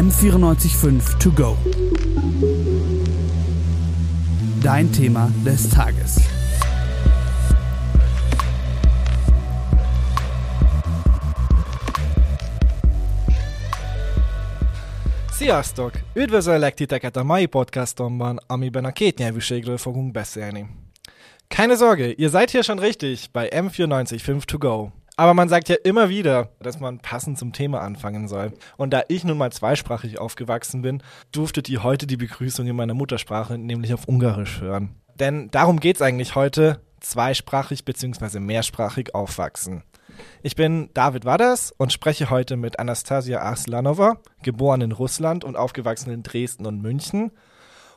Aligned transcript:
M945 0.00 1.16
To 1.16 1.30
Go. 1.30 1.56
Dein 4.62 4.90
Thema 4.90 5.28
des 5.42 5.68
Tages. 5.68 6.16
Sziasztok! 15.30 15.92
Üdvözöllek 16.14 16.74
titeket 16.74 17.16
a 17.16 17.24
mai 17.24 17.46
podcastomban, 17.46 18.38
amiben 18.46 18.84
a 18.84 18.92
kétnyelvűségről 18.92 19.76
fogunk 19.76 20.12
beszélni. 20.12 20.66
Keine 21.48 21.74
Sorge, 21.74 22.12
ihr 22.16 22.30
seid 22.30 22.50
hier 22.50 22.62
schon 22.62 22.78
richtig 22.78 23.30
bei 23.32 23.48
M945 23.52 24.42
To 24.42 24.58
Go. 24.58 24.99
Aber 25.20 25.34
man 25.34 25.50
sagt 25.50 25.68
ja 25.68 25.76
immer 25.84 26.08
wieder, 26.08 26.48
dass 26.60 26.80
man 26.80 26.98
passend 26.98 27.38
zum 27.38 27.52
Thema 27.52 27.82
anfangen 27.82 28.26
soll. 28.26 28.54
Und 28.78 28.94
da 28.94 29.02
ich 29.08 29.22
nun 29.22 29.36
mal 29.36 29.52
zweisprachig 29.52 30.18
aufgewachsen 30.18 30.80
bin, 30.80 31.02
durftet 31.30 31.68
ihr 31.68 31.82
heute 31.82 32.06
die 32.06 32.16
Begrüßung 32.16 32.66
in 32.66 32.74
meiner 32.74 32.94
Muttersprache, 32.94 33.58
nämlich 33.58 33.92
auf 33.92 34.08
Ungarisch 34.08 34.62
hören. 34.62 34.94
Denn 35.16 35.50
darum 35.50 35.78
geht's 35.78 36.00
eigentlich 36.00 36.36
heute, 36.36 36.80
zweisprachig 37.00 37.84
bzw. 37.84 38.40
mehrsprachig 38.40 39.14
aufwachsen. 39.14 39.82
Ich 40.42 40.56
bin 40.56 40.88
David 40.94 41.26
Wadders 41.26 41.70
und 41.76 41.92
spreche 41.92 42.30
heute 42.30 42.56
mit 42.56 42.78
Anastasia 42.78 43.40
Arslanova, 43.42 44.16
geboren 44.42 44.80
in 44.80 44.92
Russland 44.92 45.44
und 45.44 45.54
aufgewachsen 45.54 46.10
in 46.10 46.22
Dresden 46.22 46.64
und 46.64 46.80
München. 46.80 47.30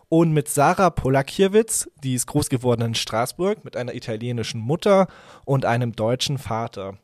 Und 0.09 0.34
mit 0.34 0.49
Sarah 0.49 0.90
Polakiewicz, 0.90 1.90
die 2.03 2.15
ist 2.15 2.27
groß 2.27 2.49
geworden 2.49 2.81
in 2.81 2.95
Straßburg 2.95 3.63
mit 3.63 3.77
einer 3.77 3.95
italienischen 3.95 4.59
Mutter 4.59 5.07
und 5.45 5.63
einem 5.63 5.93
deutschen 5.93 6.37
Vater. 6.37 6.98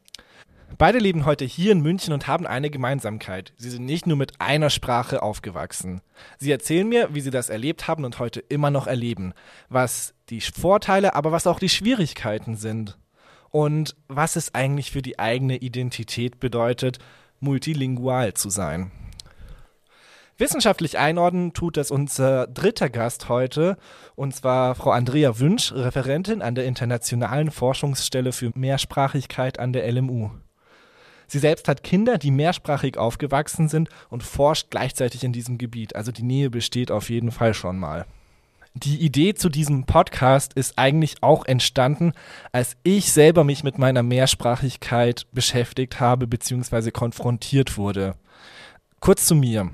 Beide 0.78 1.00
leben 1.00 1.26
heute 1.26 1.46
hier 1.46 1.72
in 1.72 1.82
München 1.82 2.14
und 2.14 2.28
haben 2.28 2.48
eine 2.48 2.70
Gemeinsamkeit. 2.70 3.54
Sie 3.58 3.70
sind 3.70 3.86
nicht 3.86 4.08
nur 4.08 4.16
mit 4.16 4.40
einer 4.40 4.70
Sprache 4.70 5.22
aufgewachsen. 5.22 6.02
Sie 6.38 6.52
erzählen 6.52 6.88
mir, 6.88 7.14
wie 7.14 7.22
sie 7.22 7.31
das 7.31 7.50
erlebt 7.50 7.88
haben 7.88 8.06
und 8.06 8.20
heute 8.20 8.39
immer 8.39 8.72
noch 8.72 8.88
erleben, 8.88 9.34
was 9.67 10.14
die 10.30 10.42
Vorteile, 10.42 11.16
aber 11.16 11.31
was 11.31 11.48
auch 11.48 11.59
die 11.59 11.70
Schwierigkeiten 11.70 12.56
sind 12.56 12.98
und 13.50 13.95
was 14.08 14.36
es 14.36 14.53
eigentlich 14.53 14.92
für 14.92 15.02
die 15.02 15.20
eigene 15.20 15.58
Identität 15.58 16.39
bedeutet, 16.39 17.00
multilingual 17.39 18.33
zu 18.33 18.50
sein. 18.50 18.92
Wissenschaftlich 20.38 20.98
einordnen 20.98 21.52
tut 21.52 21.76
das 21.76 21.92
unser 21.92 22.48
dritter 22.48 22.89
Gast 22.89 23.28
heute, 23.28 23.78
und 24.16 24.33
zwar 24.33 24.73
Frau 24.76 24.92
Andrea 24.92 25.38
Wünsch, 25.39 25.73
Referentin 25.73 26.42
an 26.42 26.56
der 26.56 26.64
Internationalen 26.66 27.52
Forschungsstelle 27.52 28.31
für 28.31 28.52
Mehrsprachigkeit 28.56 29.59
an 29.59 29.73
der 29.73 29.92
LMU. 29.92 30.30
Sie 31.30 31.38
selbst 31.38 31.67
hat 31.67 31.83
Kinder, 31.83 32.17
die 32.17 32.31
mehrsprachig 32.31 32.97
aufgewachsen 32.97 33.69
sind 33.69 33.89
und 34.09 34.23
forscht 34.23 34.72
gleichzeitig 34.72 35.23
in 35.23 35.31
diesem 35.31 35.59
Gebiet. 35.59 35.95
Also 35.95 36.11
die 36.11 36.23
Nähe 36.23 36.49
besteht 36.49 36.89
auf 36.89 37.11
jeden 37.11 37.31
Fall 37.31 37.53
schon 37.53 37.77
mal. 37.77 38.08
Die 38.73 38.97
Idee 38.97 39.36
zu 39.36 39.49
diesem 39.49 39.86
Podcast 39.86 40.53
ist 40.53 40.80
eigentlich 40.80 41.21
auch 41.21 41.45
entstanden, 41.45 42.13
als 42.52 42.77
ich 42.81 43.11
selber 43.11 43.44
mich 43.44 43.63
mit 43.63 43.77
meiner 43.77 44.02
Mehrsprachigkeit 44.02 45.27
beschäftigt 45.31 45.99
habe 45.99 46.25
bzw. 46.25 46.89
konfrontiert 46.89 47.77
wurde. 47.77 48.16
Kurz 48.99 49.27
zu 49.27 49.36
mir. 49.36 49.69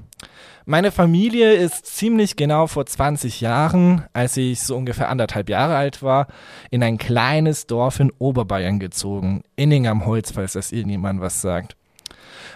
Meine 0.68 0.92
Familie 0.92 1.54
ist 1.54 1.86
ziemlich 1.86 2.38
genau 2.38 2.66
vor 2.66 2.88
20 2.88 3.40
Jahren, 3.40 4.06
als 4.14 4.36
ich 4.36 4.62
so 4.62 4.76
ungefähr 4.76 5.10
anderthalb 5.10 5.48
Jahre 5.48 5.76
alt 5.76 6.02
war, 6.02 6.26
in 6.72 6.82
ein 6.82 6.98
kleines 6.98 7.68
Dorf 7.68 8.00
in 8.00 8.12
Oberbayern 8.18 8.80
gezogen. 8.80 9.44
Inning 9.56 9.86
am 9.86 10.08
Holz, 10.08 10.32
falls 10.32 10.54
das 10.54 10.72
irgendjemand 10.72 11.22
was 11.22 11.40
sagt. 11.40 11.76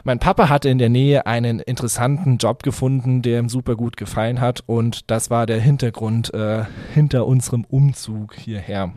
Mein 0.04 0.18
Papa 0.18 0.50
hatte 0.50 0.70
in 0.70 0.80
der 0.80 0.90
Nähe 0.90 1.28
einen 1.28 1.60
interessanten 1.60 2.38
Job 2.38 2.64
gefunden, 2.64 3.22
der 3.22 3.38
ihm 3.38 3.50
super 3.50 3.76
gut 3.76 3.96
gefallen 3.96 4.42
hat 4.42 4.64
und 4.66 5.12
das 5.12 5.30
war 5.30 5.46
der 5.46 5.60
Hintergrund 5.60 6.34
äh, 6.34 6.64
hinter 6.96 7.28
unserem 7.28 7.64
Umzug 7.64 8.34
hierher. 8.34 8.92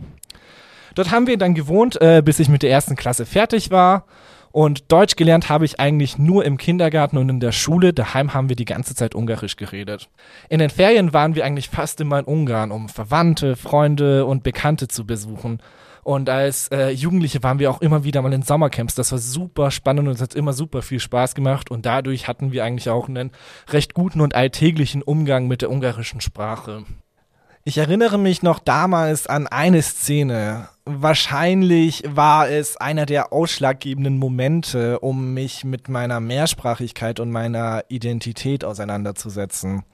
Dort 0.94 1.10
haben 1.10 1.26
wir 1.26 1.36
dann 1.36 1.52
gewohnt, 1.52 2.00
äh, 2.00 2.22
bis 2.24 2.38
ich 2.38 2.48
mit 2.48 2.62
der 2.62 2.70
ersten 2.70 2.96
Klasse 2.96 3.26
fertig 3.26 3.70
war. 3.70 4.06
Und 4.52 4.92
Deutsch 4.92 5.16
gelernt 5.16 5.48
habe 5.48 5.64
ich 5.64 5.80
eigentlich 5.80 6.18
nur 6.18 6.44
im 6.44 6.58
Kindergarten 6.58 7.16
und 7.16 7.28
in 7.28 7.40
der 7.40 7.52
Schule. 7.52 7.94
Daheim 7.94 8.34
haben 8.34 8.50
wir 8.50 8.56
die 8.56 8.66
ganze 8.66 8.94
Zeit 8.94 9.14
Ungarisch 9.14 9.56
geredet. 9.56 10.10
In 10.50 10.58
den 10.58 10.70
Ferien 10.70 11.14
waren 11.14 11.34
wir 11.34 11.44
eigentlich 11.44 11.70
fast 11.70 12.00
immer 12.02 12.18
in 12.18 12.26
Ungarn, 12.26 12.70
um 12.70 12.90
Verwandte, 12.90 13.56
Freunde 13.56 14.26
und 14.26 14.42
Bekannte 14.42 14.88
zu 14.88 15.06
besuchen. 15.06 15.58
Und 16.04 16.28
als 16.28 16.68
äh, 16.68 16.90
Jugendliche 16.90 17.42
waren 17.42 17.60
wir 17.60 17.70
auch 17.70 17.80
immer 17.80 18.04
wieder 18.04 18.22
mal 18.22 18.32
in 18.32 18.42
Sommercamps. 18.42 18.94
Das 18.94 19.12
war 19.12 19.18
super 19.18 19.70
spannend 19.70 20.08
und 20.08 20.14
es 20.14 20.20
hat 20.20 20.34
immer 20.34 20.52
super 20.52 20.82
viel 20.82 21.00
Spaß 21.00 21.34
gemacht. 21.34 21.70
Und 21.70 21.86
dadurch 21.86 22.28
hatten 22.28 22.52
wir 22.52 22.64
eigentlich 22.64 22.90
auch 22.90 23.08
einen 23.08 23.30
recht 23.68 23.94
guten 23.94 24.20
und 24.20 24.34
alltäglichen 24.34 25.02
Umgang 25.02 25.46
mit 25.46 25.62
der 25.62 25.70
ungarischen 25.70 26.20
Sprache. 26.20 26.84
Ich 27.64 27.78
erinnere 27.78 28.18
mich 28.18 28.42
noch 28.42 28.58
damals 28.58 29.28
an 29.28 29.46
eine 29.46 29.82
Szene. 29.82 30.68
Wahrscheinlich 30.84 32.02
war 32.08 32.48
es 32.48 32.76
einer 32.76 33.06
der 33.06 33.32
ausschlaggebenden 33.32 34.18
Momente, 34.18 34.98
um 34.98 35.32
mich 35.32 35.62
mit 35.62 35.88
meiner 35.88 36.18
Mehrsprachigkeit 36.18 37.20
und 37.20 37.30
meiner 37.30 37.84
Identität 37.88 38.64
auseinanderzusetzen. 38.64 39.84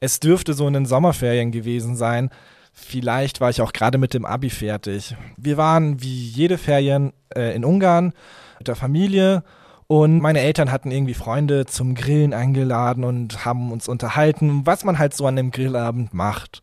Es 0.00 0.20
dürfte 0.20 0.54
so 0.54 0.66
in 0.66 0.72
den 0.72 0.86
Sommerferien 0.86 1.52
gewesen 1.52 1.96
sein. 1.96 2.30
Vielleicht 2.72 3.42
war 3.42 3.50
ich 3.50 3.60
auch 3.60 3.74
gerade 3.74 3.98
mit 3.98 4.14
dem 4.14 4.24
Abi 4.24 4.48
fertig. 4.48 5.14
Wir 5.36 5.58
waren 5.58 6.00
wie 6.00 6.28
jede 6.28 6.56
Ferien 6.56 7.12
äh, 7.36 7.54
in 7.54 7.66
Ungarn 7.66 8.14
mit 8.58 8.68
der 8.68 8.76
Familie 8.76 9.44
und 9.86 10.20
meine 10.20 10.40
Eltern 10.40 10.72
hatten 10.72 10.90
irgendwie 10.90 11.12
Freunde 11.12 11.66
zum 11.66 11.94
Grillen 11.94 12.32
eingeladen 12.32 13.04
und 13.04 13.44
haben 13.44 13.70
uns 13.70 13.88
unterhalten, 13.88 14.62
was 14.64 14.84
man 14.84 14.98
halt 14.98 15.12
so 15.12 15.26
an 15.26 15.36
dem 15.36 15.50
Grillabend 15.50 16.14
macht. 16.14 16.62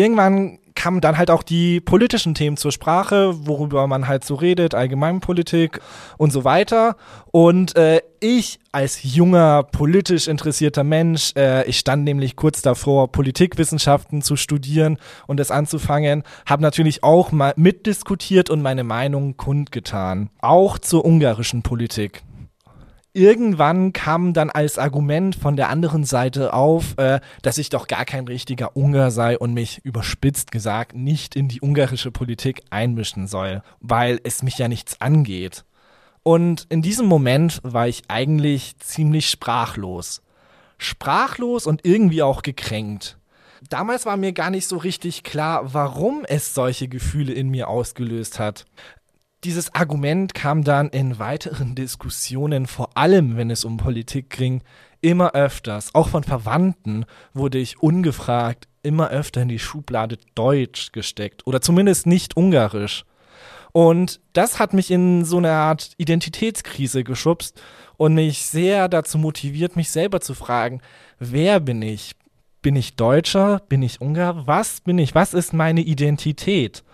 Irgendwann 0.00 0.58
kamen 0.74 1.02
dann 1.02 1.18
halt 1.18 1.30
auch 1.30 1.42
die 1.42 1.78
politischen 1.78 2.34
Themen 2.34 2.56
zur 2.56 2.72
Sprache, 2.72 3.46
worüber 3.46 3.86
man 3.86 4.08
halt 4.08 4.24
so 4.24 4.34
redet, 4.34 4.74
Allgemeinpolitik 4.74 5.78
und 6.16 6.32
so 6.32 6.44
weiter. 6.44 6.96
Und 7.32 7.76
äh, 7.76 8.00
ich 8.18 8.58
als 8.72 9.00
junger, 9.02 9.62
politisch 9.62 10.26
interessierter 10.26 10.82
Mensch, 10.82 11.32
äh, 11.36 11.68
ich 11.68 11.78
stand 11.78 12.04
nämlich 12.04 12.34
kurz 12.34 12.62
davor, 12.62 13.12
Politikwissenschaften 13.12 14.22
zu 14.22 14.36
studieren 14.36 14.96
und 15.26 15.38
es 15.38 15.50
anzufangen, 15.50 16.22
habe 16.46 16.62
natürlich 16.62 17.04
auch 17.04 17.30
mal 17.30 17.52
mitdiskutiert 17.56 18.48
und 18.48 18.62
meine 18.62 18.82
Meinung 18.82 19.36
kundgetan. 19.36 20.30
Auch 20.40 20.78
zur 20.78 21.04
ungarischen 21.04 21.60
Politik 21.60 22.22
irgendwann 23.12 23.92
kam 23.92 24.32
dann 24.32 24.50
als 24.50 24.78
Argument 24.78 25.34
von 25.34 25.56
der 25.56 25.68
anderen 25.68 26.04
Seite 26.04 26.52
auf, 26.52 26.96
äh, 26.98 27.20
dass 27.42 27.58
ich 27.58 27.68
doch 27.70 27.86
gar 27.86 28.04
kein 28.04 28.26
richtiger 28.26 28.76
Ungar 28.76 29.10
sei 29.10 29.38
und 29.38 29.54
mich 29.54 29.80
überspitzt 29.84 30.52
gesagt 30.52 30.94
nicht 30.94 31.36
in 31.36 31.48
die 31.48 31.60
ungarische 31.60 32.10
Politik 32.10 32.62
einmischen 32.70 33.26
soll, 33.26 33.62
weil 33.80 34.20
es 34.24 34.42
mich 34.42 34.58
ja 34.58 34.68
nichts 34.68 35.00
angeht. 35.00 35.64
Und 36.22 36.66
in 36.68 36.82
diesem 36.82 37.06
Moment 37.06 37.60
war 37.62 37.88
ich 37.88 38.02
eigentlich 38.08 38.78
ziemlich 38.78 39.30
sprachlos. 39.30 40.22
Sprachlos 40.78 41.66
und 41.66 41.84
irgendwie 41.84 42.22
auch 42.22 42.42
gekränkt. 42.42 43.18
Damals 43.68 44.06
war 44.06 44.16
mir 44.16 44.32
gar 44.32 44.50
nicht 44.50 44.66
so 44.66 44.78
richtig 44.78 45.22
klar, 45.22 45.74
warum 45.74 46.24
es 46.26 46.54
solche 46.54 46.88
Gefühle 46.88 47.32
in 47.34 47.50
mir 47.50 47.68
ausgelöst 47.68 48.38
hat. 48.38 48.64
Dieses 49.44 49.74
Argument 49.74 50.34
kam 50.34 50.64
dann 50.64 50.90
in 50.90 51.18
weiteren 51.18 51.74
Diskussionen, 51.74 52.66
vor 52.66 52.94
allem 52.94 53.38
wenn 53.38 53.50
es 53.50 53.64
um 53.64 53.78
Politik 53.78 54.28
ging, 54.28 54.62
immer 55.00 55.32
öfters. 55.32 55.94
Auch 55.94 56.08
von 56.08 56.24
Verwandten 56.24 57.06
wurde 57.32 57.56
ich 57.56 57.82
ungefragt 57.82 58.68
immer 58.82 59.08
öfter 59.08 59.40
in 59.40 59.48
die 59.48 59.58
Schublade 59.58 60.18
Deutsch 60.34 60.92
gesteckt 60.92 61.46
oder 61.46 61.62
zumindest 61.62 62.06
nicht 62.06 62.36
Ungarisch. 62.36 63.06
Und 63.72 64.20
das 64.34 64.58
hat 64.58 64.74
mich 64.74 64.90
in 64.90 65.24
so 65.24 65.38
eine 65.38 65.52
Art 65.52 65.92
Identitätskrise 65.96 67.02
geschubst 67.02 67.62
und 67.96 68.14
mich 68.14 68.44
sehr 68.44 68.88
dazu 68.88 69.16
motiviert, 69.16 69.74
mich 69.74 69.90
selber 69.90 70.20
zu 70.20 70.34
fragen, 70.34 70.82
wer 71.18 71.60
bin 71.60 71.80
ich? 71.80 72.12
Bin 72.60 72.76
ich 72.76 72.94
Deutscher? 72.94 73.62
Bin 73.70 73.80
ich 73.80 74.02
Ungar? 74.02 74.46
Was 74.46 74.82
bin 74.82 74.98
ich? 74.98 75.14
Was 75.14 75.32
ist 75.32 75.54
meine 75.54 75.80
Identität? 75.80 76.84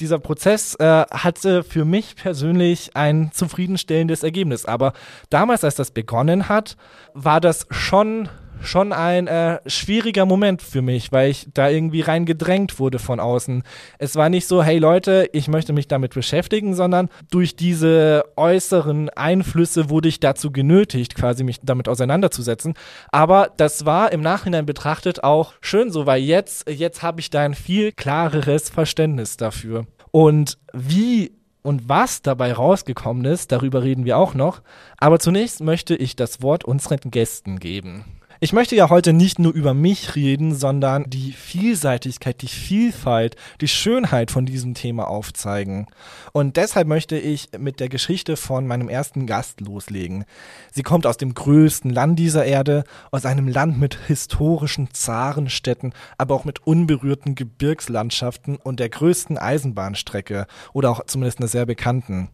Dieser 0.00 0.18
Prozess 0.18 0.74
äh, 0.76 1.04
hatte 1.10 1.62
für 1.62 1.84
mich 1.84 2.16
persönlich 2.16 2.94
ein 2.94 3.30
zufriedenstellendes 3.32 4.22
Ergebnis. 4.22 4.64
Aber 4.64 4.92
damals, 5.30 5.64
als 5.64 5.74
das 5.74 5.90
begonnen 5.90 6.48
hat, 6.48 6.76
war 7.14 7.40
das 7.40 7.66
schon 7.70 8.28
schon 8.60 8.92
ein 8.92 9.26
äh, 9.26 9.60
schwieriger 9.66 10.26
Moment 10.26 10.62
für 10.62 10.82
mich, 10.82 11.12
weil 11.12 11.30
ich 11.30 11.48
da 11.52 11.68
irgendwie 11.68 12.00
rein 12.00 12.24
gedrängt 12.24 12.78
wurde 12.78 12.98
von 12.98 13.20
außen. 13.20 13.62
Es 13.98 14.16
war 14.16 14.28
nicht 14.28 14.46
so, 14.46 14.62
hey 14.62 14.78
Leute, 14.78 15.28
ich 15.32 15.48
möchte 15.48 15.72
mich 15.72 15.88
damit 15.88 16.14
beschäftigen, 16.14 16.74
sondern 16.74 17.08
durch 17.30 17.56
diese 17.56 18.24
äußeren 18.36 19.10
Einflüsse 19.10 19.90
wurde 19.90 20.08
ich 20.08 20.20
dazu 20.20 20.50
genötigt, 20.50 21.14
quasi 21.14 21.44
mich 21.44 21.60
damit 21.62 21.88
auseinanderzusetzen. 21.88 22.74
Aber 23.10 23.50
das 23.56 23.86
war 23.86 24.12
im 24.12 24.20
Nachhinein 24.20 24.66
betrachtet 24.66 25.22
auch 25.24 25.54
schön 25.60 25.90
so, 25.90 26.06
weil 26.06 26.22
jetzt, 26.22 26.68
jetzt 26.68 27.02
habe 27.02 27.20
ich 27.20 27.30
da 27.30 27.42
ein 27.42 27.54
viel 27.54 27.92
klareres 27.92 28.68
Verständnis 28.68 29.36
dafür. 29.36 29.86
Und 30.10 30.58
wie 30.72 31.32
und 31.66 31.88
was 31.88 32.22
dabei 32.22 32.52
rausgekommen 32.52 33.24
ist, 33.24 33.50
darüber 33.50 33.82
reden 33.82 34.04
wir 34.04 34.18
auch 34.18 34.34
noch. 34.34 34.62
Aber 34.98 35.18
zunächst 35.18 35.60
möchte 35.60 35.96
ich 35.96 36.14
das 36.14 36.40
Wort 36.40 36.64
unseren 36.64 37.00
Gästen 37.10 37.58
geben. 37.58 38.04
Ich 38.38 38.52
möchte 38.52 38.76
ja 38.76 38.90
heute 38.90 39.14
nicht 39.14 39.38
nur 39.38 39.54
über 39.54 39.72
mich 39.72 40.14
reden, 40.14 40.54
sondern 40.54 41.08
die 41.08 41.32
Vielseitigkeit, 41.32 42.42
die 42.42 42.48
Vielfalt, 42.48 43.34
die 43.62 43.68
Schönheit 43.68 44.30
von 44.30 44.44
diesem 44.44 44.74
Thema 44.74 45.08
aufzeigen. 45.08 45.86
Und 46.32 46.58
deshalb 46.58 46.86
möchte 46.86 47.16
ich 47.16 47.48
mit 47.58 47.80
der 47.80 47.88
Geschichte 47.88 48.36
von 48.36 48.66
meinem 48.66 48.90
ersten 48.90 49.26
Gast 49.26 49.62
loslegen. 49.62 50.26
Sie 50.70 50.82
kommt 50.82 51.06
aus 51.06 51.16
dem 51.16 51.32
größten 51.32 51.90
Land 51.90 52.18
dieser 52.18 52.44
Erde, 52.44 52.84
aus 53.10 53.24
einem 53.24 53.48
Land 53.48 53.80
mit 53.80 53.98
historischen 54.06 54.92
Zarenstädten, 54.92 55.94
aber 56.18 56.34
auch 56.34 56.44
mit 56.44 56.66
unberührten 56.66 57.36
Gebirgslandschaften 57.36 58.56
und 58.56 58.80
der 58.80 58.90
größten 58.90 59.38
Eisenbahnstrecke 59.38 60.46
oder 60.74 60.90
auch 60.90 61.06
zumindest 61.06 61.38
einer 61.38 61.48
sehr 61.48 61.64
bekannten. 61.64 62.28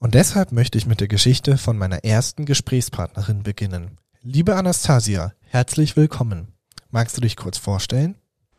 Und 0.00 0.14
deshalb 0.14 0.52
möchte 0.52 0.76
ich 0.76 0.86
mit 0.86 1.00
der 1.00 1.08
Geschichte 1.08 1.56
von 1.56 1.78
meiner 1.78 2.04
ersten 2.04 2.44
Gesprächspartnerin 2.44 3.42
beginnen. 3.42 3.96
Liebe 4.24 4.56
Anastasia, 4.56 5.32
herzlich 5.46 5.96
willkommen. 5.96 6.48
Magst 6.90 7.16
du 7.16 7.20
dich 7.20 7.36
kurz 7.36 7.56
vorstellen? 7.56 8.16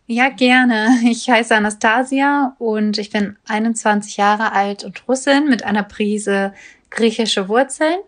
Ja, 0.07 0.29
gerne. 0.29 0.87
Ich 1.03 1.29
heiße 1.29 1.53
Anastasia 1.53 2.55
und 2.59 2.97
ich 2.97 3.09
bin 3.09 3.35
21 3.45 4.15
Jahre 4.15 4.53
alt 4.53 4.85
und 4.85 5.05
Russin 5.09 5.49
mit 5.49 5.65
einer 5.65 5.83
Prise 5.83 6.53
griechische 6.89 7.49
Wurzeln. 7.49 7.99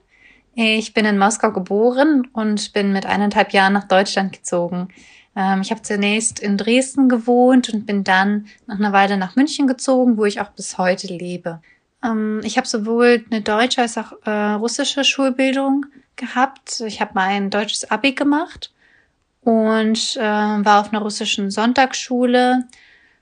Ich 0.56 0.94
bin 0.94 1.04
in 1.04 1.18
Moskau 1.18 1.52
geboren 1.52 2.26
und 2.32 2.72
bin 2.72 2.94
mit 2.94 3.06
eineinhalb 3.06 3.52
Jahren 3.52 3.74
nach 3.74 3.88
Deutschland 3.88 4.32
gezogen. 4.32 4.88
Ähm, 5.36 5.60
ich 5.62 5.72
habe 5.72 5.82
zunächst 5.82 6.40
in 6.40 6.58
Dresden 6.58 7.10
gewohnt 7.10 7.68
und 7.74 7.86
bin 7.86 8.06
dann 8.06 8.46
nach 8.66 8.80
einer 8.80 8.94
Weile 8.94 9.18
nach 9.18 9.36
München 9.36 9.68
gezogen, 9.68 10.16
wo 10.16 10.24
ich 10.24 10.40
auch 10.40 10.52
bis 10.52 10.78
heute 10.78 11.08
lebe. 11.08 11.62
Ähm, 12.02 12.40
ich 12.46 12.56
habe 12.56 12.68
sowohl 12.68 13.26
eine 13.30 13.42
deutsche 13.42 13.82
als 13.82 13.98
auch 13.98 14.14
äh, 14.24 14.54
russische 14.54 15.04
Schulbildung 15.04 15.86
gehabt. 16.16 16.82
Ich 16.86 17.02
habe 17.02 17.12
mein 17.16 17.50
deutsches 17.50 17.90
Abi 17.90 18.14
gemacht 18.14 18.72
und 19.42 20.16
äh, 20.18 20.22
war 20.22 20.82
auf 20.82 20.90
einer 20.94 21.02
russischen 21.02 21.52
Sonntagsschule, 21.52 22.66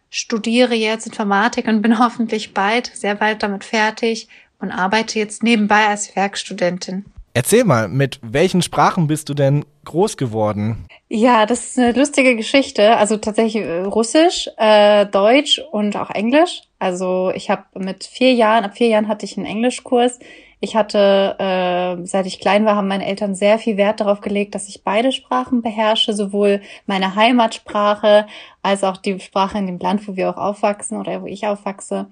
studiere 0.09 0.75
jetzt 0.75 1.07
Informatik 1.07 1.67
und 1.67 1.81
bin 1.81 1.99
hoffentlich 2.03 2.53
bald, 2.53 2.91
sehr 2.93 3.15
bald 3.15 3.43
damit 3.43 3.63
fertig 3.63 4.27
und 4.59 4.71
arbeite 4.71 5.19
jetzt 5.19 5.43
nebenbei 5.43 5.87
als 5.87 6.15
Werkstudentin. 6.15 7.05
Erzähl 7.33 7.63
mal, 7.63 7.87
mit 7.87 8.19
welchen 8.21 8.61
Sprachen 8.61 9.07
bist 9.07 9.29
du 9.29 9.33
denn 9.33 9.63
groß 9.85 10.17
geworden? 10.17 10.85
Ja, 11.09 11.45
das 11.45 11.67
ist 11.67 11.79
eine 11.79 11.91
lustige 11.93 12.35
Geschichte. 12.35 12.97
Also 12.97 13.17
tatsächlich 13.17 13.63
äh, 13.63 13.81
Russisch, 13.81 14.49
äh, 14.57 15.05
Deutsch 15.05 15.61
und 15.71 15.95
auch 15.95 16.09
Englisch. 16.09 16.63
Also 16.79 17.31
ich 17.33 17.49
habe 17.49 17.63
mit 17.75 18.03
vier 18.03 18.33
Jahren, 18.33 18.65
ab 18.65 18.75
vier 18.75 18.87
Jahren 18.87 19.07
hatte 19.07 19.25
ich 19.25 19.37
einen 19.37 19.45
Englischkurs. 19.45 20.19
Ich 20.61 20.75
hatte, 20.75 21.35
äh, 21.39 22.05
seit 22.05 22.25
ich 22.25 22.39
klein 22.39 22.65
war, 22.65 22.75
haben 22.75 22.89
meine 22.89 23.05
Eltern 23.05 23.33
sehr 23.33 23.59
viel 23.59 23.77
Wert 23.77 24.01
darauf 24.01 24.19
gelegt, 24.19 24.55
dass 24.55 24.67
ich 24.67 24.83
beide 24.83 25.13
Sprachen 25.13 25.61
beherrsche, 25.61 26.13
sowohl 26.13 26.61
meine 26.85 27.15
Heimatsprache 27.15 28.27
als 28.61 28.83
auch 28.83 28.97
die 28.97 29.19
Sprache 29.21 29.57
in 29.57 29.67
dem 29.67 29.79
Land, 29.79 30.05
wo 30.07 30.17
wir 30.17 30.29
auch 30.29 30.37
aufwachsen 30.37 30.97
oder 30.99 31.21
wo 31.21 31.27
ich 31.27 31.47
aufwachse. 31.47 32.07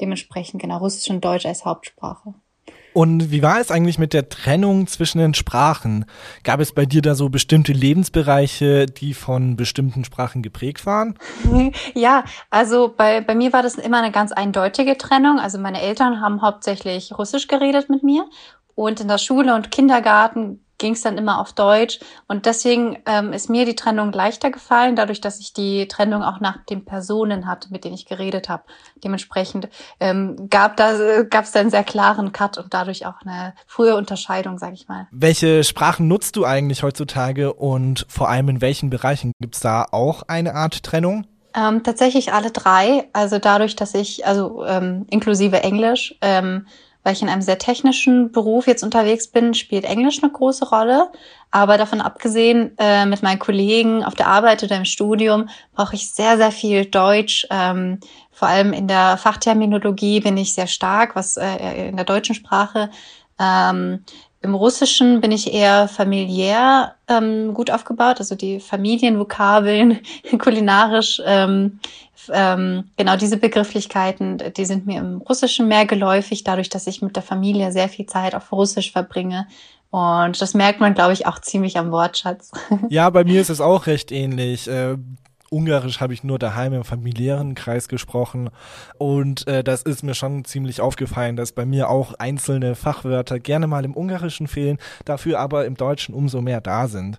Dementsprechend 0.00 0.62
genau 0.62 0.78
Russisch 0.78 1.10
und 1.10 1.22
Deutsch 1.24 1.44
als 1.44 1.66
Hauptsprache. 1.66 2.32
Und 2.92 3.30
wie 3.30 3.42
war 3.42 3.60
es 3.60 3.70
eigentlich 3.70 3.98
mit 3.98 4.12
der 4.12 4.28
Trennung 4.28 4.86
zwischen 4.86 5.18
den 5.18 5.34
Sprachen? 5.34 6.04
Gab 6.42 6.60
es 6.60 6.72
bei 6.72 6.86
dir 6.86 7.02
da 7.02 7.14
so 7.14 7.28
bestimmte 7.28 7.72
Lebensbereiche, 7.72 8.86
die 8.86 9.14
von 9.14 9.56
bestimmten 9.56 10.04
Sprachen 10.04 10.42
geprägt 10.42 10.86
waren? 10.86 11.18
Ja, 11.94 12.24
also 12.50 12.92
bei, 12.96 13.20
bei 13.20 13.34
mir 13.34 13.52
war 13.52 13.62
das 13.62 13.74
immer 13.74 13.98
eine 13.98 14.12
ganz 14.12 14.32
eindeutige 14.32 14.96
Trennung. 14.96 15.38
Also 15.38 15.58
meine 15.58 15.80
Eltern 15.80 16.20
haben 16.20 16.42
hauptsächlich 16.42 17.16
Russisch 17.16 17.48
geredet 17.48 17.90
mit 17.90 18.02
mir 18.02 18.28
und 18.74 19.00
in 19.00 19.08
der 19.08 19.18
Schule 19.18 19.54
und 19.54 19.70
Kindergarten 19.70 20.64
ging 20.80 20.94
es 20.94 21.02
dann 21.02 21.16
immer 21.16 21.38
auf 21.38 21.52
Deutsch. 21.52 22.00
Und 22.26 22.46
deswegen 22.46 22.98
ähm, 23.06 23.32
ist 23.32 23.48
mir 23.48 23.64
die 23.64 23.76
Trennung 23.76 24.10
leichter 24.10 24.50
gefallen, 24.50 24.96
dadurch, 24.96 25.20
dass 25.20 25.38
ich 25.38 25.52
die 25.52 25.86
Trennung 25.86 26.24
auch 26.24 26.40
nach 26.40 26.64
den 26.64 26.84
Personen 26.84 27.46
hatte, 27.46 27.68
mit 27.70 27.84
denen 27.84 27.94
ich 27.94 28.06
geredet 28.06 28.48
habe. 28.48 28.64
Dementsprechend 29.04 29.68
ähm, 30.00 30.48
gab 30.50 30.76
da 30.76 31.22
gab 31.22 31.44
es 31.44 31.52
da 31.52 31.60
einen 31.60 31.70
sehr 31.70 31.84
klaren 31.84 32.32
Cut 32.32 32.58
und 32.58 32.74
dadurch 32.74 33.06
auch 33.06 33.20
eine 33.24 33.54
frühe 33.66 33.94
Unterscheidung, 33.94 34.58
sage 34.58 34.74
ich 34.74 34.88
mal. 34.88 35.06
Welche 35.12 35.62
Sprachen 35.62 36.08
nutzt 36.08 36.34
du 36.34 36.44
eigentlich 36.44 36.82
heutzutage 36.82 37.52
und 37.52 38.06
vor 38.08 38.28
allem 38.28 38.48
in 38.48 38.60
welchen 38.60 38.90
Bereichen 38.90 39.32
gibt 39.40 39.54
es 39.54 39.60
da 39.60 39.86
auch 39.92 40.22
eine 40.26 40.54
Art 40.54 40.82
Trennung? 40.82 41.26
Ähm, 41.54 41.82
tatsächlich 41.82 42.32
alle 42.32 42.50
drei. 42.50 43.08
Also 43.12 43.38
dadurch, 43.38 43.76
dass 43.76 43.94
ich, 43.94 44.26
also 44.26 44.64
ähm, 44.64 45.06
inklusive 45.10 45.62
Englisch, 45.62 46.14
ähm, 46.22 46.66
weil 47.02 47.14
ich 47.14 47.22
in 47.22 47.28
einem 47.28 47.42
sehr 47.42 47.58
technischen 47.58 48.30
Beruf 48.30 48.66
jetzt 48.66 48.82
unterwegs 48.82 49.28
bin, 49.28 49.54
spielt 49.54 49.84
Englisch 49.84 50.22
eine 50.22 50.32
große 50.32 50.68
Rolle. 50.68 51.10
Aber 51.50 51.78
davon 51.78 52.00
abgesehen, 52.00 52.72
äh, 52.78 53.06
mit 53.06 53.22
meinen 53.22 53.38
Kollegen 53.38 54.04
auf 54.04 54.14
der 54.14 54.28
Arbeit 54.28 54.62
oder 54.62 54.76
im 54.76 54.84
Studium 54.84 55.48
brauche 55.74 55.94
ich 55.94 56.12
sehr, 56.12 56.36
sehr 56.36 56.52
viel 56.52 56.84
Deutsch. 56.84 57.46
Ähm, 57.50 58.00
vor 58.30 58.48
allem 58.48 58.72
in 58.72 58.86
der 58.86 59.16
Fachterminologie 59.16 60.20
bin 60.20 60.36
ich 60.36 60.54
sehr 60.54 60.66
stark, 60.66 61.16
was 61.16 61.36
äh, 61.36 61.88
in 61.88 61.96
der 61.96 62.04
deutschen 62.04 62.34
Sprache. 62.34 62.90
Ähm, 63.38 64.04
im 64.42 64.54
Russischen 64.54 65.20
bin 65.20 65.32
ich 65.32 65.52
eher 65.52 65.86
familiär 65.86 66.94
ähm, 67.08 67.52
gut 67.52 67.70
aufgebaut, 67.70 68.20
also 68.20 68.34
die 68.34 68.58
Familienvokabeln, 68.58 70.00
kulinarisch, 70.38 71.20
ähm, 71.26 71.80
ähm, 72.32 72.84
genau 72.96 73.16
diese 73.16 73.36
Begrifflichkeiten, 73.36 74.42
die 74.56 74.64
sind 74.64 74.86
mir 74.86 74.98
im 74.98 75.18
Russischen 75.18 75.68
mehr 75.68 75.84
geläufig, 75.84 76.44
dadurch, 76.44 76.68
dass 76.68 76.86
ich 76.86 77.02
mit 77.02 77.16
der 77.16 77.22
Familie 77.22 77.72
sehr 77.72 77.88
viel 77.88 78.06
Zeit 78.06 78.34
auf 78.34 78.50
Russisch 78.52 78.92
verbringe. 78.92 79.46
Und 79.90 80.40
das 80.40 80.54
merkt 80.54 80.80
man, 80.80 80.94
glaube 80.94 81.12
ich, 81.12 81.26
auch 81.26 81.40
ziemlich 81.40 81.76
am 81.76 81.90
Wortschatz. 81.90 82.52
Ja, 82.88 83.10
bei 83.10 83.24
mir 83.24 83.40
ist 83.40 83.50
es 83.50 83.60
auch 83.60 83.86
recht 83.86 84.12
ähnlich. 84.12 84.68
Ungarisch 85.50 86.00
habe 86.00 86.14
ich 86.14 86.22
nur 86.22 86.38
daheim 86.38 86.72
im 86.72 86.84
familiären 86.84 87.56
Kreis 87.56 87.88
gesprochen 87.88 88.50
und 88.98 89.48
äh, 89.48 89.64
das 89.64 89.82
ist 89.82 90.04
mir 90.04 90.14
schon 90.14 90.44
ziemlich 90.44 90.80
aufgefallen, 90.80 91.34
dass 91.34 91.50
bei 91.50 91.66
mir 91.66 91.90
auch 91.90 92.14
einzelne 92.14 92.76
Fachwörter 92.76 93.40
gerne 93.40 93.66
mal 93.66 93.84
im 93.84 93.96
Ungarischen 93.96 94.46
fehlen, 94.46 94.78
dafür 95.04 95.40
aber 95.40 95.66
im 95.66 95.74
Deutschen 95.74 96.14
umso 96.14 96.40
mehr 96.40 96.60
da 96.60 96.86
sind. 96.86 97.18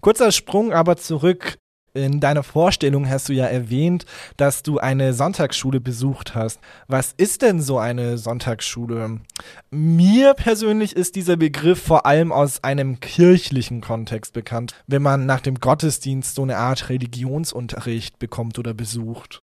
Kurzer 0.00 0.32
Sprung 0.32 0.72
aber 0.72 0.96
zurück 0.96 1.59
in 1.94 2.20
deiner 2.20 2.42
Vorstellung 2.42 3.08
hast 3.08 3.28
du 3.28 3.32
ja 3.32 3.46
erwähnt, 3.46 4.06
dass 4.36 4.62
du 4.62 4.78
eine 4.78 5.12
Sonntagsschule 5.12 5.80
besucht 5.80 6.34
hast. 6.34 6.60
Was 6.88 7.12
ist 7.16 7.42
denn 7.42 7.60
so 7.60 7.78
eine 7.78 8.18
Sonntagsschule? 8.18 9.20
Mir 9.70 10.34
persönlich 10.34 10.94
ist 10.94 11.16
dieser 11.16 11.36
Begriff 11.36 11.82
vor 11.82 12.06
allem 12.06 12.32
aus 12.32 12.62
einem 12.64 13.00
kirchlichen 13.00 13.80
Kontext 13.80 14.32
bekannt, 14.32 14.74
wenn 14.86 15.02
man 15.02 15.26
nach 15.26 15.40
dem 15.40 15.56
Gottesdienst 15.56 16.34
so 16.34 16.42
eine 16.42 16.56
Art 16.56 16.88
Religionsunterricht 16.88 18.18
bekommt 18.18 18.58
oder 18.58 18.74
besucht. 18.74 19.42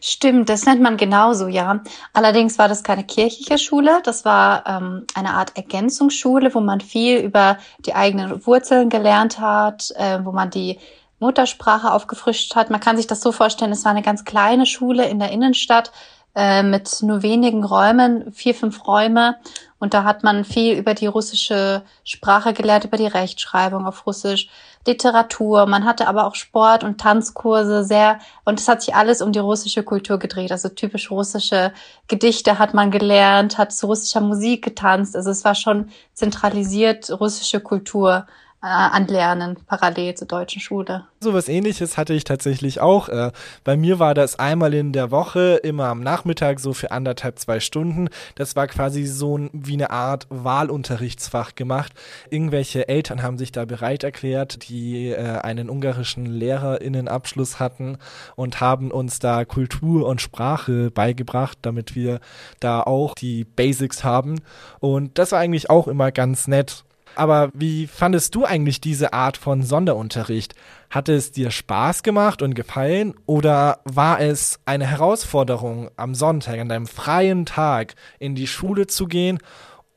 Stimmt, 0.00 0.48
das 0.48 0.64
nennt 0.64 0.80
man 0.80 0.96
genauso, 0.96 1.46
ja. 1.46 1.82
Allerdings 2.12 2.58
war 2.58 2.68
das 2.68 2.82
keine 2.82 3.04
kirchliche 3.04 3.58
Schule, 3.58 4.00
das 4.04 4.24
war 4.24 4.64
ähm, 4.66 5.06
eine 5.14 5.34
Art 5.34 5.56
Ergänzungsschule, 5.56 6.54
wo 6.54 6.60
man 6.60 6.80
viel 6.80 7.18
über 7.18 7.58
die 7.80 7.94
eigenen 7.94 8.46
Wurzeln 8.46 8.88
gelernt 8.88 9.38
hat, 9.38 9.92
äh, 9.96 10.24
wo 10.24 10.32
man 10.32 10.50
die 10.50 10.78
Muttersprache 11.18 11.92
aufgefrischt 11.92 12.54
hat. 12.56 12.70
Man 12.70 12.80
kann 12.80 12.96
sich 12.96 13.06
das 13.06 13.20
so 13.20 13.32
vorstellen, 13.32 13.72
es 13.72 13.84
war 13.84 13.92
eine 13.92 14.02
ganz 14.02 14.24
kleine 14.24 14.66
Schule 14.66 15.08
in 15.08 15.18
der 15.18 15.30
Innenstadt 15.30 15.92
äh, 16.34 16.62
mit 16.62 17.02
nur 17.02 17.22
wenigen 17.22 17.64
Räumen, 17.64 18.32
vier, 18.32 18.54
fünf 18.54 18.86
Räume. 18.86 19.36
Und 19.78 19.94
da 19.94 20.04
hat 20.04 20.24
man 20.24 20.44
viel 20.44 20.76
über 20.76 20.94
die 20.94 21.06
russische 21.06 21.82
Sprache 22.04 22.54
gelernt, 22.54 22.84
über 22.84 22.96
die 22.96 23.06
Rechtschreibung 23.06 23.86
auf 23.86 24.06
Russisch, 24.06 24.48
Literatur. 24.86 25.66
Man 25.66 25.84
hatte 25.84 26.08
aber 26.08 26.26
auch 26.26 26.34
Sport- 26.34 26.84
und 26.84 26.98
Tanzkurse 27.00 27.84
sehr. 27.84 28.18
Und 28.44 28.60
es 28.60 28.66
hat 28.66 28.82
sich 28.82 28.94
alles 28.94 29.22
um 29.22 29.32
die 29.32 29.38
russische 29.38 29.82
Kultur 29.82 30.18
gedreht. 30.18 30.52
Also 30.52 30.70
typisch 30.70 31.10
russische 31.10 31.72
Gedichte 32.08 32.58
hat 32.58 32.74
man 32.74 32.90
gelernt, 32.90 33.58
hat 33.58 33.72
zu 33.72 33.86
russischer 33.86 34.20
Musik 34.20 34.64
getanzt. 34.64 35.14
Also 35.16 35.30
es 35.30 35.44
war 35.44 35.54
schon 35.54 35.90
zentralisiert 36.14 37.10
russische 37.20 37.60
Kultur 37.60 38.26
anlernen, 38.68 39.56
parallel 39.66 40.14
zur 40.14 40.28
deutschen 40.28 40.60
Schule. 40.60 41.04
So 41.20 41.34
was 41.34 41.48
ähnliches 41.48 41.96
hatte 41.96 42.14
ich 42.14 42.24
tatsächlich 42.24 42.80
auch. 42.80 43.08
Äh, 43.08 43.32
bei 43.62 43.76
mir 43.76 43.98
war 43.98 44.14
das 44.14 44.38
einmal 44.38 44.74
in 44.74 44.92
der 44.92 45.10
Woche, 45.10 45.60
immer 45.62 45.86
am 45.86 46.00
Nachmittag, 46.00 46.60
so 46.60 46.72
für 46.72 46.90
anderthalb, 46.90 47.38
zwei 47.38 47.60
Stunden. 47.60 48.08
Das 48.34 48.56
war 48.56 48.66
quasi 48.66 49.06
so 49.06 49.38
wie 49.52 49.74
eine 49.74 49.90
Art 49.90 50.26
Wahlunterrichtsfach 50.30 51.54
gemacht. 51.54 51.92
Irgendwelche 52.30 52.88
Eltern 52.88 53.22
haben 53.22 53.38
sich 53.38 53.52
da 53.52 53.64
bereit 53.64 54.04
erklärt, 54.04 54.68
die 54.68 55.10
äh, 55.10 55.38
einen 55.38 55.68
ungarischen 55.68 56.26
LehrerInnenabschluss 56.26 57.60
hatten 57.60 57.98
und 58.36 58.60
haben 58.60 58.90
uns 58.90 59.18
da 59.18 59.44
Kultur 59.44 60.06
und 60.06 60.20
Sprache 60.20 60.90
beigebracht, 60.90 61.58
damit 61.62 61.94
wir 61.94 62.20
da 62.60 62.82
auch 62.82 63.14
die 63.14 63.44
Basics 63.44 64.04
haben. 64.04 64.40
Und 64.80 65.18
das 65.18 65.32
war 65.32 65.40
eigentlich 65.40 65.70
auch 65.70 65.88
immer 65.88 66.12
ganz 66.12 66.48
nett. 66.48 66.84
Aber 67.16 67.50
wie 67.54 67.86
fandest 67.86 68.34
du 68.34 68.44
eigentlich 68.44 68.80
diese 68.80 69.12
Art 69.12 69.36
von 69.36 69.62
Sonderunterricht? 69.62 70.54
Hat 70.90 71.08
es 71.08 71.32
dir 71.32 71.50
Spaß 71.50 72.02
gemacht 72.02 72.42
und 72.42 72.54
gefallen 72.54 73.14
oder 73.26 73.80
war 73.84 74.20
es 74.20 74.60
eine 74.64 74.86
Herausforderung, 74.86 75.90
am 75.96 76.14
Sonntag, 76.14 76.58
an 76.60 76.68
deinem 76.68 76.86
freien 76.86 77.46
Tag 77.46 77.94
in 78.18 78.34
die 78.34 78.46
Schule 78.46 78.86
zu 78.86 79.06
gehen, 79.06 79.38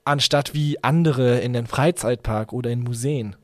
anstatt 0.05 0.53
wie 0.53 0.83
andere 0.83 1.39
in 1.39 1.53
den 1.53 1.67
Freizeitpark 1.67 2.53
oder 2.53 2.69
in 2.69 2.83
Museen? 2.83 3.35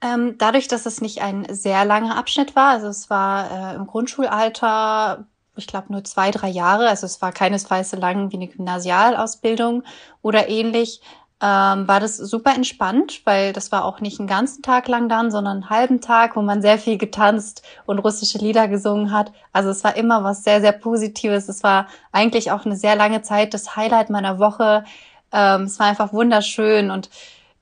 Ähm, 0.00 0.36
dadurch, 0.38 0.66
dass 0.66 0.86
es 0.86 1.00
nicht 1.00 1.22
ein 1.22 1.46
sehr 1.48 1.84
langer 1.84 2.16
Abschnitt 2.16 2.56
war, 2.56 2.72
also 2.72 2.88
es 2.88 3.08
war 3.08 3.72
äh, 3.72 3.76
im 3.76 3.86
Grundschulalter, 3.86 5.26
ich 5.54 5.68
glaube 5.68 5.92
nur 5.92 6.02
zwei, 6.02 6.32
drei 6.32 6.48
Jahre, 6.48 6.88
also 6.88 7.06
es 7.06 7.22
war 7.22 7.30
keinesfalls 7.30 7.90
so 7.90 7.96
lang 7.96 8.32
wie 8.32 8.36
eine 8.36 8.48
Gymnasialausbildung 8.48 9.84
oder 10.20 10.48
ähnlich, 10.48 11.02
ähm, 11.42 11.88
war 11.88 11.98
das 11.98 12.18
super 12.18 12.54
entspannt, 12.54 13.22
weil 13.24 13.52
das 13.52 13.72
war 13.72 13.84
auch 13.84 14.00
nicht 14.00 14.20
einen 14.20 14.28
ganzen 14.28 14.62
Tag 14.62 14.86
lang 14.86 15.08
dann, 15.08 15.32
sondern 15.32 15.54
einen 15.54 15.70
halben 15.70 16.00
Tag, 16.00 16.36
wo 16.36 16.42
man 16.42 16.62
sehr 16.62 16.78
viel 16.78 16.98
getanzt 16.98 17.62
und 17.84 17.98
russische 17.98 18.38
Lieder 18.38 18.68
gesungen 18.68 19.10
hat. 19.10 19.32
Also 19.52 19.70
es 19.70 19.82
war 19.82 19.96
immer 19.96 20.22
was 20.22 20.44
sehr, 20.44 20.60
sehr 20.60 20.70
Positives. 20.70 21.48
Es 21.48 21.64
war 21.64 21.88
eigentlich 22.12 22.52
auch 22.52 22.64
eine 22.64 22.76
sehr 22.76 22.94
lange 22.94 23.22
Zeit 23.22 23.54
das 23.54 23.74
Highlight 23.74 24.08
meiner 24.08 24.38
Woche. 24.38 24.84
Ähm, 25.32 25.62
es 25.62 25.80
war 25.80 25.88
einfach 25.88 26.12
wunderschön 26.12 26.92
und 26.92 27.10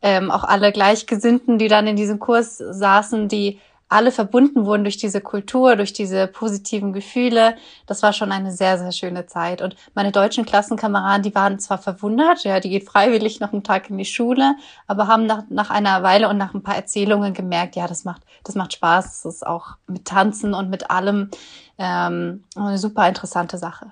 ähm, 0.02 0.30
auch 0.30 0.44
alle 0.44 0.72
Gleichgesinnten, 0.72 1.56
die 1.58 1.68
dann 1.68 1.86
in 1.86 1.96
diesem 1.96 2.18
Kurs 2.18 2.58
saßen, 2.58 3.28
die 3.28 3.60
alle 3.90 4.12
verbunden 4.12 4.64
wurden 4.64 4.84
durch 4.84 4.96
diese 4.96 5.20
Kultur, 5.20 5.74
durch 5.76 5.92
diese 5.92 6.28
positiven 6.28 6.92
Gefühle. 6.92 7.56
Das 7.86 8.02
war 8.02 8.12
schon 8.12 8.30
eine 8.30 8.52
sehr, 8.52 8.78
sehr 8.78 8.92
schöne 8.92 9.26
Zeit. 9.26 9.60
Und 9.60 9.74
meine 9.94 10.12
deutschen 10.12 10.46
Klassenkameraden, 10.46 11.24
die 11.24 11.34
waren 11.34 11.58
zwar 11.58 11.78
verwundert, 11.78 12.44
ja, 12.44 12.60
die 12.60 12.70
geht 12.70 12.84
freiwillig 12.84 13.40
noch 13.40 13.52
einen 13.52 13.64
Tag 13.64 13.90
in 13.90 13.98
die 13.98 14.04
Schule, 14.04 14.54
aber 14.86 15.08
haben 15.08 15.26
nach, 15.26 15.42
nach 15.50 15.70
einer 15.70 16.04
Weile 16.04 16.28
und 16.28 16.38
nach 16.38 16.54
ein 16.54 16.62
paar 16.62 16.76
Erzählungen 16.76 17.34
gemerkt, 17.34 17.74
ja, 17.74 17.88
das 17.88 18.04
macht, 18.04 18.22
das 18.44 18.54
macht 18.54 18.72
Spaß. 18.72 19.22
Das 19.22 19.34
ist 19.34 19.46
auch 19.46 19.76
mit 19.88 20.04
Tanzen 20.04 20.54
und 20.54 20.70
mit 20.70 20.90
allem 20.90 21.28
ähm, 21.76 22.44
eine 22.54 22.78
super 22.78 23.08
interessante 23.08 23.58
Sache. 23.58 23.86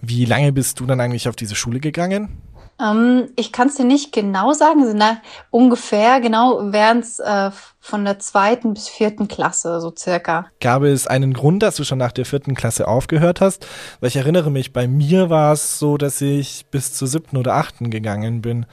Wie 0.00 0.24
lange 0.24 0.52
bist 0.52 0.80
du 0.80 0.86
dann 0.86 1.00
eigentlich 1.00 1.28
auf 1.28 1.36
diese 1.36 1.54
Schule 1.54 1.78
gegangen? 1.78 2.42
Ähm, 2.80 3.30
ich 3.36 3.52
kann 3.52 3.68
es 3.68 3.74
dir 3.74 3.84
nicht 3.84 4.12
genau 4.12 4.52
sagen, 4.52 4.82
also 4.82 4.94
na, 4.96 5.20
ungefähr 5.50 6.20
genau 6.20 6.72
wären 6.72 7.00
es 7.00 7.18
äh, 7.18 7.50
von 7.78 8.04
der 8.04 8.18
zweiten 8.18 8.74
bis 8.74 8.88
vierten 8.88 9.28
Klasse, 9.28 9.80
so 9.80 9.92
circa. 9.96 10.46
Gab 10.60 10.82
es 10.82 11.06
einen 11.06 11.34
Grund, 11.34 11.62
dass 11.62 11.76
du 11.76 11.84
schon 11.84 11.98
nach 11.98 12.12
der 12.12 12.24
vierten 12.24 12.54
Klasse 12.54 12.88
aufgehört 12.88 13.40
hast? 13.40 13.66
Weil 14.00 14.08
ich 14.08 14.16
erinnere 14.16 14.50
mich, 14.50 14.72
bei 14.72 14.88
mir 14.88 15.30
war 15.30 15.52
es 15.52 15.78
so, 15.78 15.96
dass 15.96 16.20
ich 16.20 16.66
bis 16.70 16.94
zur 16.94 17.08
siebten 17.08 17.36
oder 17.36 17.54
achten 17.54 17.90
gegangen 17.90 18.42
bin. 18.42 18.66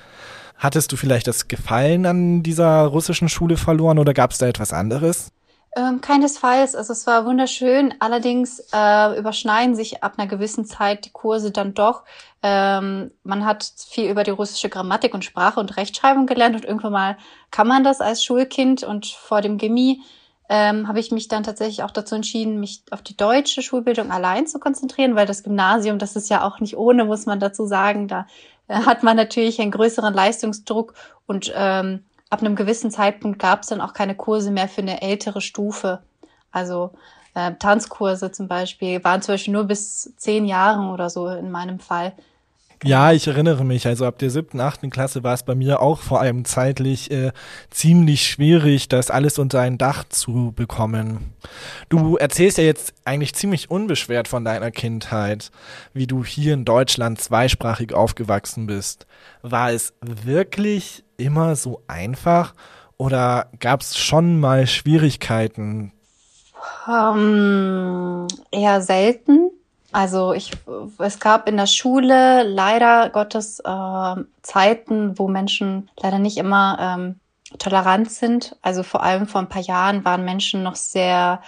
Hattest 0.58 0.92
du 0.92 0.98
vielleicht 0.98 1.28
das 1.28 1.48
Gefallen 1.48 2.06
an 2.06 2.42
dieser 2.44 2.86
russischen 2.86 3.30
Schule 3.30 3.58
verloren 3.58 4.00
oder 4.00 4.14
gab 4.14 4.32
es 4.32 4.40
da 4.40 4.48
etwas 4.48 4.74
anderes? 4.74 5.32
Ähm, 5.76 6.02
keinesfalls. 6.02 6.76
Also 6.76 6.94
es 6.94 7.06
war 7.06 7.26
wunderschön. 7.26 7.94
Allerdings 8.00 8.60
äh, 8.74 9.20
überschneiden 9.20 9.76
sich 9.76 10.04
ab 10.04 10.14
einer 10.18 10.28
gewissen 10.28 10.66
Zeit 10.66 11.06
die 11.06 11.12
Kurse 11.12 11.52
dann 11.52 11.74
doch. 11.74 12.04
Ähm, 12.42 13.12
man 13.24 13.46
hat 13.46 13.72
viel 13.90 14.10
über 14.10 14.24
die 14.24 14.32
russische 14.32 14.70
Grammatik 14.70 15.14
und 15.14 15.26
Sprache 15.26 15.60
und 15.60 15.78
Rechtschreibung 15.78 16.26
gelernt 16.26 16.56
und 16.56 16.66
irgendwann 16.66 16.94
mal 16.94 17.18
kann 17.52 17.68
man 17.68 17.84
das 17.84 18.02
als 18.02 18.24
Schulkind 18.24 18.84
und 18.84 19.06
vor 19.08 19.42
dem 19.42 19.58
Gemi 19.58 20.02
ähm, 20.50 20.88
habe 20.88 21.00
ich 21.00 21.12
mich 21.12 21.28
dann 21.28 21.44
tatsächlich 21.44 21.84
auch 21.84 21.92
dazu 21.92 22.16
entschieden, 22.16 22.60
mich 22.60 22.84
auf 22.92 23.02
die 23.02 23.18
deutsche 23.18 23.62
Schulbildung 23.62 24.12
allein 24.12 24.48
zu 24.48 24.60
konzentrieren, 24.60 25.16
weil 25.16 25.26
das 25.26 25.44
Gymnasium, 25.44 26.00
das 26.00 26.16
ist 26.16 26.30
ja 26.30 26.48
auch 26.48 26.60
nicht 26.60 26.78
ohne, 26.78 27.06
muss 27.06 27.26
man 27.26 27.40
dazu 27.40 27.66
sagen. 27.66 28.08
Da 28.08 28.28
äh, 28.68 28.76
hat 28.76 29.04
man 29.04 29.18
natürlich 29.18 29.60
einen 29.60 29.72
größeren 29.72 30.14
Leistungsdruck 30.14 30.94
und 31.26 31.52
ähm, 31.56 32.06
ab 32.30 32.42
einem 32.42 32.56
gewissen 32.56 32.92
Zeitpunkt 32.92 33.40
gab 33.40 33.62
es 33.62 33.68
dann 33.68 33.82
auch 33.82 33.94
keine 33.94 34.16
Kurse 34.16 34.52
mehr 34.52 34.68
für 34.68 34.82
eine 34.82 35.02
ältere 35.02 35.42
Stufe. 35.42 36.02
Also 36.52 36.92
äh, 37.34 37.54
Tanzkurse 37.60 38.32
zum 38.32 38.48
Beispiel 38.48 39.04
waren 39.04 39.22
zum 39.22 39.34
Beispiel 39.34 39.54
nur 39.54 39.66
bis 39.66 40.14
zehn 40.18 40.46
Jahren 40.46 40.90
oder 40.90 41.10
so 41.10 41.28
in 41.28 41.52
meinem 41.52 41.80
Fall. 41.80 42.14
Ja, 42.84 43.12
ich 43.12 43.26
erinnere 43.28 43.66
mich. 43.66 43.88
Also 43.88 44.06
ab 44.06 44.20
der 44.20 44.30
siebten, 44.30 44.60
achten 44.60 44.92
Klasse 44.92 45.24
war 45.24 45.34
es 45.34 45.42
bei 45.42 45.56
mir 45.56 45.82
auch 45.82 46.00
vor 46.00 46.22
allem 46.22 46.46
zeitlich 46.46 47.10
äh, 47.10 47.32
ziemlich 47.72 48.28
schwierig, 48.28 48.88
das 48.88 49.10
alles 49.10 49.40
unter 49.40 49.62
ein 49.62 49.80
Dach 49.80 50.04
zu 50.04 50.54
bekommen. 50.56 51.34
Du 51.90 52.18
erzählst 52.18 52.60
ja 52.60 52.64
jetzt 52.64 52.94
eigentlich 53.04 53.34
ziemlich 53.34 53.72
unbeschwert 53.72 54.28
von 54.28 54.46
deiner 54.46 54.70
Kindheit, 54.70 55.50
wie 55.94 56.06
du 56.06 56.24
hier 56.24 56.54
in 56.54 56.66
Deutschland 56.66 57.20
zweisprachig 57.20 57.94
aufgewachsen 57.94 58.68
bist. 58.68 59.08
War 59.42 59.72
es 59.72 59.94
wirklich 60.02 61.04
immer 61.18 61.56
so 61.56 61.82
einfach 61.88 62.54
oder 62.98 63.48
gab 63.60 63.82
es 63.82 63.98
schon 63.98 64.40
mal 64.40 64.68
Schwierigkeiten? 64.68 65.92
Um, 66.88 68.28
ähm, 68.28 68.28
eher 68.52 68.82
selten. 68.82 69.52
Also 69.92 70.34
ich, 70.34 70.52
es 71.00 71.20
gab 71.20 71.48
in 71.48 71.58
der 71.58 71.66
Schule 71.68 72.44
leider 72.44 73.10
Gottes 73.10 73.60
äh, 73.60 74.16
Zeiten, 74.42 75.18
wo 75.18 75.28
Menschen 75.28 75.90
leider 76.02 76.20
nicht 76.20 76.38
immer 76.38 76.78
ähm, 76.80 77.20
tolerant 77.58 78.12
sind. 78.12 78.56
Also 78.62 78.84
vor 78.84 79.04
allem 79.04 79.28
vor 79.28 79.42
ein 79.42 79.50
paar 79.50 79.62
Jahren 79.62 80.04
waren 80.04 80.26
Menschen 80.26 80.64
noch 80.64 80.76
sehr 80.76 81.42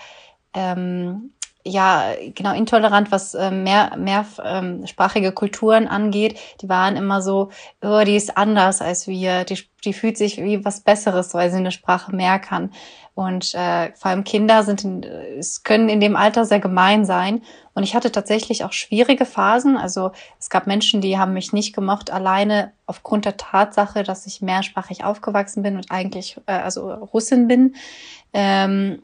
ähm, 0.53 1.31
ja, 1.69 2.13
genau, 2.35 2.53
intolerant, 2.53 3.11
was 3.11 3.33
äh, 3.33 3.51
mehr, 3.51 3.95
mehrsprachige 3.97 5.27
ähm, 5.27 5.35
Kulturen 5.35 5.87
angeht. 5.87 6.39
Die 6.61 6.69
waren 6.69 6.95
immer 6.95 7.21
so, 7.21 7.49
oh, 7.81 8.01
die 8.05 8.15
ist 8.15 8.37
anders 8.37 8.81
als 8.81 9.07
wir, 9.07 9.43
die, 9.45 9.59
die 9.85 9.93
fühlt 9.93 10.17
sich 10.17 10.37
wie 10.37 10.65
was 10.65 10.81
Besseres, 10.81 11.33
weil 11.33 11.51
sie 11.51 11.57
eine 11.57 11.71
Sprache 11.71 12.15
mehr 12.15 12.39
kann. 12.39 12.71
Und 13.15 13.53
äh, 13.53 13.91
vor 13.95 14.11
allem 14.11 14.23
Kinder 14.23 14.63
sind, 14.63 14.85
in, 14.85 15.05
können 15.63 15.89
in 15.89 15.99
dem 15.99 16.15
Alter 16.15 16.45
sehr 16.45 16.59
gemein 16.59 17.03
sein. 17.03 17.41
Und 17.73 17.83
ich 17.83 17.93
hatte 17.93 18.11
tatsächlich 18.11 18.63
auch 18.63 18.71
schwierige 18.71 19.25
Phasen. 19.25 19.75
Also 19.75 20.11
es 20.39 20.49
gab 20.49 20.67
Menschen, 20.67 21.01
die 21.01 21.17
haben 21.17 21.33
mich 21.33 21.51
nicht 21.51 21.75
gemocht, 21.75 22.11
alleine 22.11 22.71
aufgrund 22.85 23.25
der 23.25 23.35
Tatsache, 23.35 24.03
dass 24.03 24.25
ich 24.25 24.41
mehrsprachig 24.41 25.03
aufgewachsen 25.03 25.63
bin 25.63 25.75
und 25.75 25.91
eigentlich 25.91 26.37
äh, 26.45 26.53
also 26.53 26.91
Russin 26.93 27.47
bin. 27.47 27.75
Ähm, 28.31 29.01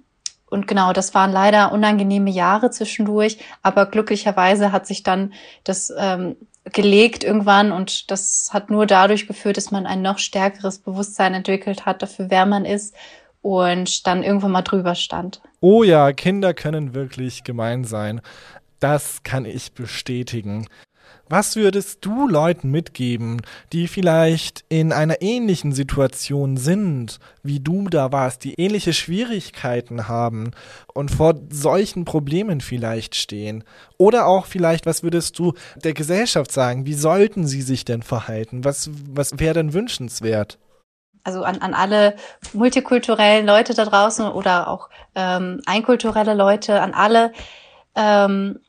und 0.55 0.67
genau, 0.67 0.93
das 0.93 1.13
waren 1.13 1.33
leider 1.33 1.73
unangenehme 1.73 2.29
Jahre 2.29 2.71
zwischendurch, 2.71 3.37
aber 3.61 3.85
glücklicherweise 3.87 4.71
hat 4.71 4.87
sich 4.87 5.03
dann 5.03 5.33
das 5.65 5.93
ähm, 5.97 6.37
gelegt 6.71 7.25
irgendwann 7.25 7.73
und 7.73 8.09
das 8.09 8.49
hat 8.53 8.69
nur 8.69 8.85
dadurch 8.85 9.27
geführt, 9.27 9.57
dass 9.57 9.69
man 9.69 9.85
ein 9.85 10.01
noch 10.01 10.17
stärkeres 10.17 10.79
Bewusstsein 10.79 11.33
entwickelt 11.33 11.85
hat 11.85 12.01
dafür, 12.01 12.29
wer 12.29 12.45
man 12.45 12.63
ist 12.63 12.95
und 13.41 14.07
dann 14.07 14.23
irgendwann 14.23 14.51
mal 14.51 14.61
drüber 14.61 14.95
stand. 14.95 15.41
Oh 15.59 15.83
ja, 15.83 16.13
Kinder 16.13 16.53
können 16.53 16.95
wirklich 16.95 17.43
gemein 17.43 17.83
sein. 17.83 18.21
Das 18.79 19.23
kann 19.23 19.45
ich 19.45 19.73
bestätigen. 19.73 20.67
Was 21.27 21.55
würdest 21.55 22.05
du 22.05 22.27
Leuten 22.27 22.69
mitgeben, 22.69 23.41
die 23.73 23.87
vielleicht 23.87 24.63
in 24.69 24.93
einer 24.93 25.21
ähnlichen 25.21 25.71
Situation 25.71 26.55
sind, 26.55 27.19
wie 27.41 27.59
du 27.59 27.89
da 27.89 28.11
warst, 28.11 28.43
die 28.43 28.53
ähnliche 28.53 28.93
Schwierigkeiten 28.93 30.07
haben 30.07 30.51
und 30.93 31.09
vor 31.09 31.33
solchen 31.49 32.05
Problemen 32.05 32.61
vielleicht 32.61 33.15
stehen? 33.15 33.63
Oder 33.97 34.27
auch 34.27 34.45
vielleicht, 34.45 34.85
was 34.85 35.01
würdest 35.01 35.39
du 35.39 35.53
der 35.75 35.93
Gesellschaft 35.93 36.51
sagen? 36.51 36.85
Wie 36.85 36.93
sollten 36.93 37.47
sie 37.47 37.63
sich 37.63 37.85
denn 37.85 38.03
verhalten? 38.03 38.63
Was, 38.63 38.91
was 39.09 39.39
wäre 39.39 39.55
denn 39.55 39.73
wünschenswert? 39.73 40.59
also 41.25 41.43
an, 41.43 41.59
an 41.59 41.73
alle 41.73 42.15
multikulturellen 42.53 43.47
Leute 43.47 43.73
da 43.73 43.83
draußen 43.85 44.27
oder 44.27 44.67
auch 44.67 44.89
ähm, 45.15 45.59
einkulturelle 45.65 46.35
Leute, 46.35 46.79
an 46.81 46.93
alle, 46.93 47.33
ähm, 47.95 48.59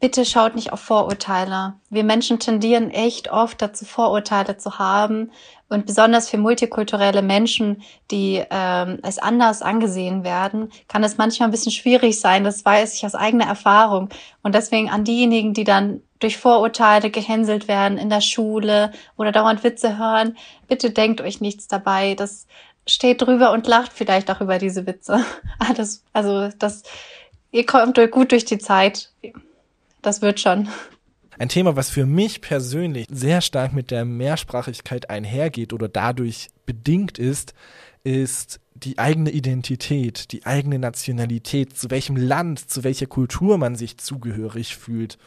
bitte 0.00 0.24
schaut 0.24 0.54
nicht 0.54 0.72
auf 0.72 0.80
Vorurteile. 0.80 1.74
Wir 1.90 2.04
Menschen 2.04 2.38
tendieren 2.38 2.90
echt 2.90 3.30
oft 3.30 3.60
dazu, 3.60 3.84
Vorurteile 3.84 4.56
zu 4.56 4.78
haben. 4.78 5.30
Und 5.68 5.86
besonders 5.86 6.28
für 6.28 6.38
multikulturelle 6.38 7.22
Menschen, 7.22 7.82
die 8.10 8.42
ähm, 8.50 8.98
als 9.02 9.18
anders 9.18 9.62
angesehen 9.62 10.22
werden, 10.22 10.70
kann 10.88 11.02
es 11.02 11.16
manchmal 11.16 11.48
ein 11.48 11.52
bisschen 11.52 11.72
schwierig 11.72 12.20
sein. 12.20 12.44
Das 12.44 12.64
weiß 12.64 12.94
ich 12.94 13.04
aus 13.04 13.14
eigener 13.14 13.46
Erfahrung. 13.46 14.10
Und 14.42 14.54
deswegen 14.54 14.90
an 14.90 15.04
diejenigen, 15.04 15.54
die 15.54 15.64
dann 15.64 16.02
durch 16.20 16.36
Vorurteile 16.36 17.10
gehänselt 17.10 17.66
werden 17.68 17.98
in 17.98 18.08
der 18.08 18.20
Schule 18.20 18.92
oder 19.16 19.32
dauernd 19.32 19.64
Witze 19.64 19.98
hören, 19.98 20.36
bitte 20.68 20.90
denkt 20.90 21.20
euch 21.20 21.40
nichts 21.40 21.66
dabei. 21.66 22.14
Das 22.14 22.46
steht 22.86 23.22
drüber 23.22 23.52
und 23.52 23.66
lacht 23.66 23.92
vielleicht 23.92 24.30
auch 24.30 24.40
über 24.40 24.58
diese 24.58 24.86
Witze. 24.86 25.24
Das, 25.76 26.04
also 26.12 26.50
das, 26.58 26.82
ihr 27.50 27.64
kommt 27.64 27.98
gut 28.10 28.32
durch 28.32 28.44
die 28.44 28.58
Zeit 28.58 29.10
das 30.04 30.22
wird 30.22 30.40
schon. 30.40 30.68
Ein 31.38 31.48
Thema, 31.48 31.74
was 31.74 31.90
für 31.90 32.06
mich 32.06 32.40
persönlich 32.40 33.06
sehr 33.10 33.40
stark 33.40 33.72
mit 33.72 33.90
der 33.90 34.04
Mehrsprachigkeit 34.04 35.10
einhergeht 35.10 35.72
oder 35.72 35.88
dadurch 35.88 36.48
bedingt 36.64 37.18
ist, 37.18 37.54
ist 38.04 38.60
die 38.74 38.98
eigene 38.98 39.30
Identität, 39.30 40.30
die 40.32 40.46
eigene 40.46 40.78
Nationalität, 40.78 41.76
zu 41.76 41.90
welchem 41.90 42.16
Land, 42.16 42.70
zu 42.70 42.84
welcher 42.84 43.06
Kultur 43.06 43.58
man 43.58 43.76
sich 43.76 43.98
zugehörig 43.98 44.76
fühlt. 44.76 45.18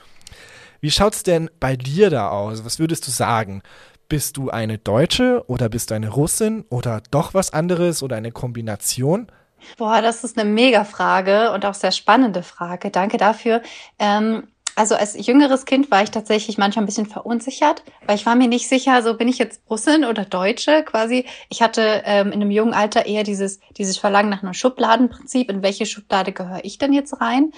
Wie 0.80 0.92
schaut's 0.92 1.24
denn 1.24 1.50
bei 1.60 1.76
dir 1.76 2.10
da 2.10 2.30
aus? 2.30 2.64
Was 2.64 2.80
würdest 2.80 3.08
du 3.08 3.12
sagen? 3.12 3.62
Bist 4.10 4.38
du 4.38 4.50
eine 4.50 4.78
Deutsche 4.78 5.44
oder 5.48 5.68
bist 5.70 5.92
du 5.92 5.96
eine 5.96 6.10
Russin 6.10 6.64
oder 6.70 7.02
doch 7.12 7.34
was 7.34 7.52
anderes 7.52 8.04
oder 8.04 8.16
eine 8.16 8.32
Kombination? 8.32 9.28
Boah, 9.78 10.02
das 10.02 10.24
ist 10.24 10.38
eine 10.38 10.50
mega 10.50 10.86
Frage 10.86 11.52
und 11.52 11.66
auch 11.66 11.74
sehr 11.74 11.92
spannende 11.92 12.44
Frage. 12.44 12.92
Danke 12.92 13.18
dafür. 13.18 13.62
Ähm, 14.00 14.48
Also 14.78 14.94
als 14.94 15.18
jüngeres 15.26 15.66
Kind 15.66 15.90
war 15.90 16.04
ich 16.04 16.12
tatsächlich 16.12 16.60
manchmal 16.60 16.84
ein 16.84 16.86
bisschen 16.86 17.08
verunsichert, 17.08 17.84
weil 18.06 18.16
ich 18.16 18.28
war 18.28 18.36
mir 18.36 18.48
nicht 18.48 18.70
sicher, 18.70 19.02
so 19.02 19.16
bin 19.16 19.28
ich 19.28 19.40
jetzt 19.40 19.64
Russin 19.72 20.06
oder 20.06 20.24
Deutsche 20.24 20.84
quasi. 20.84 21.26
Ich 21.50 21.64
hatte 21.64 22.04
ähm, 22.06 22.28
in 22.28 22.44
einem 22.44 22.52
jungen 22.52 22.76
Alter 22.76 23.08
eher 23.08 23.24
dieses, 23.24 23.60
dieses 23.76 23.98
Verlangen 23.98 24.30
nach 24.30 24.44
einem 24.44 24.54
Schubladenprinzip, 24.54 25.50
in 25.50 25.64
welche 25.64 25.88
Schublade 25.88 26.32
gehöre 26.32 26.64
ich 26.64 26.78
denn 26.78 26.94
jetzt 26.94 27.20
rein? 27.20 27.54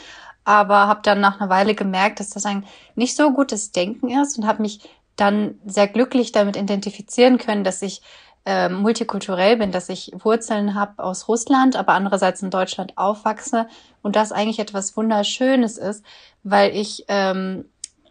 Aber 0.46 0.88
habe 0.88 1.02
dann 1.04 1.20
nach 1.20 1.42
einer 1.42 1.50
Weile 1.50 1.76
gemerkt, 1.76 2.22
dass 2.22 2.30
das 2.30 2.46
ein 2.46 2.66
nicht 2.96 3.18
so 3.18 3.34
gutes 3.34 3.74
Denken 3.74 4.10
ist 4.10 4.38
und 4.38 4.48
habe 4.48 4.62
mich 4.62 4.80
dann 5.18 5.60
sehr 5.66 5.90
glücklich 5.90 6.32
damit 6.32 6.56
identifizieren 6.56 7.38
können, 7.38 7.66
dass 7.66 7.82
ich 7.82 8.02
äh, 8.50 8.68
multikulturell 8.68 9.58
bin, 9.58 9.72
dass 9.72 9.90
ich 9.90 10.12
Wurzeln 10.18 10.74
habe 10.74 11.04
aus 11.04 11.28
Russland, 11.28 11.76
aber 11.76 11.94
andererseits 11.94 12.42
in 12.42 12.50
Deutschland 12.50 12.98
aufwachse 12.98 13.68
und 14.02 14.16
das 14.16 14.32
eigentlich 14.32 14.58
etwas 14.58 14.98
Wunderschönes 14.98 15.78
ist, 15.78 16.04
weil 16.42 16.76
ich 16.76 17.06
ähm, 17.10 17.66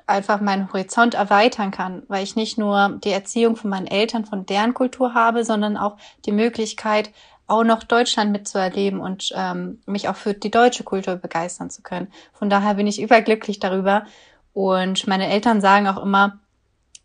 einfach 0.06 0.40
meinen 0.40 0.72
Horizont 0.72 1.14
erweitern 1.14 1.72
kann, 1.72 2.04
weil 2.06 2.22
ich 2.22 2.36
nicht 2.36 2.56
nur 2.56 3.00
die 3.02 3.10
Erziehung 3.10 3.56
von 3.56 3.68
meinen 3.68 3.88
Eltern, 3.88 4.26
von 4.26 4.46
deren 4.46 4.74
Kultur 4.74 5.12
habe, 5.12 5.44
sondern 5.44 5.76
auch 5.76 5.96
die 6.24 6.30
Möglichkeit, 6.30 7.10
auch 7.48 7.64
noch 7.64 7.82
Deutschland 7.82 8.30
mitzuerleben 8.30 9.00
und 9.00 9.32
ähm, 9.34 9.80
mich 9.86 10.08
auch 10.08 10.16
für 10.16 10.34
die 10.34 10.52
deutsche 10.52 10.84
Kultur 10.84 11.16
begeistern 11.16 11.68
zu 11.68 11.82
können. 11.82 12.12
Von 12.32 12.48
daher 12.48 12.74
bin 12.74 12.86
ich 12.86 13.02
überglücklich 13.02 13.58
darüber. 13.58 14.04
Und 14.52 15.08
meine 15.08 15.28
Eltern 15.28 15.60
sagen 15.60 15.88
auch 15.88 16.00
immer, 16.00 16.38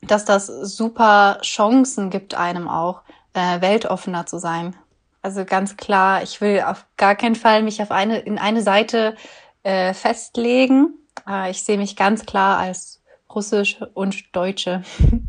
dass 0.02 0.24
das 0.24 0.46
super 0.48 1.40
Chancen 1.42 2.12
gibt 2.12 2.36
einem 2.36 2.68
auch, 2.68 3.02
äh, 3.34 3.62
weltoffener 3.62 4.26
zu 4.26 4.40
sein. 4.40 4.76
Also 5.22 5.46
ganz 5.46 5.78
klar, 5.78 6.22
ich 6.24 6.42
will 6.42 6.62
auf 6.62 6.86
gar 6.98 7.16
keinen 7.16 7.36
Fall 7.36 7.64
mich 7.64 7.82
auf 7.82 7.92
eine, 7.92 8.20
in 8.20 8.38
eine 8.38 8.62
Seite 8.62 9.16
äh, 9.64 9.94
festlegen. 9.94 10.96
Äh, 11.28 11.52
ich 11.52 11.64
sehe 11.64 11.78
mich 11.78 11.96
ganz 11.96 12.26
klar 12.26 12.58
als 12.58 13.02
Russisch 13.34 13.80
und 13.94 14.36
Deutsche. 14.36 14.84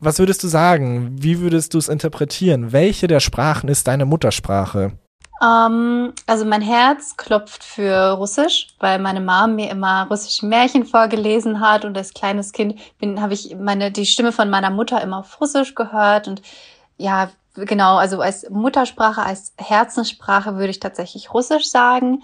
Was 0.00 0.18
würdest 0.18 0.44
du 0.44 0.48
sagen? 0.48 1.16
Wie 1.18 1.40
würdest 1.40 1.74
du 1.74 1.78
es 1.78 1.88
interpretieren? 1.88 2.72
Welche 2.72 3.08
der 3.08 3.20
Sprachen 3.20 3.68
ist 3.68 3.88
deine 3.88 4.04
Muttersprache? 4.04 4.92
Ähm, 5.42 6.12
also 6.26 6.44
mein 6.44 6.62
Herz 6.62 7.16
klopft 7.16 7.64
für 7.64 8.12
Russisch, 8.12 8.68
weil 8.78 8.98
meine 8.98 9.20
Mom 9.20 9.56
mir 9.56 9.70
immer 9.70 10.06
russische 10.08 10.46
Märchen 10.46 10.84
vorgelesen 10.84 11.60
hat 11.60 11.84
und 11.84 11.96
als 11.96 12.14
kleines 12.14 12.52
Kind 12.52 12.78
bin 12.98 13.20
habe 13.20 13.34
ich 13.34 13.54
meine 13.56 13.90
die 13.90 14.06
Stimme 14.06 14.32
von 14.32 14.50
meiner 14.50 14.70
Mutter 14.70 15.00
immer 15.02 15.18
auf 15.18 15.40
Russisch 15.40 15.74
gehört 15.74 16.28
und 16.28 16.42
ja, 16.98 17.30
genau, 17.54 17.96
also 17.96 18.20
als 18.20 18.48
Muttersprache, 18.50 19.22
als 19.22 19.54
Herzenssprache 19.56 20.56
würde 20.56 20.70
ich 20.70 20.80
tatsächlich 20.80 21.32
Russisch 21.32 21.68
sagen. 21.68 22.22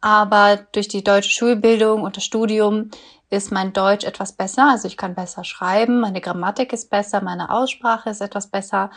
Aber 0.00 0.58
durch 0.72 0.88
die 0.88 1.04
deutsche 1.04 1.30
Schulbildung 1.30 2.02
und 2.02 2.16
das 2.16 2.24
Studium 2.24 2.90
ist 3.30 3.52
mein 3.52 3.72
Deutsch 3.72 4.04
etwas 4.04 4.32
besser. 4.32 4.68
Also 4.70 4.88
ich 4.88 4.96
kann 4.96 5.14
besser 5.14 5.44
schreiben, 5.44 6.00
meine 6.00 6.20
Grammatik 6.20 6.72
ist 6.72 6.90
besser, 6.90 7.22
meine 7.22 7.50
Aussprache 7.50 8.10
ist 8.10 8.20
etwas 8.20 8.48
besser. 8.48 8.90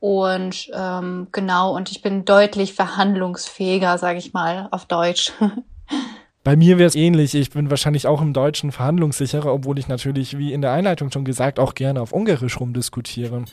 Und 0.00 0.70
ähm, 0.74 1.28
genau, 1.32 1.74
und 1.74 1.90
ich 1.90 2.02
bin 2.02 2.24
deutlich 2.24 2.74
verhandlungsfähiger, 2.74 3.98
sage 3.98 4.18
ich 4.18 4.32
mal, 4.32 4.68
auf 4.70 4.86
Deutsch. 4.86 5.32
Bei 6.44 6.56
mir 6.56 6.78
wäre 6.78 6.86
es 6.86 6.94
ähnlich. 6.94 7.34
Ich 7.34 7.50
bin 7.50 7.68
wahrscheinlich 7.68 8.06
auch 8.06 8.22
im 8.22 8.32
Deutschen 8.32 8.72
verhandlungssicherer, 8.72 9.52
obwohl 9.52 9.78
ich 9.78 9.88
natürlich, 9.88 10.38
wie 10.38 10.52
in 10.52 10.62
der 10.62 10.72
Einleitung 10.72 11.10
schon 11.10 11.24
gesagt, 11.24 11.58
auch 11.58 11.74
gerne 11.74 12.00
auf 12.00 12.12
Ungarisch 12.12 12.58
rumdiskutiere. 12.58 13.44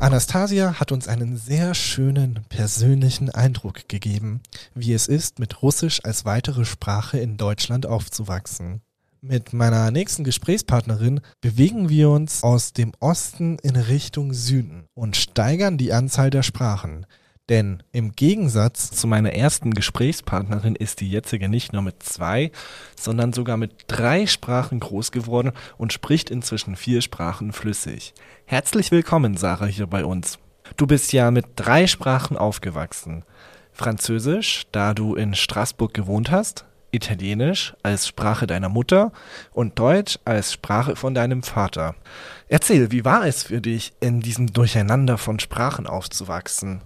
Anastasia 0.00 0.80
hat 0.80 0.92
uns 0.92 1.08
einen 1.08 1.36
sehr 1.36 1.74
schönen 1.74 2.40
persönlichen 2.48 3.28
Eindruck 3.28 3.86
gegeben, 3.86 4.40
wie 4.74 4.94
es 4.94 5.06
ist, 5.06 5.38
mit 5.38 5.60
Russisch 5.60 6.02
als 6.02 6.24
weitere 6.24 6.64
Sprache 6.64 7.18
in 7.18 7.36
Deutschland 7.36 7.84
aufzuwachsen. 7.84 8.80
Mit 9.20 9.52
meiner 9.52 9.90
nächsten 9.90 10.24
Gesprächspartnerin 10.24 11.20
bewegen 11.42 11.90
wir 11.90 12.08
uns 12.08 12.42
aus 12.42 12.72
dem 12.72 12.92
Osten 12.98 13.58
in 13.58 13.76
Richtung 13.76 14.32
Süden 14.32 14.86
und 14.94 15.16
steigern 15.16 15.76
die 15.76 15.92
Anzahl 15.92 16.30
der 16.30 16.44
Sprachen. 16.44 17.04
Denn 17.50 17.82
im 17.90 18.12
Gegensatz 18.12 18.92
zu 18.92 19.08
meiner 19.08 19.32
ersten 19.32 19.74
Gesprächspartnerin 19.74 20.76
ist 20.76 21.00
die 21.00 21.10
jetzige 21.10 21.48
nicht 21.48 21.72
nur 21.72 21.82
mit 21.82 22.00
zwei, 22.00 22.52
sondern 22.94 23.32
sogar 23.32 23.56
mit 23.56 23.72
drei 23.88 24.28
Sprachen 24.28 24.78
groß 24.78 25.10
geworden 25.10 25.50
und 25.76 25.92
spricht 25.92 26.30
inzwischen 26.30 26.76
vier 26.76 27.02
Sprachen 27.02 27.52
flüssig. 27.52 28.14
Herzlich 28.44 28.92
willkommen, 28.92 29.36
Sarah, 29.36 29.66
hier 29.66 29.88
bei 29.88 30.04
uns. 30.04 30.38
Du 30.76 30.86
bist 30.86 31.12
ja 31.12 31.32
mit 31.32 31.44
drei 31.56 31.88
Sprachen 31.88 32.36
aufgewachsen. 32.36 33.24
Französisch, 33.72 34.68
da 34.70 34.94
du 34.94 35.16
in 35.16 35.34
Straßburg 35.34 35.92
gewohnt 35.92 36.30
hast, 36.30 36.66
Italienisch 36.92 37.74
als 37.82 38.06
Sprache 38.06 38.46
deiner 38.46 38.68
Mutter 38.68 39.12
und 39.52 39.78
Deutsch 39.78 40.18
als 40.24 40.52
Sprache 40.52 40.96
von 40.96 41.14
deinem 41.14 41.42
Vater. 41.42 41.94
Erzähl, 42.48 42.90
wie 42.90 43.04
war 43.04 43.26
es 43.26 43.44
für 43.44 43.60
dich, 43.60 43.92
in 44.00 44.20
diesem 44.20 44.52
Durcheinander 44.52 45.16
von 45.18 45.38
Sprachen 45.38 45.86
aufzuwachsen? 45.86 46.82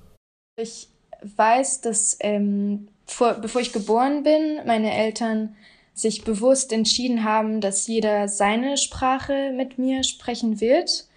Ich 0.56 0.88
weiß, 1.20 1.80
dass 1.80 2.16
ähm, 2.20 2.86
vor, 3.06 3.34
bevor 3.34 3.60
ich 3.60 3.72
geboren 3.72 4.22
bin, 4.22 4.60
meine 4.66 4.94
Eltern 4.94 5.56
sich 5.94 6.22
bewusst 6.22 6.72
entschieden 6.72 7.24
haben, 7.24 7.60
dass 7.60 7.86
jeder 7.88 8.28
seine 8.28 8.76
Sprache 8.76 9.52
mit 9.52 9.78
mir 9.78 10.04
sprechen 10.04 10.60
wird. 10.60 11.08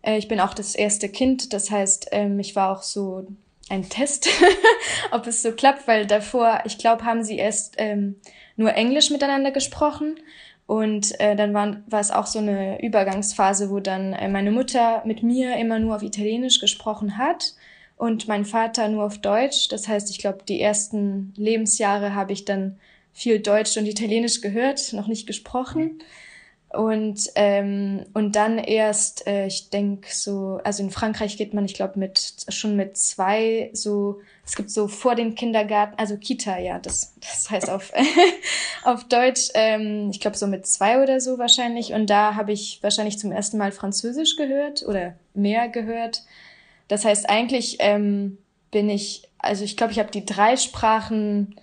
Äh, 0.00 0.16
ich 0.16 0.28
bin 0.28 0.40
auch 0.40 0.54
das 0.54 0.74
erste 0.74 1.10
Kind, 1.10 1.52
das 1.52 1.70
heißt, 1.70 2.08
ähm, 2.12 2.38
ich 2.38 2.56
war 2.56 2.70
auch 2.70 2.82
so 2.82 3.26
ein 3.68 3.86
Test, 3.88 4.28
ob 5.10 5.26
es 5.26 5.42
so 5.42 5.52
klappt, 5.52 5.86
weil 5.86 6.06
davor, 6.06 6.60
ich 6.64 6.78
glaube, 6.78 7.04
haben 7.04 7.22
sie 7.22 7.36
erst 7.36 7.74
ähm, 7.76 8.16
nur 8.56 8.72
Englisch 8.74 9.10
miteinander 9.10 9.50
gesprochen. 9.50 10.18
Und 10.66 11.20
äh, 11.20 11.36
dann 11.36 11.52
war, 11.52 11.82
war 11.86 12.00
es 12.00 12.10
auch 12.10 12.26
so 12.26 12.38
eine 12.38 12.82
Übergangsphase, 12.82 13.70
wo 13.70 13.78
dann 13.78 14.14
äh, 14.14 14.28
meine 14.28 14.50
Mutter 14.50 15.02
mit 15.04 15.22
mir 15.22 15.56
immer 15.56 15.78
nur 15.78 15.96
auf 15.96 16.02
Italienisch 16.02 16.60
gesprochen 16.60 17.18
hat 17.18 17.54
und 17.96 18.28
mein 18.28 18.44
Vater 18.44 18.88
nur 18.88 19.04
auf 19.04 19.18
Deutsch. 19.18 19.68
Das 19.68 19.88
heißt, 19.88 20.10
ich 20.10 20.18
glaube, 20.18 20.40
die 20.46 20.60
ersten 20.60 21.32
Lebensjahre 21.36 22.14
habe 22.14 22.32
ich 22.32 22.44
dann 22.44 22.78
viel 23.12 23.40
Deutsch 23.40 23.76
und 23.78 23.86
Italienisch 23.86 24.42
gehört, 24.42 24.92
noch 24.92 25.06
nicht 25.06 25.26
gesprochen. 25.26 26.02
Und, 26.68 27.30
ähm, 27.36 28.04
und 28.12 28.36
dann 28.36 28.58
erst, 28.58 29.26
äh, 29.26 29.46
ich 29.46 29.70
denke 29.70 30.08
so, 30.12 30.60
also 30.62 30.82
in 30.82 30.90
Frankreich 30.90 31.38
geht 31.38 31.54
man, 31.54 31.64
ich 31.64 31.72
glaube, 31.72 31.98
mit 31.98 32.34
schon 32.48 32.76
mit 32.76 32.98
zwei 32.98 33.70
so, 33.72 34.20
es 34.44 34.56
gibt 34.56 34.70
so 34.70 34.88
vor 34.88 35.14
den 35.14 35.34
Kindergarten, 35.34 35.94
also 35.96 36.18
Kita, 36.18 36.58
ja, 36.58 36.78
das, 36.78 37.14
das 37.20 37.50
heißt 37.50 37.70
auf, 37.70 37.92
auf 38.84 39.04
Deutsch, 39.04 39.48
ähm, 39.54 40.10
ich 40.10 40.20
glaube 40.20 40.36
so 40.36 40.46
mit 40.46 40.66
zwei 40.66 41.02
oder 41.02 41.20
so 41.20 41.38
wahrscheinlich. 41.38 41.94
Und 41.94 42.10
da 42.10 42.34
habe 42.34 42.52
ich 42.52 42.80
wahrscheinlich 42.82 43.18
zum 43.18 43.32
ersten 43.32 43.56
Mal 43.56 43.72
Französisch 43.72 44.36
gehört 44.36 44.84
oder 44.86 45.14
mehr 45.32 45.68
gehört. 45.68 46.24
Das 46.88 47.04
heißt, 47.04 47.28
eigentlich 47.28 47.76
ähm, 47.80 48.38
bin 48.70 48.88
ich, 48.88 49.28
also 49.38 49.64
ich 49.64 49.76
glaube, 49.76 49.92
ich 49.92 49.98
habe 49.98 50.10
die 50.10 50.24
drei 50.24 50.56
Sprachen 50.56 51.56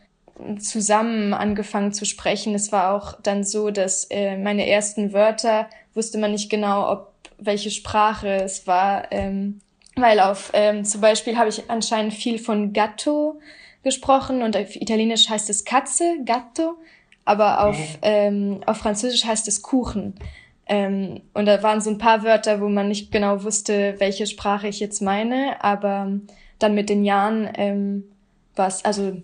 zusammen 0.60 1.34
angefangen 1.34 1.94
zu 1.94 2.06
sprechen. 2.06 2.56
Es 2.56 2.72
war 2.72 2.94
auch 2.94 3.22
dann 3.22 3.44
so, 3.44 3.72
dass 3.72 4.06
äh, 4.06 4.38
meine 4.38 4.68
ersten 4.68 5.14
Wörter 5.14 5.70
wusste 5.94 6.18
man 6.18 6.32
nicht 6.32 6.50
genau, 6.50 6.92
ob 6.92 7.14
welche 7.38 7.72
Sprache 7.72 8.30
es 8.30 8.68
war, 8.68 9.12
ähm, 9.12 9.60
weil 9.96 10.20
auf 10.20 10.52
ähm, 10.54 10.86
zum 10.86 11.02
Beispiel 11.02 11.38
habe 11.38 11.50
ich 11.50 11.70
anscheinend 11.70 12.14
viel 12.14 12.40
von 12.40 12.74
Gatto 12.74 13.40
gesprochen 13.84 14.42
und 14.42 14.58
auf 14.58 14.76
Italienisch 14.76 15.30
heißt 15.30 15.50
es 15.50 15.66
Katze, 15.66 16.16
Gatto, 16.26 16.76
aber 17.26 17.66
auf, 17.66 17.78
mhm. 17.78 17.98
ähm, 18.02 18.62
auf 18.66 18.78
Französisch 18.78 19.26
heißt 19.26 19.48
es 19.48 19.62
Kuchen. 19.62 20.16
Ähm, 20.66 21.22
und 21.34 21.46
da 21.46 21.62
waren 21.62 21.82
so 21.82 21.90
ein 21.90 21.98
paar 21.98 22.24
Wörter, 22.24 22.62
wo 22.62 22.70
man 22.70 22.88
nicht 22.88 23.12
genau 23.12 23.44
wusste, 23.44 23.96
welche 24.00 24.28
Sprache 24.28 24.68
ich 24.68 24.80
jetzt 24.80 25.02
meine, 25.02 25.64
aber 25.64 26.12
dann 26.60 26.76
mit 26.76 26.90
den 26.90 27.04
Jahren 27.04 27.50
ähm, 27.56 28.04
war 28.56 28.68
es, 28.68 28.86
also 28.86 29.22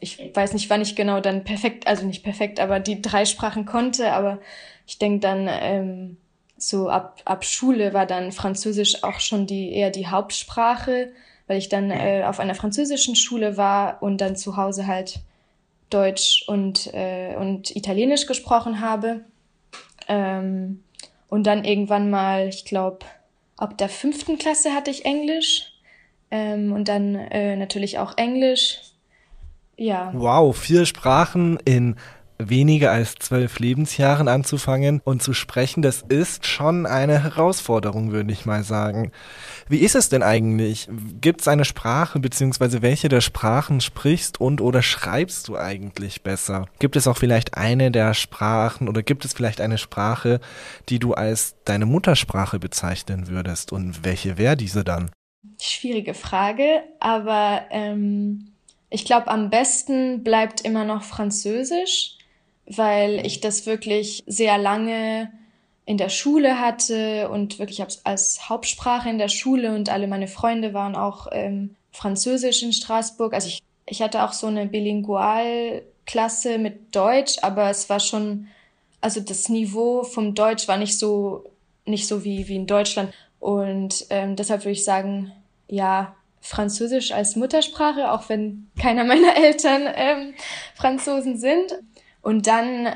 ich 0.00 0.30
weiß 0.34 0.52
nicht, 0.52 0.68
wann 0.68 0.82
ich 0.82 0.94
genau 0.94 1.20
dann 1.20 1.44
perfekt, 1.44 1.86
also 1.86 2.04
nicht 2.04 2.22
perfekt, 2.22 2.60
aber 2.60 2.80
die 2.80 3.00
drei 3.00 3.24
Sprachen 3.24 3.64
konnte, 3.64 4.12
aber 4.12 4.38
ich 4.86 4.98
denke 4.98 5.20
dann 5.20 5.48
ähm, 5.48 6.16
so 6.58 6.88
ab, 6.88 7.20
ab 7.24 7.44
Schule 7.44 7.94
war 7.94 8.06
dann 8.06 8.32
Französisch 8.32 9.02
auch 9.02 9.20
schon 9.20 9.46
die 9.46 9.72
eher 9.72 9.90
die 9.90 10.08
Hauptsprache, 10.08 11.12
weil 11.46 11.58
ich 11.58 11.68
dann 11.68 11.90
äh, 11.90 12.24
auf 12.26 12.40
einer 12.40 12.54
französischen 12.54 13.16
Schule 13.16 13.56
war 13.56 14.02
und 14.02 14.20
dann 14.20 14.36
zu 14.36 14.56
Hause 14.56 14.86
halt 14.86 15.20
Deutsch 15.90 16.44
und, 16.48 16.92
äh, 16.92 17.36
und 17.36 17.74
Italienisch 17.76 18.26
gesprochen 18.26 18.80
habe. 18.80 19.24
Ähm, 20.08 20.82
und 21.28 21.46
dann 21.46 21.64
irgendwann 21.64 22.10
mal, 22.10 22.48
ich 22.48 22.64
glaube, 22.64 23.00
ab 23.56 23.76
der 23.78 23.88
fünften 23.88 24.38
Klasse 24.38 24.72
hatte 24.72 24.90
ich 24.90 25.04
Englisch. 25.04 25.72
Ähm, 26.30 26.72
und 26.72 26.88
dann 26.88 27.14
äh, 27.14 27.56
natürlich 27.56 27.98
auch 27.98 28.16
Englisch. 28.16 28.80
Ja. 29.76 30.10
Wow, 30.14 30.56
vier 30.56 30.86
Sprachen 30.86 31.58
in 31.64 31.96
weniger 32.38 32.90
als 32.92 33.14
zwölf 33.14 33.58
Lebensjahren 33.58 34.28
anzufangen 34.28 35.00
und 35.04 35.22
zu 35.22 35.32
sprechen, 35.32 35.82
das 35.82 36.02
ist 36.02 36.46
schon 36.46 36.86
eine 36.86 37.22
Herausforderung, 37.22 38.12
würde 38.12 38.32
ich 38.32 38.46
mal 38.46 38.62
sagen. 38.62 39.12
Wie 39.68 39.78
ist 39.78 39.94
es 39.94 40.08
denn 40.08 40.22
eigentlich? 40.22 40.88
Gibt 41.20 41.40
es 41.40 41.48
eine 41.48 41.64
Sprache, 41.64 42.20
beziehungsweise 42.20 42.82
welche 42.82 43.08
der 43.08 43.20
Sprachen 43.20 43.80
sprichst 43.80 44.40
und 44.40 44.60
oder 44.60 44.82
schreibst 44.82 45.48
du 45.48 45.56
eigentlich 45.56 46.22
besser? 46.22 46.66
Gibt 46.78 46.96
es 46.96 47.06
auch 47.06 47.16
vielleicht 47.16 47.56
eine 47.56 47.90
der 47.90 48.14
Sprachen 48.14 48.88
oder 48.88 49.02
gibt 49.02 49.24
es 49.24 49.32
vielleicht 49.32 49.60
eine 49.60 49.78
Sprache, 49.78 50.40
die 50.88 50.98
du 50.98 51.14
als 51.14 51.56
deine 51.64 51.86
Muttersprache 51.86 52.58
bezeichnen 52.58 53.28
würdest 53.28 53.72
und 53.72 54.04
welche 54.04 54.38
wäre 54.38 54.56
diese 54.56 54.84
dann? 54.84 55.10
Schwierige 55.60 56.12
Frage, 56.12 56.82
aber 57.00 57.62
ähm, 57.70 58.52
ich 58.90 59.04
glaube, 59.04 59.28
am 59.28 59.50
besten 59.50 60.22
bleibt 60.22 60.60
immer 60.60 60.84
noch 60.84 61.02
Französisch, 61.02 62.16
weil 62.66 63.24
ich 63.24 63.40
das 63.40 63.66
wirklich 63.66 64.24
sehr 64.26 64.58
lange 64.58 65.30
in 65.84 65.98
der 65.98 66.08
Schule 66.08 66.60
hatte 66.60 67.28
und 67.30 67.58
wirklich 67.60 67.84
als 68.04 68.48
Hauptsprache 68.48 69.08
in 69.08 69.18
der 69.18 69.28
Schule 69.28 69.74
und 69.74 69.88
alle 69.88 70.08
meine 70.08 70.26
Freunde 70.26 70.74
waren 70.74 70.96
auch 70.96 71.28
ähm, 71.30 71.76
Französisch 71.92 72.62
in 72.62 72.72
Straßburg. 72.72 73.32
Also 73.32 73.48
ich, 73.48 73.62
ich 73.86 74.02
hatte 74.02 74.24
auch 74.24 74.32
so 74.32 74.48
eine 74.48 74.66
Bilingualklasse 74.66 76.58
mit 76.58 76.94
Deutsch, 76.94 77.36
aber 77.42 77.70
es 77.70 77.88
war 77.88 78.00
schon, 78.00 78.48
also 79.00 79.20
das 79.20 79.48
Niveau 79.48 80.02
vom 80.02 80.34
Deutsch 80.34 80.66
war 80.66 80.76
nicht 80.76 80.98
so, 80.98 81.44
nicht 81.84 82.08
so 82.08 82.24
wie, 82.24 82.48
wie 82.48 82.56
in 82.56 82.66
Deutschland. 82.66 83.14
Und 83.38 84.06
ähm, 84.10 84.34
deshalb 84.34 84.62
würde 84.62 84.72
ich 84.72 84.84
sagen, 84.84 85.30
ja, 85.68 86.16
Französisch 86.40 87.12
als 87.12 87.36
Muttersprache, 87.36 88.10
auch 88.12 88.28
wenn 88.28 88.68
keiner 88.80 89.04
meiner 89.04 89.36
Eltern 89.36 89.82
ähm, 89.94 90.34
Franzosen 90.74 91.38
sind. 91.38 91.78
Und 92.26 92.48
dann, 92.48 92.88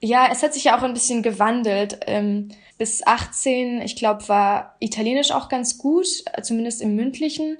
ja, 0.00 0.28
es 0.32 0.42
hat 0.42 0.54
sich 0.54 0.64
ja 0.64 0.78
auch 0.78 0.82
ein 0.82 0.94
bisschen 0.94 1.22
gewandelt. 1.22 2.00
Ähm, 2.06 2.48
bis 2.78 3.06
18, 3.06 3.82
ich 3.82 3.94
glaube, 3.94 4.26
war 4.30 4.74
Italienisch 4.78 5.32
auch 5.32 5.50
ganz 5.50 5.76
gut, 5.76 6.06
zumindest 6.40 6.80
im 6.80 6.96
mündlichen, 6.96 7.58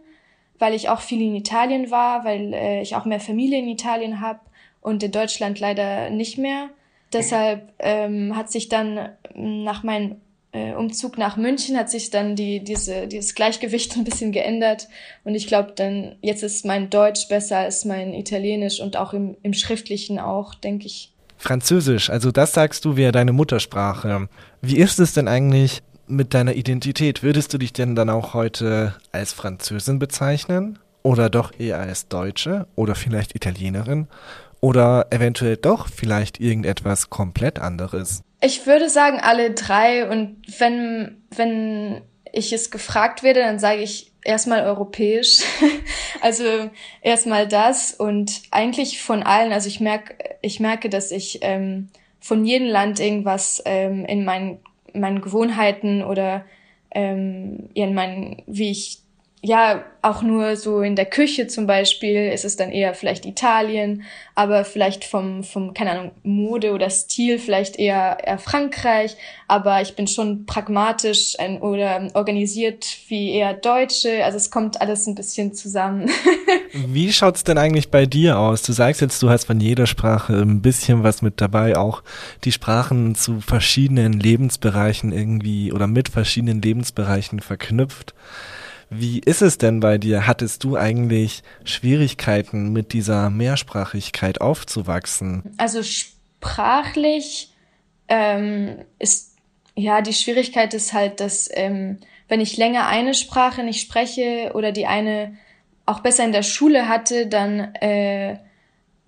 weil 0.59 0.73
ich 0.73 0.89
auch 0.89 1.03
viel 1.03 1.21
in 1.21 1.35
Italien 1.35 1.91
war, 1.91 2.25
weil 2.25 2.55
äh, 2.55 2.81
ich 2.81 2.97
auch 2.97 3.05
mehr 3.05 3.21
Familie 3.21 3.59
in 3.59 3.69
Italien 3.69 4.23
habe 4.23 4.41
und 4.81 5.03
in 5.03 5.13
Deutschland 5.13 5.61
leider 5.61 6.09
nicht 6.09 6.39
mehr. 6.39 6.71
Deshalb 7.13 7.71
ähm, 7.81 8.35
hat 8.35 8.51
sich 8.51 8.71
dann 8.71 9.11
nach 9.35 9.83
meinen 9.83 10.23
äh, 10.53 10.75
Umzug 10.75 11.17
nach 11.17 11.37
München 11.37 11.77
hat 11.77 11.91
sich 11.91 12.11
dann 12.11 12.35
die, 12.35 12.63
diese, 12.63 13.07
dieses 13.07 13.35
Gleichgewicht 13.35 13.97
ein 13.97 14.05
bisschen 14.05 14.33
geändert. 14.33 14.89
Und 15.25 15.35
ich 15.35 15.47
glaube, 15.47 15.73
dann 15.77 16.17
jetzt 16.23 16.43
ist 16.43 16.65
mein 16.65 16.91
Deutsch 16.91 17.29
besser 17.29 17.59
als 17.59 17.85
mein 17.85 18.13
Italienisch 18.15 18.81
und 18.81 18.97
auch 18.97 19.13
im, 19.13 19.37
im 19.43 19.55
Schriftlichen 19.55 20.19
auch, 20.19 20.55
denke 20.55 20.87
ich. 20.87 21.13
Französisch, 21.37 22.11
also 22.11 22.31
das 22.33 22.53
sagst 22.53 22.85
du 22.85 22.97
wäre 22.97 23.13
deine 23.13 23.33
Muttersprache. 23.33 24.29
Wie 24.61 24.77
ist 24.77 24.99
es 24.99 25.15
denn 25.15 25.27
eigentlich 25.27 25.83
mit 26.07 26.35
deiner 26.35 26.55
Identität? 26.55 27.23
Würdest 27.23 27.55
du 27.55 27.59
dich 27.59 27.73
denn 27.73 27.95
dann 27.95 28.11
auch 28.11 28.35
heute 28.35 28.95
als 29.11 29.33
Französin 29.33 29.99
bezeichnen? 29.99 30.79
Oder 31.03 31.31
doch 31.31 31.59
eher 31.59 31.79
als 31.79 32.09
Deutsche? 32.09 32.67
Oder 32.77 32.95
vielleicht 32.95 33.35
Italienerin? 33.35 34.07
Oder 34.61 35.07
eventuell 35.11 35.57
doch 35.57 35.89
vielleicht 35.89 36.41
irgendetwas 36.41 37.11
komplett 37.11 37.59
anderes? 37.59 38.23
Ich 38.43 38.67
würde 38.67 38.89
sagen 38.89 39.19
alle 39.21 39.53
drei 39.53 40.09
und 40.09 40.37
wenn, 40.59 41.23
wenn 41.35 42.03
ich 42.33 42.53
es 42.53 42.71
gefragt 42.71 43.23
werde, 43.23 43.41
dann 43.41 43.59
sage 43.59 43.83
ich 43.83 44.13
erstmal 44.25 44.65
europäisch. 44.65 45.41
also 46.21 46.45
erstmal 47.03 47.49
das 47.49 47.93
und 47.93 48.43
eigentlich 48.51 49.01
von 49.03 49.23
allen. 49.23 49.53
Also 49.53 49.69
ich 49.69 49.81
merke, 49.81 50.15
ich 50.43 50.61
merke, 50.61 50.89
dass 50.89 51.11
ich 51.11 51.39
ähm, 51.43 51.89
von 52.21 52.45
jedem 52.45 52.69
Land 52.69 53.01
irgendwas 53.01 53.63
ähm, 53.65 54.05
in 54.05 54.25
meinen, 54.25 54.59
meinen 54.93 55.23
Gewohnheiten 55.23 56.03
oder 56.03 56.45
ähm, 56.91 57.71
in 57.75 57.95
meinen, 57.95 58.43
wie 58.47 58.71
ich 58.71 58.99
ja, 59.43 59.85
auch 60.03 60.23
nur 60.23 60.57
so 60.57 60.83
in 60.83 60.97
der 60.97 61.07
Küche 61.07 61.47
zum 61.47 61.67
Beispiel 61.67 62.31
ist 62.31 62.45
es 62.45 62.57
dann 62.57 62.71
eher 62.71 62.95
vielleicht 62.95 63.25
Italien, 63.25 64.03
aber 64.35 64.65
vielleicht 64.65 65.05
vom, 65.05 65.45
vom, 65.45 65.73
keine 65.73 65.93
Ahnung, 65.93 66.11
Mode 66.23 66.73
oder 66.73 66.91
Stil 66.91 67.39
vielleicht 67.39 67.79
eher, 67.79 68.19
eher 68.23 68.39
Frankreich, 68.39 69.17
aber 69.49 69.81
ich 69.81 69.97
bin 69.97 70.07
schon 70.07 70.45
pragmatisch 70.45 71.39
ein, 71.39 71.61
oder 71.63 72.09
organisiert 72.13 72.87
wie 73.09 73.33
eher 73.33 73.55
Deutsche, 73.55 74.25
also 74.25 74.37
es 74.37 74.51
kommt 74.51 74.81
alles 74.81 75.07
ein 75.07 75.15
bisschen 75.15 75.55
zusammen. 75.55 76.11
wie 76.73 77.11
schaut's 77.11 77.45
denn 77.45 77.57
eigentlich 77.57 77.91
bei 77.91 78.05
dir 78.05 78.39
aus? 78.39 78.63
Du 78.63 78.73
sagst 78.73 79.01
jetzt, 79.01 79.23
du 79.23 79.31
hast 79.31 79.45
von 79.45 79.61
jeder 79.61 79.87
Sprache 79.87 80.35
ein 80.35 80.61
bisschen 80.61 81.03
was 81.03 81.23
mit 81.23 81.41
dabei, 81.41 81.79
auch 81.79 82.03
die 82.45 82.53
Sprachen 82.53 83.15
zu 83.15 83.41
verschiedenen 83.41 84.15
Lebensbereichen 84.15 85.13
irgendwie 85.13 85.73
oder 85.73 85.87
mit 85.87 86.11
verschiedenen 86.11 86.61
Lebensbereichen 86.61 87.41
verknüpft. 87.41 88.15
Wie 88.91 89.21
ist 89.21 89.41
es 89.41 89.57
denn 89.57 89.79
bei 89.79 89.99
dir? 89.99 90.27
Hattest 90.27 90.65
du 90.65 90.77
eigentlich 90.77 91.43
Schwierigkeiten 91.65 92.73
mit 92.73 92.93
dieser 92.93 93.31
Mehrsprachigkeit 93.31 94.41
aufzuwachsen? 94.41 95.45
Also 95.59 95.83
sprachlich 95.85 97.53
ähm, 98.09 98.79
ist 98.99 99.37
ja 99.77 100.03
die 100.03 100.13
Schwierigkeit 100.13 100.75
ist 100.75 100.93
halt, 100.93 101.21
dass 101.21 101.49
ähm, 101.53 101.99
wenn 102.29 102.41
ich 102.41 102.57
länger 102.57 102.89
eine 102.89 103.15
Sprache 103.15 103.63
nicht 103.63 103.81
spreche 103.81 104.53
oder 104.55 104.73
die 104.73 104.87
eine 104.87 105.37
auch 105.87 106.01
besser 106.01 106.25
in 106.25 106.33
der 106.33 106.43
Schule 106.43 106.89
hatte, 106.89 107.29
dann 107.29 107.75
äh, 107.77 108.39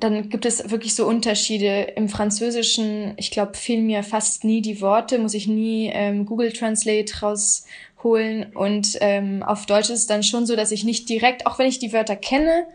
dann 0.03 0.29
gibt 0.31 0.45
es 0.47 0.71
wirklich 0.71 0.97
so 0.97 1.07
Unterschiede. 1.07 1.83
Im 1.95 2.09
Französischen, 2.09 3.15
ich 3.17 3.31
glaube, 3.31 3.55
fehlen 3.55 3.87
mir 3.87 4.03
fast 4.03 4.43
nie 4.43 4.61
die 4.61 4.81
Worte, 4.81 5.19
muss 5.19 5.35
ich 5.35 5.47
nie 5.47 5.91
ähm, 5.93 6.27
Google 6.27 6.53
Translate 6.53 7.21
raus 7.21 7.67
holen. 8.05 8.47
Und 8.55 8.97
ähm, 9.01 9.43
auf 9.43 9.67
Deutsch 9.67 9.91
ist 9.91 10.01
es 10.01 10.07
dann 10.07 10.23
schon 10.23 10.47
so, 10.47 10.57
dass 10.57 10.73
ich 10.73 10.85
nicht 10.85 11.09
direkt, 11.09 11.47
auch 11.47 11.59
wenn 11.59 11.69
ich 11.69 11.79
die 11.79 11.93
Wörter 11.93 12.17
kenne, 12.17 12.67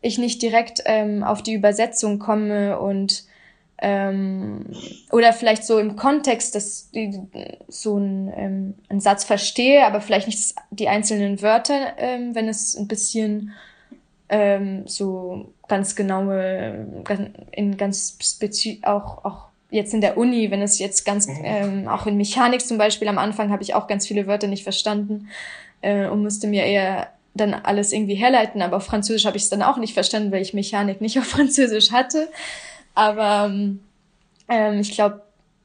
ich 0.00 0.18
nicht 0.18 0.42
direkt 0.42 0.82
ähm, 0.86 1.22
auf 1.24 1.42
die 1.42 1.54
Übersetzung 1.54 2.18
komme 2.18 2.78
und 2.78 3.24
ähm, 3.78 4.64
oder 5.12 5.32
vielleicht 5.32 5.64
so 5.64 5.78
im 5.78 5.96
Kontext, 5.96 6.54
dass 6.54 6.90
die, 6.92 7.20
so 7.68 7.98
ein, 7.98 8.32
ähm, 8.34 8.74
einen 8.88 9.00
Satz 9.00 9.24
verstehe, 9.24 9.84
aber 9.84 10.00
vielleicht 10.00 10.28
nicht 10.28 10.54
die 10.70 10.88
einzelnen 10.88 11.42
Wörter, 11.42 11.92
ähm, 11.98 12.34
wenn 12.34 12.48
es 12.48 12.74
ein 12.74 12.88
bisschen 12.88 13.52
ähm, 14.28 14.86
so 14.86 15.52
ganz 15.68 15.94
genaue, 15.94 17.04
in 17.52 17.76
ganz 17.76 18.16
spezifisch 18.22 18.82
auch 18.84 19.24
auch 19.24 19.45
jetzt 19.70 19.94
in 19.94 20.00
der 20.00 20.16
Uni, 20.16 20.50
wenn 20.50 20.62
es 20.62 20.78
jetzt 20.78 21.04
ganz, 21.04 21.26
mhm. 21.26 21.40
ähm, 21.44 21.88
auch 21.88 22.06
in 22.06 22.16
Mechanik 22.16 22.60
zum 22.60 22.78
Beispiel, 22.78 23.08
am 23.08 23.18
Anfang 23.18 23.50
habe 23.50 23.62
ich 23.62 23.74
auch 23.74 23.86
ganz 23.86 24.06
viele 24.06 24.26
Wörter 24.26 24.46
nicht 24.46 24.62
verstanden 24.62 25.28
äh, 25.80 26.06
und 26.06 26.22
musste 26.22 26.46
mir 26.46 26.64
eher 26.64 27.08
dann 27.34 27.54
alles 27.54 27.92
irgendwie 27.92 28.14
herleiten, 28.14 28.62
aber 28.62 28.78
auf 28.78 28.86
Französisch 28.86 29.26
habe 29.26 29.36
ich 29.36 29.44
es 29.44 29.50
dann 29.50 29.62
auch 29.62 29.76
nicht 29.76 29.94
verstanden, 29.94 30.32
weil 30.32 30.42
ich 30.42 30.54
Mechanik 30.54 31.00
nicht 31.00 31.18
auf 31.18 31.26
Französisch 31.26 31.92
hatte. 31.92 32.28
Aber 32.94 33.50
ähm, 34.48 34.80
ich 34.80 34.92
glaube, 34.92 35.22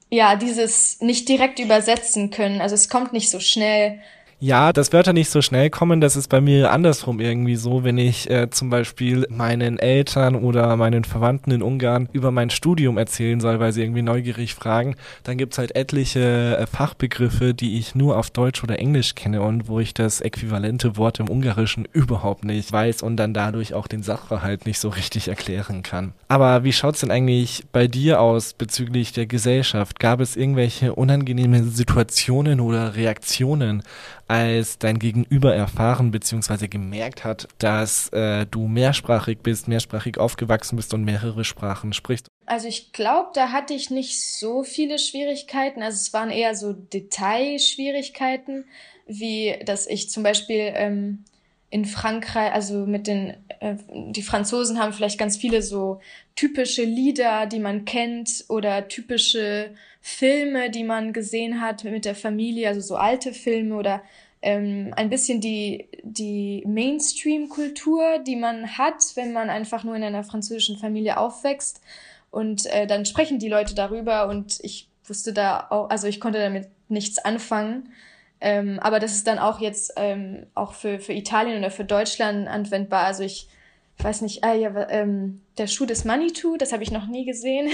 ja, 0.10 0.36
dieses 0.36 1.00
nicht 1.00 1.30
direkt 1.30 1.60
übersetzen 1.60 2.32
können, 2.32 2.60
also 2.60 2.76
es 2.76 2.90
kommt 2.90 3.14
nicht 3.14 3.30
so 3.30 3.40
schnell 3.40 4.00
ja, 4.44 4.74
dass 4.74 4.92
Wörter 4.92 5.14
nicht 5.14 5.30
so 5.30 5.44
schnell 5.44 5.70
kommen, 5.70 6.02
das 6.02 6.16
ist 6.16 6.28
bei 6.28 6.42
mir 6.42 6.72
andersrum 6.72 7.20
irgendwie 7.20 7.56
so, 7.56 7.84
wenn 7.84 8.00
ich 8.00 8.28
äh, 8.28 8.50
zum 8.50 8.72
Beispiel 8.72 9.28
meinen 9.30 9.78
Eltern 9.78 10.36
oder 10.36 10.76
meinen 10.78 11.04
Verwandten 11.04 11.52
in 11.52 11.62
Ungarn 11.62 12.10
über 12.12 12.32
mein 12.32 12.50
Studium 12.50 12.98
erzählen 12.98 13.40
soll, 13.40 13.60
weil 13.60 13.72
sie 13.72 13.84
irgendwie 13.84 14.02
neugierig 14.02 14.56
fragen, 14.56 14.96
dann 15.24 15.38
gibt's 15.38 15.60
halt 15.60 15.76
etliche 15.76 16.58
äh, 16.58 16.66
Fachbegriffe, 16.66 17.54
die 17.54 17.78
ich 17.78 17.94
nur 17.94 18.18
auf 18.18 18.32
Deutsch 18.32 18.64
oder 18.64 18.80
Englisch 18.80 19.14
kenne 19.14 19.44
und 19.44 19.68
wo 19.68 19.80
ich 19.80 19.94
das 19.94 20.22
äquivalente 20.22 20.98
Wort 20.98 21.20
im 21.20 21.30
Ungarischen 21.30 21.88
überhaupt 21.94 22.44
nicht 22.44 22.72
weiß 22.72 23.04
und 23.04 23.18
dann 23.18 23.36
dadurch 23.36 23.76
auch 23.76 23.86
den 23.86 24.02
Sachverhalt 24.02 24.66
nicht 24.66 24.80
so 24.80 24.90
richtig 24.90 25.28
erklären 25.28 25.84
kann. 25.84 26.14
Aber 26.30 26.64
wie 26.64 26.74
schaut's 26.74 27.02
denn 27.02 27.12
eigentlich 27.12 27.66
bei 27.72 27.88
dir 27.88 28.20
aus 28.20 28.54
bezüglich 28.54 29.14
der 29.14 29.28
Gesellschaft? 29.28 30.00
Gab 30.00 30.20
es 30.20 30.36
irgendwelche 30.36 30.96
unangenehme 30.96 31.64
Situationen 31.64 32.60
oder 32.60 32.96
Reaktionen 32.96 33.84
als 34.32 34.78
dein 34.78 34.98
Gegenüber 34.98 35.54
erfahren 35.54 36.12
bzw. 36.12 36.70
gemerkt 36.70 37.26
hat, 37.26 37.50
dass 37.58 38.08
äh, 38.14 38.46
du 38.46 38.70
mehrsprachig 38.70 39.40
bist, 39.40 39.68
mehrsprachig 39.68 40.18
aufgewachsen 40.18 40.78
bist 40.78 40.94
und 40.94 41.04
mehrere 41.04 41.44
Sprachen 41.44 41.92
sprichst? 41.92 42.28
Also 42.46 42.70
ich 42.70 42.94
glaube, 42.94 43.32
da 43.34 43.52
hatte 43.52 43.74
ich 43.74 43.90
nicht 43.90 44.22
so 44.22 44.64
viele 44.64 45.00
Schwierigkeiten. 45.00 45.84
Also 45.84 45.98
es 45.98 46.14
waren 46.14 46.30
eher 46.30 46.56
so 46.56 46.72
Detailschwierigkeiten, 46.72 48.64
wie 49.06 49.60
dass 49.66 49.86
ich 49.86 50.10
zum 50.10 50.24
Beispiel 50.24 50.72
ähm, 50.76 51.26
in 51.72 51.86
Frankreich, 51.86 52.54
also 52.54 52.86
mit 52.86 53.08
den, 53.08 53.34
äh, 53.60 53.76
die 53.90 54.22
Franzosen 54.22 54.78
haben 54.78 54.92
vielleicht 54.94 55.18
ganz 55.18 55.38
viele 55.38 55.62
so 55.62 56.02
typische 56.36 56.84
Lieder, 56.84 57.46
die 57.48 57.60
man 57.60 57.86
kennt 57.86 58.46
oder 58.50 58.90
typische 58.90 59.72
Filme, 60.02 60.70
die 60.70 60.84
man 60.84 61.14
gesehen 61.14 61.62
hat 61.62 61.86
mit 61.86 62.04
der 62.04 62.14
Familie, 62.14 62.68
also 62.68 62.82
so 62.82 62.98
alte 62.98 63.34
Filme 63.34 63.76
oder 63.76 64.04
ähm, 64.42 64.94
ein 64.98 65.10
bisschen 65.10 65.40
die, 65.40 65.88
die 66.04 66.62
Mainstream-Kultur, 66.68 68.20
die 68.20 68.36
man 68.36 68.78
hat, 68.78 69.16
wenn 69.16 69.32
man 69.32 69.50
einfach 69.50 69.86
nur 69.86 69.96
in 69.96 70.04
einer 70.04 70.26
französischen 70.26 70.78
Familie 70.78 71.18
aufwächst. 71.18 71.82
Und 72.32 72.66
äh, 72.66 72.86
dann 72.86 73.06
sprechen 73.06 73.40
die 73.40 73.50
Leute 73.50 73.76
darüber 73.76 74.28
und 74.28 74.60
ich 74.62 74.90
wusste 75.06 75.32
da 75.32 75.68
auch, 75.70 75.90
also 75.90 76.08
ich 76.08 76.20
konnte 76.20 76.40
damit 76.40 76.68
nichts 76.90 77.18
anfangen. 77.18 77.94
Ähm, 78.42 78.80
aber 78.80 79.00
das 79.00 79.14
ist 79.14 79.28
dann 79.28 79.38
auch 79.38 79.60
jetzt 79.60 79.94
ähm, 79.98 80.48
auch 80.56 80.74
für, 80.74 81.00
für 81.00 81.14
Italien 81.14 81.60
oder 81.60 81.70
für 81.70 81.86
Deutschland 81.86 82.48
anwendbar. 82.48 83.06
Also 83.06 83.24
ich 83.24 83.48
weiß 84.00 84.22
nicht, 84.22 84.44
ah, 84.44 84.54
ja, 84.54 84.90
ähm, 84.90 85.42
der 85.60 85.68
Schuh 85.68 85.86
des 85.86 86.06
Manitou, 86.06 86.58
das 86.58 86.74
habe 86.74 86.82
ich 86.82 86.92
noch 86.92 87.06
nie 87.06 87.24
gesehen. 87.24 87.70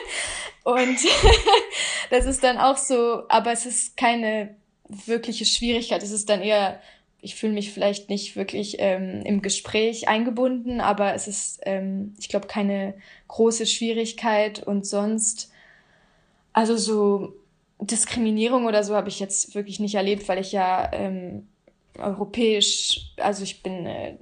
und 0.64 0.98
das 2.10 2.26
ist 2.26 2.44
dann 2.44 2.58
auch 2.58 2.76
so, 2.76 3.22
aber 3.28 3.52
es 3.52 3.64
ist 3.64 3.96
keine 3.96 4.54
wirkliche 4.88 5.46
Schwierigkeit. 5.46 6.02
Es 6.02 6.10
ist 6.10 6.28
dann 6.28 6.42
eher, 6.42 6.78
ich 7.22 7.34
fühle 7.34 7.54
mich 7.54 7.72
vielleicht 7.72 8.10
nicht 8.10 8.36
wirklich 8.36 8.76
ähm, 8.80 9.22
im 9.24 9.40
Gespräch 9.40 10.08
eingebunden, 10.08 10.82
aber 10.82 11.14
es 11.14 11.26
ist, 11.26 11.60
ähm, 11.64 12.14
ich 12.18 12.28
glaube, 12.28 12.48
keine 12.48 12.92
große 13.28 13.64
Schwierigkeit 13.64 14.62
und 14.62 14.86
sonst, 14.86 15.50
also 16.52 16.76
so 16.76 17.34
Diskriminierung 17.82 18.66
oder 18.66 18.84
so 18.84 18.94
habe 18.94 19.08
ich 19.08 19.20
jetzt 19.20 19.54
wirklich 19.54 19.80
nicht 19.80 19.94
erlebt, 19.94 20.28
weil 20.28 20.38
ich 20.38 20.52
ja 20.52 20.90
ähm, 20.92 21.48
europäisch, 21.98 23.14
also 23.18 23.42
ich 23.42 23.62
bin 23.62 23.86
äh, 23.86 24.16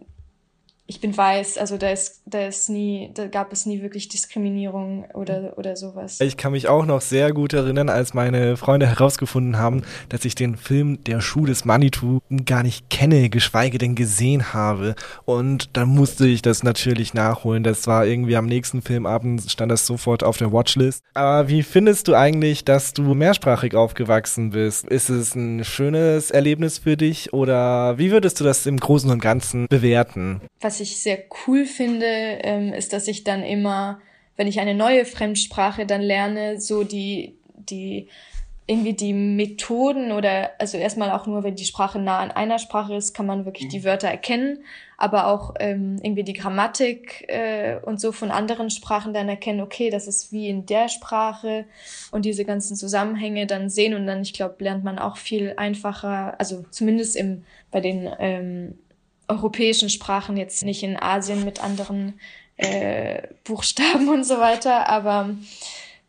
ich 0.90 1.00
bin 1.00 1.16
weiß, 1.16 1.56
also 1.56 1.76
da 1.76 1.90
ist, 1.90 2.20
da 2.26 2.48
ist 2.48 2.68
nie, 2.68 3.12
da 3.14 3.28
gab 3.28 3.52
es 3.52 3.64
nie 3.64 3.80
wirklich 3.80 4.08
Diskriminierung 4.08 5.04
oder, 5.14 5.56
oder 5.56 5.76
sowas. 5.76 6.18
Ich 6.20 6.36
kann 6.36 6.50
mich 6.50 6.66
auch 6.66 6.84
noch 6.84 7.00
sehr 7.00 7.32
gut 7.32 7.52
erinnern, 7.52 7.88
als 7.88 8.12
meine 8.12 8.56
Freunde 8.56 8.88
herausgefunden 8.88 9.56
haben, 9.56 9.84
dass 10.08 10.24
ich 10.24 10.34
den 10.34 10.56
Film 10.56 10.98
Der 11.04 11.20
Schuh 11.20 11.46
des 11.46 11.64
Manitou 11.64 12.18
gar 12.44 12.64
nicht 12.64 12.90
kenne, 12.90 13.30
geschweige 13.30 13.78
denn 13.78 13.94
gesehen 13.94 14.52
habe. 14.52 14.96
Und 15.26 15.76
dann 15.76 15.90
musste 15.90 16.26
ich 16.26 16.42
das 16.42 16.64
natürlich 16.64 17.14
nachholen. 17.14 17.62
Das 17.62 17.86
war 17.86 18.04
irgendwie 18.04 18.34
am 18.34 18.46
nächsten 18.46 18.82
Filmabend 18.82 19.48
stand 19.48 19.70
das 19.70 19.86
sofort 19.86 20.24
auf 20.24 20.38
der 20.38 20.50
Watchlist. 20.50 21.04
Aber 21.14 21.48
wie 21.48 21.62
findest 21.62 22.08
du 22.08 22.16
eigentlich, 22.16 22.64
dass 22.64 22.94
du 22.94 23.14
mehrsprachig 23.14 23.76
aufgewachsen 23.76 24.50
bist? 24.50 24.88
Ist 24.88 25.08
es 25.08 25.36
ein 25.36 25.64
schönes 25.64 26.32
Erlebnis 26.32 26.78
für 26.78 26.96
dich 26.96 27.32
oder 27.32 27.96
wie 27.96 28.10
würdest 28.10 28.40
du 28.40 28.44
das 28.44 28.66
im 28.66 28.78
Großen 28.78 29.08
und 29.08 29.22
Ganzen 29.22 29.68
bewerten? 29.68 30.40
Was 30.60 30.79
ich 30.80 31.02
sehr 31.02 31.18
cool 31.46 31.66
finde, 31.66 32.06
ähm, 32.06 32.72
ist, 32.72 32.92
dass 32.92 33.08
ich 33.08 33.24
dann 33.24 33.42
immer, 33.42 34.00
wenn 34.36 34.46
ich 34.46 34.60
eine 34.60 34.74
neue 34.74 35.04
Fremdsprache 35.04 35.86
dann 35.86 36.02
lerne, 36.02 36.60
so 36.60 36.84
die, 36.84 37.34
die, 37.54 38.08
irgendwie 38.70 38.92
die 38.92 39.12
Methoden 39.12 40.12
oder, 40.12 40.52
also 40.60 40.78
erstmal 40.78 41.10
auch 41.10 41.26
nur, 41.26 41.42
wenn 41.42 41.56
die 41.56 41.64
Sprache 41.64 41.98
nah 41.98 42.20
an 42.20 42.30
einer 42.30 42.60
Sprache 42.60 42.94
ist, 42.94 43.14
kann 43.14 43.26
man 43.26 43.44
wirklich 43.44 43.66
die 43.66 43.80
mhm. 43.80 43.84
Wörter 43.84 44.06
erkennen, 44.06 44.62
aber 44.96 45.26
auch 45.26 45.54
ähm, 45.58 45.98
irgendwie 46.04 46.22
die 46.22 46.34
Grammatik 46.34 47.24
äh, 47.26 47.80
und 47.82 48.00
so 48.00 48.12
von 48.12 48.30
anderen 48.30 48.70
Sprachen 48.70 49.12
dann 49.12 49.28
erkennen, 49.28 49.60
okay, 49.60 49.90
das 49.90 50.06
ist 50.06 50.30
wie 50.30 50.48
in 50.48 50.66
der 50.66 50.88
Sprache 50.88 51.64
und 52.12 52.24
diese 52.24 52.44
ganzen 52.44 52.76
Zusammenhänge 52.76 53.48
dann 53.48 53.70
sehen 53.70 53.94
und 53.94 54.06
dann, 54.06 54.22
ich 54.22 54.34
glaube, 54.34 54.62
lernt 54.62 54.84
man 54.84 55.00
auch 55.00 55.16
viel 55.16 55.54
einfacher, 55.56 56.38
also 56.38 56.64
zumindest 56.70 57.16
im, 57.16 57.42
bei 57.72 57.80
den 57.80 58.08
ähm, 58.20 58.78
europäischen 59.30 59.90
Sprachen, 59.90 60.36
jetzt 60.36 60.64
nicht 60.64 60.82
in 60.82 61.00
Asien 61.00 61.44
mit 61.44 61.62
anderen 61.62 62.18
äh, 62.56 63.22
Buchstaben 63.44 64.08
und 64.14 64.24
so 64.24 64.38
weiter, 64.38 64.88
aber 64.88 65.30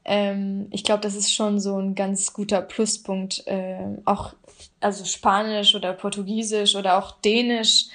ähm, 0.04 0.68
ich 0.72 0.84
glaube, 0.84 1.02
das 1.02 1.16
ist 1.16 1.34
schon 1.34 1.60
so 1.60 1.78
ein 1.78 1.96
ganz 1.96 2.34
guter 2.34 2.62
Pluspunkt. 2.62 3.46
Äh, 3.48 3.98
auch 4.06 4.34
also 4.80 5.06
Spanisch 5.06 5.76
oder 5.76 5.94
Portugiesisch 5.94 6.76
oder 6.76 6.98
auch 6.98 7.12
Dänisch, 7.22 7.86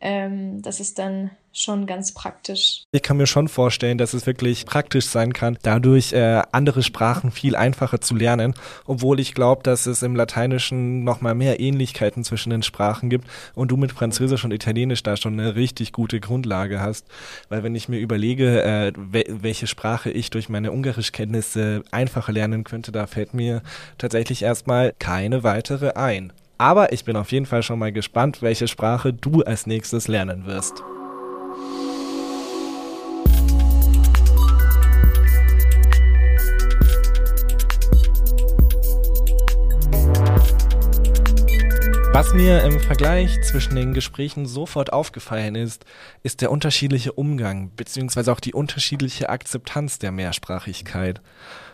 ähm, 0.00 0.60
das 0.62 0.80
ist 0.80 0.98
dann 0.98 1.30
schon 1.52 1.86
ganz 1.86 2.12
praktisch. 2.12 2.84
Ich 2.92 3.02
kann 3.02 3.16
mir 3.16 3.26
schon 3.26 3.48
vorstellen, 3.48 3.98
dass 3.98 4.14
es 4.14 4.26
wirklich 4.26 4.66
praktisch 4.66 5.06
sein 5.06 5.32
kann, 5.32 5.58
dadurch 5.62 6.12
äh, 6.12 6.42
andere 6.52 6.82
Sprachen 6.82 7.30
viel 7.30 7.56
einfacher 7.56 8.00
zu 8.00 8.14
lernen, 8.14 8.54
obwohl 8.86 9.20
ich 9.20 9.34
glaube, 9.34 9.62
dass 9.62 9.86
es 9.86 10.02
im 10.02 10.16
Lateinischen 10.16 11.04
noch 11.04 11.20
mal 11.20 11.34
mehr 11.34 11.60
Ähnlichkeiten 11.60 12.24
zwischen 12.24 12.50
den 12.50 12.62
Sprachen 12.62 13.10
gibt 13.10 13.28
und 13.54 13.70
du 13.70 13.76
mit 13.76 13.92
Französisch 13.92 14.44
und 14.44 14.52
Italienisch 14.52 15.02
da 15.02 15.16
schon 15.16 15.38
eine 15.38 15.54
richtig 15.54 15.92
gute 15.92 16.20
Grundlage 16.20 16.80
hast, 16.80 17.06
weil 17.48 17.62
wenn 17.62 17.74
ich 17.74 17.88
mir 17.88 17.98
überlege, 17.98 18.62
äh, 18.62 18.92
we 18.96 19.24
welche 19.28 19.66
Sprache 19.66 20.10
ich 20.10 20.30
durch 20.30 20.48
meine 20.48 20.72
Ungarischkenntnisse 20.72 21.82
einfacher 21.90 22.32
lernen 22.32 22.64
könnte, 22.64 22.92
da 22.92 23.06
fällt 23.06 23.34
mir 23.34 23.62
tatsächlich 23.98 24.42
erstmal 24.42 24.94
keine 24.98 25.42
weitere 25.42 25.92
ein. 25.92 26.32
Aber 26.58 26.92
ich 26.92 27.04
bin 27.04 27.16
auf 27.16 27.32
jeden 27.32 27.46
Fall 27.46 27.62
schon 27.62 27.78
mal 27.78 27.92
gespannt, 27.92 28.40
welche 28.40 28.68
Sprache 28.68 29.12
du 29.12 29.42
als 29.42 29.66
nächstes 29.66 30.06
lernen 30.06 30.46
wirst. 30.46 30.82
Was 42.14 42.34
mir 42.34 42.62
im 42.62 42.78
Vergleich 42.78 43.42
zwischen 43.42 43.74
den 43.74 43.94
Gesprächen 43.94 44.46
sofort 44.46 44.92
aufgefallen 44.92 45.54
ist, 45.54 45.84
ist 46.22 46.40
der 46.40 46.50
unterschiedliche 46.50 47.12
Umgang 47.12 47.70
bzw. 47.70 48.30
auch 48.30 48.38
die 48.38 48.52
unterschiedliche 48.52 49.28
Akzeptanz 49.28 49.98
der 49.98 50.12
Mehrsprachigkeit. 50.12 51.20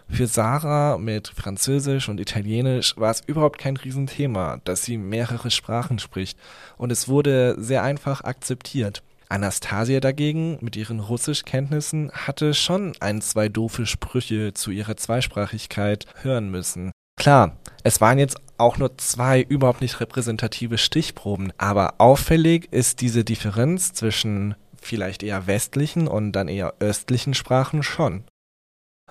Für 0.08 0.26
Sarah 0.26 0.96
mit 0.96 1.28
Französisch 1.28 2.08
und 2.08 2.18
Italienisch 2.18 2.96
war 2.96 3.10
es 3.10 3.22
überhaupt 3.26 3.58
kein 3.58 3.76
Riesenthema, 3.76 4.60
dass 4.64 4.84
sie 4.84 4.96
mehrere 4.96 5.50
Sprachen 5.50 5.98
spricht 5.98 6.38
und 6.76 6.90
es 6.90 7.08
wurde 7.08 7.56
sehr 7.58 7.82
einfach 7.82 8.24
akzeptiert. 8.24 9.02
Anastasia 9.28 10.00
dagegen 10.00 10.58
mit 10.60 10.76
ihren 10.76 11.00
Russischkenntnissen 11.00 12.10
hatte 12.12 12.54
schon 12.54 12.92
ein, 13.00 13.20
zwei 13.20 13.48
doofe 13.48 13.86
Sprüche 13.86 14.54
zu 14.54 14.70
ihrer 14.70 14.96
Zweisprachigkeit 14.96 16.06
hören 16.22 16.50
müssen. 16.50 16.92
Klar, 17.18 17.56
es 17.82 18.00
waren 18.00 18.18
jetzt 18.18 18.38
auch 18.58 18.78
nur 18.78 18.96
zwei 18.98 19.40
überhaupt 19.40 19.80
nicht 19.80 20.00
repräsentative 20.00 20.78
Stichproben. 20.78 21.52
Aber 21.58 21.94
auffällig 21.98 22.68
ist 22.72 23.00
diese 23.00 23.24
Differenz 23.24 23.92
zwischen 23.92 24.54
vielleicht 24.80 25.22
eher 25.22 25.46
westlichen 25.46 26.08
und 26.08 26.32
dann 26.32 26.48
eher 26.48 26.74
östlichen 26.80 27.34
Sprachen 27.34 27.82
schon. 27.82 28.24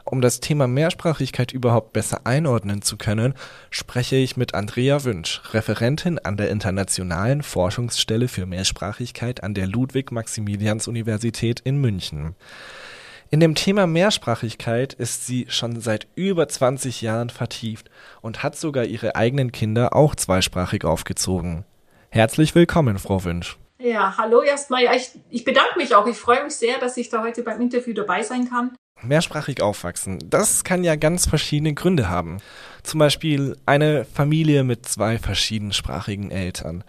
Um 0.10 0.22
das 0.22 0.40
Thema 0.40 0.68
Mehrsprachigkeit 0.68 1.52
überhaupt 1.52 1.92
besser 1.92 2.22
einordnen 2.24 2.82
zu 2.82 2.96
können, 2.96 3.34
spreche 3.70 4.16
ich 4.16 4.38
mit 4.38 4.54
Andrea 4.54 5.04
Wünsch, 5.04 5.42
Referentin 5.52 6.18
an 6.18 6.38
der 6.38 6.50
Internationalen 6.50 7.44
Forschungsstelle 7.44 8.30
für 8.30 8.46
Mehrsprachigkeit 8.46 9.44
an 9.44 9.54
der 9.54 9.68
Ludwig-Maximilians-Universität 9.68 11.60
in 11.60 11.82
München. 11.82 12.36
In 13.32 13.42
dem 13.42 13.54
Thema 13.54 13.86
Mehrsprachigkeit 13.86 14.94
ist 14.94 15.28
sie 15.28 15.46
schon 15.50 15.82
seit 15.82 16.08
über 16.16 16.48
20 16.48 17.02
Jahren 17.02 17.30
vertieft 17.30 17.90
und 18.22 18.44
hat 18.44 18.56
sogar 18.56 18.86
ihre 18.86 19.18
eigenen 19.18 19.52
Kinder 19.52 19.94
auch 19.94 20.16
zweisprachig 20.16 20.86
aufgezogen. 20.86 21.66
Herzlich 22.12 22.56
willkommen, 22.56 22.98
Frau 22.98 23.26
Wünsch. 23.26 23.58
Ja, 23.80 24.16
hallo 24.18 24.42
erstmal. 24.42 24.84
Ja, 24.84 24.94
ich, 24.94 25.12
ich 25.30 25.44
bedanke 25.44 25.78
mich 25.78 25.94
auch. 25.94 26.08
Ich 26.08 26.18
freue 26.18 26.44
mich 26.44 26.56
sehr, 26.56 26.80
dass 26.80 26.98
ich 26.98 27.10
da 27.10 27.22
heute 27.22 27.44
beim 27.44 27.62
Interview 27.62 27.94
dabei 27.94 28.24
sein 28.24 28.50
kann. 28.50 28.76
Mehrsprachig 29.04 29.62
aufwachsen, 29.62 30.18
das 30.26 30.64
kann 30.64 30.84
ja 30.84 30.96
ganz 30.96 31.28
verschiedene 31.28 31.76
Gründe 31.76 32.10
haben. 32.10 32.40
Zum 32.82 33.00
Beispiel 33.00 33.56
eine 33.68 34.06
Familie 34.06 34.64
mit 34.64 34.88
zwei 34.88 35.20
verschiedensprachigen 35.20 36.32
Eltern 36.32 36.84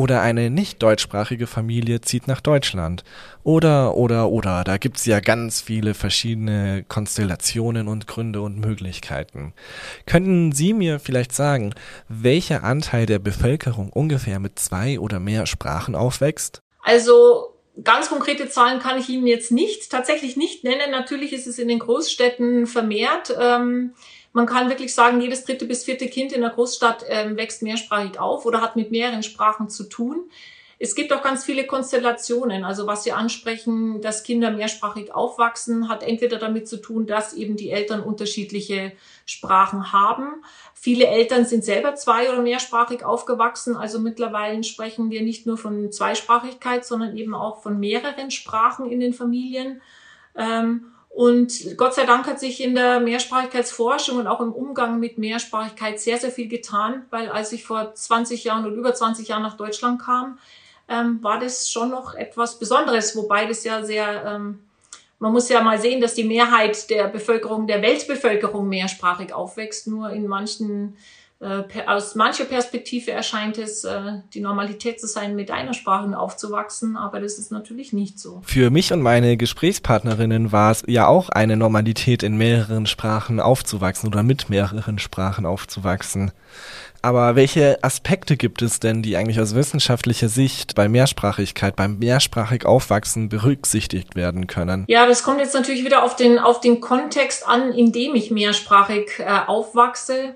oder 0.00 0.22
eine 0.22 0.48
nicht 0.48 0.82
deutschsprachige 0.82 1.46
Familie 1.46 2.00
zieht 2.00 2.26
nach 2.26 2.40
Deutschland. 2.40 3.04
Oder, 3.42 3.96
oder, 3.96 4.30
oder. 4.30 4.64
Da 4.64 4.78
gibt's 4.78 5.04
ja 5.04 5.20
ganz 5.20 5.60
viele 5.60 5.92
verschiedene 5.92 6.86
Konstellationen 6.88 7.86
und 7.86 8.06
Gründe 8.06 8.40
und 8.40 8.58
Möglichkeiten. 8.58 9.52
Könnten 10.06 10.52
Sie 10.52 10.72
mir 10.72 11.00
vielleicht 11.00 11.34
sagen, 11.34 11.74
welcher 12.08 12.64
Anteil 12.64 13.04
der 13.04 13.18
Bevölkerung 13.18 13.90
ungefähr 13.90 14.40
mit 14.40 14.58
zwei 14.58 14.98
oder 14.98 15.20
mehr 15.20 15.44
Sprachen 15.44 15.94
aufwächst? 15.94 16.62
Also 16.82 17.58
ganz 17.84 18.08
konkrete 18.08 18.48
Zahlen 18.48 18.80
kann 18.80 18.98
ich 18.98 19.10
Ihnen 19.10 19.26
jetzt 19.26 19.52
nicht, 19.52 19.90
tatsächlich 19.90 20.34
nicht 20.38 20.64
nennen. 20.64 20.90
Natürlich 20.90 21.34
ist 21.34 21.46
es 21.46 21.58
in 21.58 21.68
den 21.68 21.78
Großstädten 21.78 22.66
vermehrt. 22.66 23.36
Ähm, 23.38 23.92
man 24.32 24.46
kann 24.46 24.68
wirklich 24.68 24.94
sagen, 24.94 25.20
jedes 25.20 25.44
dritte 25.44 25.66
bis 25.66 25.84
vierte 25.84 26.08
Kind 26.08 26.32
in 26.32 26.40
der 26.40 26.50
Großstadt 26.50 27.04
ähm, 27.08 27.36
wächst 27.36 27.62
mehrsprachig 27.62 28.18
auf 28.18 28.46
oder 28.46 28.60
hat 28.60 28.76
mit 28.76 28.90
mehreren 28.90 29.22
Sprachen 29.22 29.68
zu 29.68 29.84
tun. 29.84 30.30
Es 30.82 30.94
gibt 30.94 31.12
auch 31.12 31.22
ganz 31.22 31.44
viele 31.44 31.66
Konstellationen. 31.66 32.64
Also 32.64 32.86
was 32.86 33.04
Sie 33.04 33.12
ansprechen, 33.12 34.00
dass 34.00 34.22
Kinder 34.22 34.50
mehrsprachig 34.50 35.14
aufwachsen, 35.14 35.90
hat 35.90 36.02
entweder 36.02 36.38
damit 36.38 36.68
zu 36.68 36.78
tun, 36.78 37.06
dass 37.06 37.34
eben 37.34 37.56
die 37.56 37.70
Eltern 37.70 38.02
unterschiedliche 38.02 38.92
Sprachen 39.26 39.92
haben. 39.92 40.42
Viele 40.72 41.06
Eltern 41.06 41.44
sind 41.44 41.66
selber 41.66 41.96
zwei- 41.96 42.30
oder 42.30 42.40
mehrsprachig 42.40 43.04
aufgewachsen. 43.04 43.76
Also 43.76 43.98
mittlerweile 43.98 44.64
sprechen 44.64 45.10
wir 45.10 45.20
nicht 45.20 45.44
nur 45.44 45.58
von 45.58 45.92
Zweisprachigkeit, 45.92 46.86
sondern 46.86 47.14
eben 47.14 47.34
auch 47.34 47.62
von 47.62 47.78
mehreren 47.78 48.30
Sprachen 48.30 48.90
in 48.90 49.00
den 49.00 49.12
Familien. 49.12 49.82
Ähm, 50.34 50.92
und 51.10 51.76
Gott 51.76 51.94
sei 51.94 52.06
Dank 52.06 52.26
hat 52.26 52.40
sich 52.40 52.62
in 52.62 52.74
der 52.74 53.00
Mehrsprachigkeitsforschung 53.00 54.18
und 54.18 54.26
auch 54.26 54.40
im 54.40 54.52
Umgang 54.52 55.00
mit 55.00 55.18
Mehrsprachigkeit 55.18 56.00
sehr, 56.00 56.18
sehr 56.18 56.30
viel 56.30 56.48
getan, 56.48 57.04
weil 57.10 57.28
als 57.28 57.52
ich 57.52 57.64
vor 57.64 57.94
20 57.94 58.44
Jahren 58.44 58.64
oder 58.64 58.76
über 58.76 58.94
20 58.94 59.28
Jahren 59.28 59.42
nach 59.42 59.56
Deutschland 59.56 60.00
kam, 60.00 60.38
ähm, 60.88 61.22
war 61.22 61.38
das 61.38 61.70
schon 61.70 61.90
noch 61.90 62.14
etwas 62.14 62.58
Besonderes, 62.58 63.14
wobei 63.16 63.46
das 63.46 63.64
ja 63.64 63.84
sehr 63.84 64.24
ähm, 64.24 64.60
man 65.20 65.32
muss 65.32 65.50
ja 65.50 65.62
mal 65.62 65.78
sehen, 65.78 66.00
dass 66.00 66.14
die 66.14 66.24
Mehrheit 66.24 66.88
der 66.88 67.06
Bevölkerung, 67.06 67.66
der 67.66 67.82
Weltbevölkerung 67.82 68.68
mehrsprachig 68.68 69.34
aufwächst. 69.34 69.86
Nur 69.86 70.10
in 70.10 70.26
manchen 70.26 70.96
äh, 71.40 71.62
aus 71.86 72.14
mancher 72.14 72.44
Perspektive 72.44 73.12
erscheint 73.12 73.56
es 73.56 73.84
äh, 73.84 74.20
die 74.34 74.40
Normalität 74.40 75.00
zu 75.00 75.06
sein, 75.06 75.34
mit 75.34 75.50
einer 75.50 75.72
Sprache 75.72 76.18
aufzuwachsen, 76.18 76.96
aber 76.96 77.18
das 77.18 77.38
ist 77.38 77.50
natürlich 77.50 77.94
nicht 77.94 78.18
so. 78.18 78.42
Für 78.44 78.70
mich 78.70 78.92
und 78.92 79.00
meine 79.00 79.38
Gesprächspartnerinnen 79.38 80.52
war 80.52 80.70
es 80.70 80.82
ja 80.86 81.06
auch 81.06 81.30
eine 81.30 81.56
Normalität, 81.56 82.22
in 82.22 82.36
mehreren 82.36 82.84
Sprachen 82.86 83.40
aufzuwachsen 83.40 84.08
oder 84.08 84.22
mit 84.22 84.50
mehreren 84.50 84.98
Sprachen 84.98 85.46
aufzuwachsen. 85.46 86.32
Aber 87.02 87.34
welche 87.34 87.82
Aspekte 87.82 88.36
gibt 88.36 88.60
es 88.60 88.78
denn, 88.78 89.02
die 89.02 89.16
eigentlich 89.16 89.40
aus 89.40 89.54
wissenschaftlicher 89.54 90.28
Sicht 90.28 90.74
bei 90.74 90.88
Mehrsprachigkeit, 90.88 91.74
beim 91.74 91.98
mehrsprachig 91.98 92.66
Aufwachsen 92.66 93.30
berücksichtigt 93.30 94.14
werden 94.14 94.46
können? 94.46 94.84
Ja, 94.88 95.06
das 95.06 95.22
kommt 95.22 95.40
jetzt 95.40 95.54
natürlich 95.54 95.84
wieder 95.84 96.02
auf 96.02 96.16
den, 96.16 96.38
auf 96.38 96.60
den 96.60 96.82
Kontext 96.82 97.48
an, 97.48 97.72
in 97.72 97.92
dem 97.92 98.14
ich 98.14 98.30
mehrsprachig 98.30 99.20
äh, 99.20 99.24
aufwachse. 99.46 100.34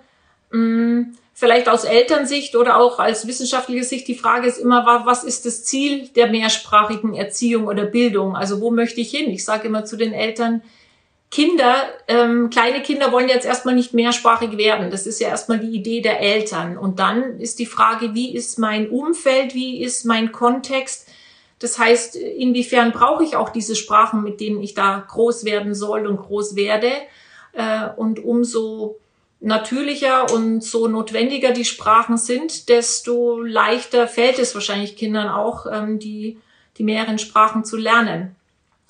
Mm, 0.55 1.17
vielleicht 1.33 1.69
aus 1.69 1.83
Elternsicht 1.83 2.55
oder 2.55 2.79
auch 2.79 3.01
als 3.01 3.27
wissenschaftliche 3.27 3.83
Sicht, 3.83 4.07
die 4.07 4.15
Frage 4.15 4.47
ist 4.47 4.59
immer, 4.59 5.05
was 5.05 5.25
ist 5.25 5.47
das 5.47 5.65
Ziel 5.65 6.09
der 6.15 6.29
mehrsprachigen 6.29 7.15
Erziehung 7.15 7.67
oder 7.67 7.85
Bildung? 7.85 8.37
Also 8.37 8.61
wo 8.61 8.71
möchte 8.71 9.01
ich 9.01 9.11
hin? 9.11 9.31
Ich 9.31 9.45
sage 9.45 9.67
immer 9.67 9.85
zu 9.85 9.97
den 9.97 10.13
Eltern, 10.13 10.63
Kinder, 11.33 11.75
ähm, 12.07 12.49
kleine 12.51 12.81
Kinder 12.83 13.11
wollen 13.11 13.29
jetzt 13.29 13.45
erstmal 13.45 13.75
nicht 13.75 13.93
mehrsprachig 13.93 14.57
werden. 14.57 14.93
Das 14.93 15.05
ist 15.05 15.21
ja 15.21 15.27
erstmal 15.27 15.59
die 15.59 15.75
Idee 15.75 16.01
der 16.01 16.21
Eltern. 16.21 16.79
Und 16.79 17.01
dann 17.01 17.41
ist 17.41 17.59
die 17.59 17.67
Frage, 17.67 18.15
wie 18.15 18.33
ist 18.33 18.57
mein 18.57 18.89
Umfeld, 18.89 19.53
wie 19.53 19.83
ist 19.83 20.05
mein 20.05 20.31
Kontext? 20.31 21.09
Das 21.59 21.81
heißt, 21.81 22.15
inwiefern 22.15 22.93
brauche 22.93 23.25
ich 23.25 23.35
auch 23.35 23.49
diese 23.49 23.75
Sprachen, 23.75 24.23
mit 24.23 24.39
denen 24.41 24.63
ich 24.63 24.75
da 24.75 25.05
groß 25.09 25.45
werden 25.45 25.75
soll 25.75 26.07
und 26.07 26.19
groß 26.19 26.55
werde? 26.55 26.93
Äh, 27.53 27.89
und 27.97 28.23
umso 28.23 29.01
natürlicher 29.45 30.33
und 30.33 30.65
so 30.65 30.89
notwendiger 30.89 31.53
die 31.53 31.65
Sprachen 31.65 32.17
sind, 32.17 32.69
desto 32.69 33.41
leichter 33.41 34.09
fällt 34.09 34.39
es 34.39 34.55
wahrscheinlich 34.55 34.97
Kindern 34.97 35.29
auch, 35.29 35.67
ähm, 35.71 35.99
die, 35.99 36.39
die 36.79 36.83
mehreren 36.83 37.19
Sprachen 37.19 37.65
zu 37.65 37.77
lernen. 37.77 38.35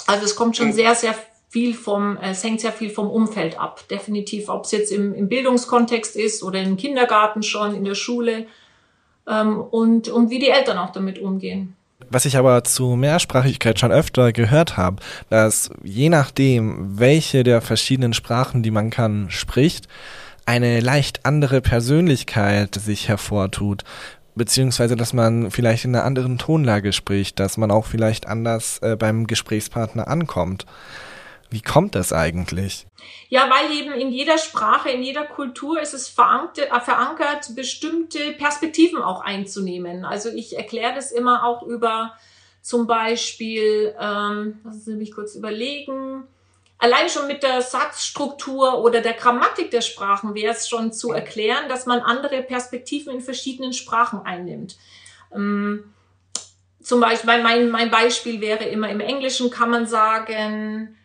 Also 0.07 0.25
es 0.25 0.37
kommt 0.37 0.57
schon 0.57 0.73
sehr, 0.73 0.95
sehr 0.95 1.15
viel 1.49 1.75
vom, 1.75 2.17
äh, 2.19 2.31
es 2.31 2.45
hängt 2.45 2.61
sehr 2.61 2.73
viel 2.73 2.91
vom 2.91 3.11
Umfeld 3.11 3.59
ab. 3.59 3.87
Definitiv, 3.89 4.49
ob 4.49 4.65
es 4.65 4.71
jetzt 4.71 4.93
im, 4.93 5.13
im 5.15 5.29
Bildungskontext 5.29 6.15
ist 6.15 6.43
oder 6.43 6.63
im 6.63 6.77
Kindergarten 6.77 7.43
schon, 7.43 7.75
in 7.75 7.85
der 7.85 7.97
Schule 7.97 8.47
ähm, 9.29 9.61
und, 9.61 10.09
und 10.09 10.31
wie 10.31 10.39
die 10.39 10.51
Eltern 10.51 10.79
auch 10.79 10.91
damit 10.91 11.19
umgehen. 11.19 11.75
Was 12.11 12.27
ich 12.27 12.37
aber 12.37 12.63
zu 12.65 12.97
Mehrsprachigkeit 12.97 13.81
schon 13.81 13.91
öfter 13.91 14.33
gehört 14.33 14.77
habe, 14.77 14.97
dass 15.31 15.71
je 15.83 16.11
nachdem, 16.11 16.99
welche 16.99 17.43
der 17.43 17.61
verschiedenen 17.61 18.13
Sprachen, 18.13 18.63
die 18.63 18.71
man 18.71 18.91
kann, 18.91 19.31
spricht, 19.31 19.89
eine 20.47 20.81
leicht 20.81 21.25
andere 21.25 21.61
Persönlichkeit 21.61 22.75
sich 22.75 23.09
hervortut, 23.09 23.85
beziehungsweise 24.35 24.97
dass 24.97 25.13
man 25.13 25.51
vielleicht 25.51 25.85
in 25.85 25.95
einer 25.95 26.05
anderen 26.05 26.39
Tonlage 26.39 26.93
spricht, 26.93 27.39
dass 27.41 27.57
man 27.57 27.71
auch 27.71 27.87
vielleicht 27.87 28.27
anders 28.27 28.79
äh, 28.79 28.97
beim 28.97 29.27
Gesprächspartner 29.27 30.09
ankommt. 30.09 30.67
Wie 31.51 31.63
kommt 31.63 31.95
das 31.95 32.13
eigentlich? 32.13 32.87
Ja, 33.29 33.49
weil 33.49 33.79
eben 33.79 33.93
in 33.93 34.11
jeder 34.11 34.39
Sprache, 34.39 34.91
in 34.91 35.03
jeder 35.03 35.25
Kultur 35.25 35.81
ist 35.81 35.95
es 35.95 36.09
verankert, 36.09 36.69
äh, 36.71 36.81
verankert 36.81 37.55
bestimmte 37.55 38.33
Perspektiven 38.33 39.01
auch 39.03 39.21
einzunehmen. 39.21 40.05
Also 40.05 40.31
ich 40.31 40.57
erkläre 40.57 40.95
das 40.95 41.13
immer 41.13 41.45
auch 41.45 41.63
über 41.63 42.15
zum 42.61 42.87
Beispiel, 42.87 43.95
ähm, 44.01 44.61
lassen 44.65 44.81
Sie 44.81 44.97
mich 44.97 45.13
kurz 45.13 45.35
überlegen, 45.35 46.25
allein 46.85 47.09
schon 47.09 47.27
mit 47.27 47.43
der 47.43 47.63
Satzstruktur 47.63 48.85
oder 48.85 49.01
der 49.01 49.15
Grammatik 49.15 49.71
der 49.71 49.81
Sprachen 49.81 50.35
wäre 50.35 50.53
es 50.53 50.69
schon 50.69 50.93
zu 50.93 51.13
erklären, 51.13 51.67
dass 51.67 51.87
man 51.87 52.01
andere 52.01 52.43
Perspektiven 52.43 53.15
in 53.15 53.21
verschiedenen 53.23 53.73
Sprachen 53.73 54.21
einnimmt. 54.27 54.77
Ähm, 55.35 55.95
zum 56.83 57.01
Beispiel, 57.01 57.43
mein, 57.43 57.71
mein 57.71 57.91
Beispiel 57.91 58.43
wäre 58.43 58.65
immer, 58.65 58.91
im 58.91 59.01
Englischen 59.01 59.51
kann 59.51 59.71
man 59.71 59.87
sagen, 59.87 60.99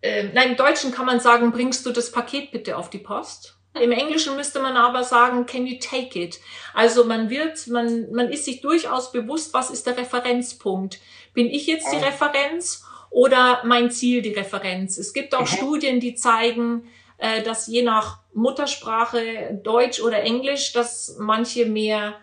äh, 0.00 0.30
nein, 0.32 0.52
im 0.52 0.56
Deutschen 0.56 0.90
kann 0.90 1.04
man 1.04 1.20
sagen, 1.20 1.52
bringst 1.52 1.84
du 1.84 1.90
das 1.90 2.10
Paket 2.10 2.50
bitte 2.50 2.78
auf 2.78 2.88
die 2.88 2.96
Post? 2.96 3.58
Im 3.78 3.92
Englischen 3.92 4.36
müsste 4.36 4.60
man 4.60 4.78
aber 4.78 5.04
sagen, 5.04 5.44
can 5.44 5.66
you 5.66 5.78
take 5.78 6.18
it? 6.18 6.40
Also 6.72 7.04
man 7.04 7.28
wird, 7.28 7.66
man, 7.66 8.10
man 8.10 8.30
ist 8.30 8.46
sich 8.46 8.62
durchaus 8.62 9.12
bewusst, 9.12 9.52
was 9.52 9.68
ist 9.68 9.86
der 9.86 9.98
Referenzpunkt? 9.98 10.98
Bin 11.34 11.46
ich 11.46 11.66
jetzt 11.66 11.92
die 11.92 12.02
Referenz 12.02 12.84
oder 13.10 13.62
mein 13.64 13.90
Ziel 13.90 14.22
die 14.22 14.32
Referenz. 14.32 14.96
Es 14.96 15.12
gibt 15.12 15.34
auch 15.34 15.42
mhm. 15.42 15.46
Studien, 15.46 16.00
die 16.00 16.14
zeigen, 16.14 16.84
äh, 17.18 17.42
dass 17.42 17.66
je 17.66 17.82
nach 17.82 18.20
Muttersprache 18.32 19.60
Deutsch 19.62 20.00
oder 20.00 20.22
Englisch, 20.22 20.72
dass 20.72 21.16
manche 21.18 21.66
mehr 21.66 22.14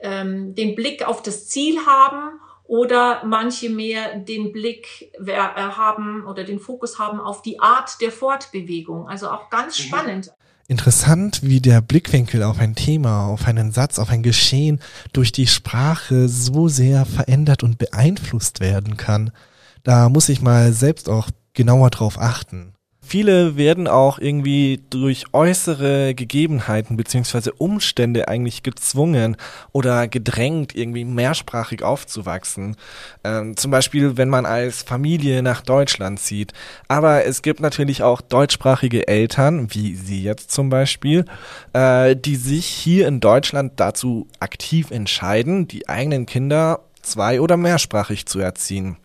ähm, 0.00 0.54
den 0.54 0.74
Blick 0.74 1.06
auf 1.06 1.22
das 1.22 1.48
Ziel 1.48 1.78
haben 1.86 2.38
oder 2.64 3.24
manche 3.24 3.70
mehr 3.70 4.16
den 4.16 4.52
Blick 4.52 5.12
äh, 5.24 5.32
haben 5.34 6.24
oder 6.26 6.44
den 6.44 6.60
Fokus 6.60 6.98
haben 6.98 7.20
auf 7.20 7.42
die 7.42 7.60
Art 7.60 8.00
der 8.00 8.12
Fortbewegung. 8.12 9.08
Also 9.08 9.30
auch 9.30 9.50
ganz 9.50 9.78
mhm. 9.78 9.82
spannend. 9.82 10.32
Interessant, 10.68 11.40
wie 11.42 11.60
der 11.60 11.80
Blickwinkel 11.80 12.42
auf 12.42 12.58
ein 12.58 12.74
Thema, 12.74 13.28
auf 13.28 13.46
einen 13.46 13.70
Satz, 13.70 14.00
auf 14.00 14.10
ein 14.10 14.24
Geschehen 14.24 14.80
durch 15.12 15.30
die 15.30 15.46
Sprache 15.46 16.28
so 16.28 16.66
sehr 16.66 17.06
verändert 17.06 17.62
und 17.62 17.78
beeinflusst 17.78 18.58
werden 18.58 18.96
kann. 18.96 19.30
Da 19.86 20.08
muss 20.08 20.28
ich 20.28 20.42
mal 20.42 20.72
selbst 20.72 21.08
auch 21.08 21.28
genauer 21.54 21.90
drauf 21.90 22.18
achten. 22.18 22.72
Viele 23.00 23.56
werden 23.56 23.86
auch 23.86 24.18
irgendwie 24.18 24.82
durch 24.90 25.26
äußere 25.32 26.16
Gegebenheiten 26.16 26.96
beziehungsweise 26.96 27.52
Umstände 27.52 28.26
eigentlich 28.26 28.64
gezwungen 28.64 29.36
oder 29.70 30.08
gedrängt, 30.08 30.74
irgendwie 30.74 31.04
mehrsprachig 31.04 31.84
aufzuwachsen. 31.84 32.74
Ähm, 33.22 33.56
zum 33.56 33.70
Beispiel, 33.70 34.16
wenn 34.16 34.28
man 34.28 34.44
als 34.44 34.82
Familie 34.82 35.40
nach 35.44 35.60
Deutschland 35.60 36.18
zieht. 36.18 36.52
Aber 36.88 37.24
es 37.24 37.42
gibt 37.42 37.60
natürlich 37.60 38.02
auch 38.02 38.20
deutschsprachige 38.20 39.06
Eltern, 39.06 39.72
wie 39.72 39.94
Sie 39.94 40.20
jetzt 40.20 40.50
zum 40.50 40.68
Beispiel, 40.68 41.26
äh, 41.74 42.16
die 42.16 42.34
sich 42.34 42.66
hier 42.66 43.06
in 43.06 43.20
Deutschland 43.20 43.74
dazu 43.76 44.26
aktiv 44.40 44.90
entscheiden, 44.90 45.68
die 45.68 45.88
eigenen 45.88 46.26
Kinder 46.26 46.80
zwei- 47.02 47.40
oder 47.40 47.56
mehrsprachig 47.56 48.26
zu 48.26 48.40
erziehen. 48.40 48.96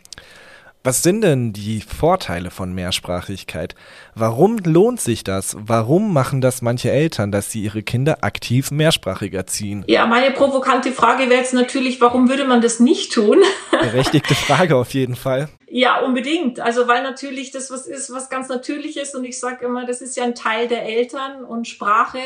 Was 0.84 1.04
sind 1.04 1.22
denn 1.22 1.54
die 1.54 1.80
Vorteile 1.82 2.50
von 2.50 2.74
Mehrsprachigkeit? 2.74 3.76
Warum 4.16 4.58
lohnt 4.58 5.00
sich 5.00 5.24
das? 5.24 5.56
Warum 5.60 6.12
machen 6.12 6.42
das 6.42 6.64
manche 6.64 6.90
Eltern, 6.90 7.32
dass 7.32 7.52
sie 7.52 7.62
ihre 7.62 7.84
Kinder 7.84 8.24
aktiv 8.24 8.72
mehrsprachig 8.72 9.32
erziehen? 9.36 9.84
Ja, 9.86 10.08
meine 10.08 10.32
provokante 10.32 10.92
Frage 10.92 11.30
wäre 11.30 11.40
jetzt 11.40 11.54
natürlich, 11.54 12.02
warum 12.02 12.30
würde 12.30 12.46
man 12.46 12.62
das 12.62 12.80
nicht 12.80 13.14
tun? 13.14 13.44
Berechtigte 13.72 14.34
Frage 14.34 14.76
auf 14.76 14.96
jeden 14.96 15.16
Fall. 15.16 15.50
Ja, 15.70 16.00
unbedingt. 16.02 16.60
Also 16.60 16.88
weil 16.88 17.04
natürlich 17.04 17.52
das 17.52 17.70
was 17.70 17.86
ist, 17.86 18.12
was 18.12 18.32
ganz 18.32 18.50
natürlich 18.50 18.98
ist 18.98 19.14
und 19.14 19.24
ich 19.24 19.40
sage 19.40 19.64
immer, 19.64 19.86
das 19.86 20.02
ist 20.02 20.18
ja 20.18 20.24
ein 20.24 20.34
Teil 20.34 20.68
der 20.68 20.84
Eltern 20.84 21.44
und 21.46 21.68
Sprache 21.68 22.18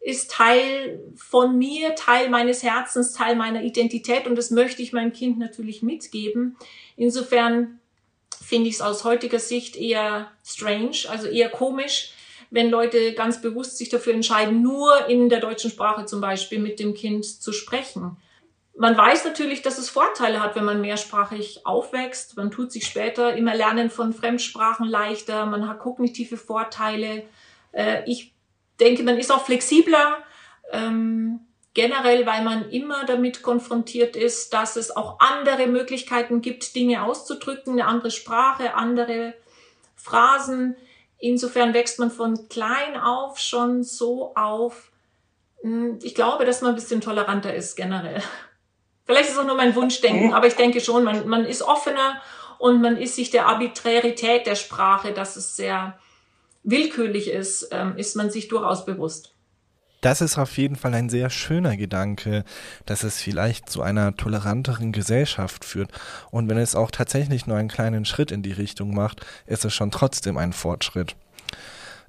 ist 0.00 0.30
Teil 0.30 1.00
von 1.16 1.56
mir, 1.56 1.94
Teil 1.94 2.28
meines 2.28 2.62
Herzens, 2.62 3.14
Teil 3.14 3.36
meiner 3.36 3.62
Identität 3.62 4.26
und 4.26 4.36
das 4.36 4.50
möchte 4.50 4.82
ich 4.82 4.92
meinem 4.92 5.14
Kind 5.14 5.38
natürlich 5.38 5.82
mitgeben. 5.82 6.58
Insofern 6.96 7.80
finde 8.46 8.68
ich 8.68 8.76
es 8.76 8.80
aus 8.80 9.02
heutiger 9.02 9.40
Sicht 9.40 9.76
eher 9.76 10.30
strange, 10.44 10.96
also 11.08 11.26
eher 11.26 11.48
komisch, 11.48 12.12
wenn 12.50 12.70
Leute 12.70 13.12
ganz 13.14 13.42
bewusst 13.42 13.76
sich 13.76 13.88
dafür 13.88 14.14
entscheiden, 14.14 14.62
nur 14.62 15.08
in 15.08 15.28
der 15.28 15.40
deutschen 15.40 15.68
Sprache 15.68 16.06
zum 16.06 16.20
Beispiel 16.20 16.60
mit 16.60 16.78
dem 16.78 16.94
Kind 16.94 17.24
zu 17.24 17.52
sprechen. 17.52 18.16
Man 18.78 18.96
weiß 18.96 19.24
natürlich, 19.24 19.62
dass 19.62 19.78
es 19.78 19.88
Vorteile 19.88 20.40
hat, 20.40 20.54
wenn 20.54 20.64
man 20.64 20.80
mehrsprachig 20.80 21.66
aufwächst. 21.66 22.36
Man 22.36 22.52
tut 22.52 22.70
sich 22.70 22.86
später 22.86 23.34
im 23.34 23.48
Erlernen 23.48 23.90
von 23.90 24.12
Fremdsprachen 24.12 24.86
leichter. 24.86 25.46
Man 25.46 25.66
hat 25.66 25.80
kognitive 25.80 26.36
Vorteile. 26.36 27.24
Äh, 27.72 28.02
ich 28.08 28.34
denke, 28.78 29.02
man 29.02 29.18
ist 29.18 29.32
auch 29.32 29.44
flexibler. 29.44 30.18
Ähm, 30.72 31.40
Generell, 31.76 32.24
weil 32.24 32.42
man 32.42 32.70
immer 32.70 33.04
damit 33.04 33.42
konfrontiert 33.42 34.16
ist, 34.16 34.54
dass 34.54 34.76
es 34.76 34.96
auch 34.96 35.20
andere 35.20 35.66
Möglichkeiten 35.66 36.40
gibt, 36.40 36.74
Dinge 36.74 37.02
auszudrücken, 37.02 37.74
eine 37.74 37.86
andere 37.86 38.10
Sprache, 38.10 38.72
andere 38.72 39.34
Phrasen. 39.94 40.74
Insofern 41.18 41.74
wächst 41.74 41.98
man 41.98 42.10
von 42.10 42.48
klein 42.48 42.98
auf 42.98 43.38
schon 43.38 43.82
so 43.82 44.34
auf. 44.34 44.90
Hm, 45.60 45.98
ich 46.02 46.14
glaube, 46.14 46.46
dass 46.46 46.62
man 46.62 46.72
ein 46.72 46.76
bisschen 46.76 47.02
toleranter 47.02 47.52
ist 47.52 47.76
generell. 47.76 48.22
Vielleicht 49.04 49.28
ist 49.28 49.34
es 49.34 49.38
auch 49.38 49.44
nur 49.44 49.56
mein 49.56 49.74
Wunschdenken, 49.74 50.32
aber 50.32 50.46
ich 50.46 50.56
denke 50.56 50.80
schon, 50.80 51.04
man, 51.04 51.28
man 51.28 51.44
ist 51.44 51.60
offener 51.60 52.22
und 52.56 52.80
man 52.80 52.96
ist 52.96 53.16
sich 53.16 53.28
der 53.28 53.48
Arbitrarität 53.48 54.46
der 54.46 54.54
Sprache, 54.54 55.12
dass 55.12 55.36
es 55.36 55.56
sehr 55.56 55.98
willkürlich 56.62 57.30
ist, 57.30 57.68
ähm, 57.70 57.98
ist 57.98 58.16
man 58.16 58.30
sich 58.30 58.48
durchaus 58.48 58.86
bewusst. 58.86 59.35
Das 60.00 60.20
ist 60.20 60.38
auf 60.38 60.56
jeden 60.58 60.76
Fall 60.76 60.94
ein 60.94 61.08
sehr 61.08 61.30
schöner 61.30 61.76
Gedanke, 61.76 62.44
dass 62.84 63.02
es 63.02 63.20
vielleicht 63.20 63.70
zu 63.70 63.82
einer 63.82 64.16
toleranteren 64.16 64.92
Gesellschaft 64.92 65.64
führt. 65.64 65.90
Und 66.30 66.48
wenn 66.48 66.58
es 66.58 66.74
auch 66.74 66.90
tatsächlich 66.90 67.46
nur 67.46 67.56
einen 67.56 67.68
kleinen 67.68 68.04
Schritt 68.04 68.30
in 68.30 68.42
die 68.42 68.52
Richtung 68.52 68.94
macht, 68.94 69.24
ist 69.46 69.64
es 69.64 69.74
schon 69.74 69.90
trotzdem 69.90 70.36
ein 70.36 70.52
Fortschritt. 70.52 71.16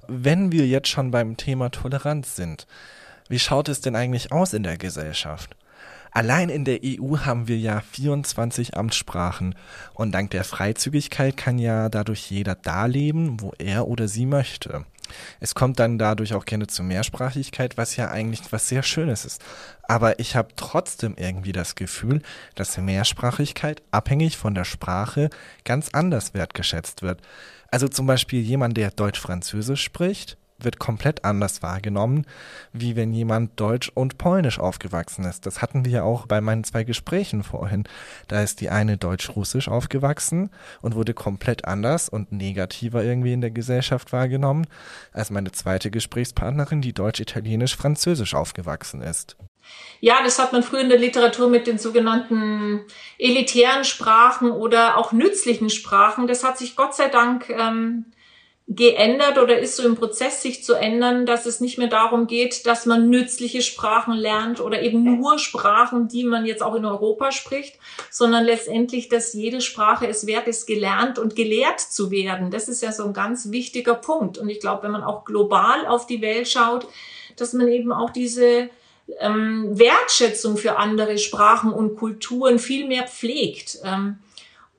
Wenn 0.06 0.52
wir 0.52 0.66
jetzt 0.66 0.88
schon 0.88 1.10
beim 1.10 1.36
Thema 1.36 1.70
Toleranz 1.70 2.36
sind, 2.36 2.66
wie 3.28 3.38
schaut 3.38 3.68
es 3.68 3.80
denn 3.80 3.96
eigentlich 3.96 4.32
aus 4.32 4.52
in 4.52 4.62
der 4.62 4.78
Gesellschaft? 4.78 5.54
Allein 6.10 6.48
in 6.48 6.64
der 6.64 6.80
EU 6.82 7.18
haben 7.18 7.48
wir 7.48 7.58
ja 7.58 7.80
24 7.80 8.76
Amtssprachen 8.76 9.54
und 9.92 10.12
dank 10.12 10.30
der 10.30 10.44
Freizügigkeit 10.44 11.36
kann 11.36 11.58
ja 11.58 11.88
dadurch 11.88 12.30
jeder 12.30 12.54
da 12.54 12.86
leben, 12.86 13.40
wo 13.40 13.52
er 13.58 13.86
oder 13.86 14.08
sie 14.08 14.26
möchte. 14.26 14.84
Es 15.40 15.54
kommt 15.54 15.78
dann 15.78 15.98
dadurch 15.98 16.34
auch 16.34 16.44
gerne 16.44 16.66
zur 16.66 16.84
Mehrsprachigkeit, 16.84 17.76
was 17.76 17.96
ja 17.96 18.10
eigentlich 18.10 18.40
was 18.50 18.68
sehr 18.68 18.82
Schönes 18.82 19.24
ist. 19.24 19.42
Aber 19.82 20.18
ich 20.18 20.36
habe 20.36 20.48
trotzdem 20.56 21.14
irgendwie 21.16 21.52
das 21.52 21.74
Gefühl, 21.74 22.22
dass 22.54 22.72
Mehrsprachigkeit 22.78 23.82
abhängig 23.90 24.36
von 24.36 24.54
der 24.54 24.64
Sprache 24.64 25.30
ganz 25.64 25.90
anders 25.92 26.34
wertgeschätzt 26.34 27.02
wird. 27.02 27.22
Also 27.70 27.88
zum 27.88 28.06
Beispiel 28.06 28.40
jemand, 28.40 28.76
der 28.76 28.90
Deutsch-Französisch 28.90 29.82
spricht, 29.82 30.38
wird 30.58 30.78
komplett 30.78 31.24
anders 31.24 31.62
wahrgenommen, 31.62 32.26
wie 32.72 32.96
wenn 32.96 33.12
jemand 33.12 33.58
Deutsch 33.58 33.90
und 33.94 34.18
Polnisch 34.18 34.58
aufgewachsen 34.58 35.24
ist. 35.24 35.46
Das 35.46 35.62
hatten 35.62 35.84
wir 35.84 35.92
ja 35.92 36.02
auch 36.02 36.26
bei 36.26 36.40
meinen 36.40 36.64
zwei 36.64 36.84
Gesprächen 36.84 37.42
vorhin. 37.42 37.84
Da 38.26 38.42
ist 38.42 38.60
die 38.60 38.68
eine 38.68 38.96
Deutsch-Russisch 38.96 39.68
aufgewachsen 39.68 40.50
und 40.82 40.94
wurde 40.94 41.14
komplett 41.14 41.64
anders 41.64 42.08
und 42.08 42.32
negativer 42.32 43.04
irgendwie 43.04 43.32
in 43.32 43.40
der 43.40 43.50
Gesellschaft 43.50 44.12
wahrgenommen, 44.12 44.66
als 45.12 45.30
meine 45.30 45.52
zweite 45.52 45.90
Gesprächspartnerin, 45.90 46.80
die 46.80 46.92
Deutsch-Italienisch-Französisch 46.92 48.34
aufgewachsen 48.34 49.00
ist. 49.00 49.36
Ja, 50.00 50.22
das 50.22 50.38
hat 50.38 50.52
man 50.52 50.62
früher 50.62 50.80
in 50.80 50.88
der 50.88 50.98
Literatur 50.98 51.48
mit 51.48 51.66
den 51.66 51.78
sogenannten 51.78 52.80
elitären 53.18 53.84
Sprachen 53.84 54.50
oder 54.50 54.96
auch 54.96 55.12
nützlichen 55.12 55.70
Sprachen. 55.70 56.26
Das 56.26 56.44
hat 56.44 56.56
sich 56.56 56.76
Gott 56.76 56.94
sei 56.94 57.08
Dank 57.08 57.50
ähm, 57.50 58.06
geändert 58.70 59.38
oder 59.38 59.58
ist 59.58 59.76
so 59.76 59.82
im 59.82 59.96
Prozess, 59.96 60.42
sich 60.42 60.62
zu 60.62 60.74
ändern, 60.74 61.24
dass 61.24 61.46
es 61.46 61.60
nicht 61.60 61.78
mehr 61.78 61.88
darum 61.88 62.26
geht, 62.26 62.66
dass 62.66 62.84
man 62.84 63.08
nützliche 63.08 63.62
Sprachen 63.62 64.12
lernt 64.12 64.60
oder 64.60 64.82
eben 64.82 65.02
nur 65.02 65.38
Sprachen, 65.38 66.08
die 66.08 66.24
man 66.24 66.44
jetzt 66.44 66.62
auch 66.62 66.74
in 66.74 66.84
Europa 66.84 67.32
spricht, 67.32 67.78
sondern 68.10 68.44
letztendlich, 68.44 69.08
dass 69.08 69.32
jede 69.32 69.62
Sprache 69.62 70.06
es 70.06 70.26
wert 70.26 70.48
ist, 70.48 70.66
gelernt 70.66 71.18
und 71.18 71.34
gelehrt 71.34 71.80
zu 71.80 72.10
werden. 72.10 72.50
Das 72.50 72.68
ist 72.68 72.82
ja 72.82 72.92
so 72.92 73.04
ein 73.04 73.14
ganz 73.14 73.50
wichtiger 73.50 73.94
Punkt. 73.94 74.36
Und 74.36 74.50
ich 74.50 74.60
glaube, 74.60 74.82
wenn 74.82 74.92
man 74.92 75.02
auch 75.02 75.24
global 75.24 75.86
auf 75.86 76.06
die 76.06 76.20
Welt 76.20 76.46
schaut, 76.46 76.86
dass 77.36 77.54
man 77.54 77.68
eben 77.68 77.90
auch 77.90 78.10
diese 78.10 78.68
ähm, 79.18 79.78
Wertschätzung 79.78 80.58
für 80.58 80.76
andere 80.76 81.16
Sprachen 81.16 81.72
und 81.72 81.96
Kulturen 81.96 82.58
viel 82.58 82.86
mehr 82.86 83.06
pflegt. 83.06 83.78
Ähm, 83.82 84.18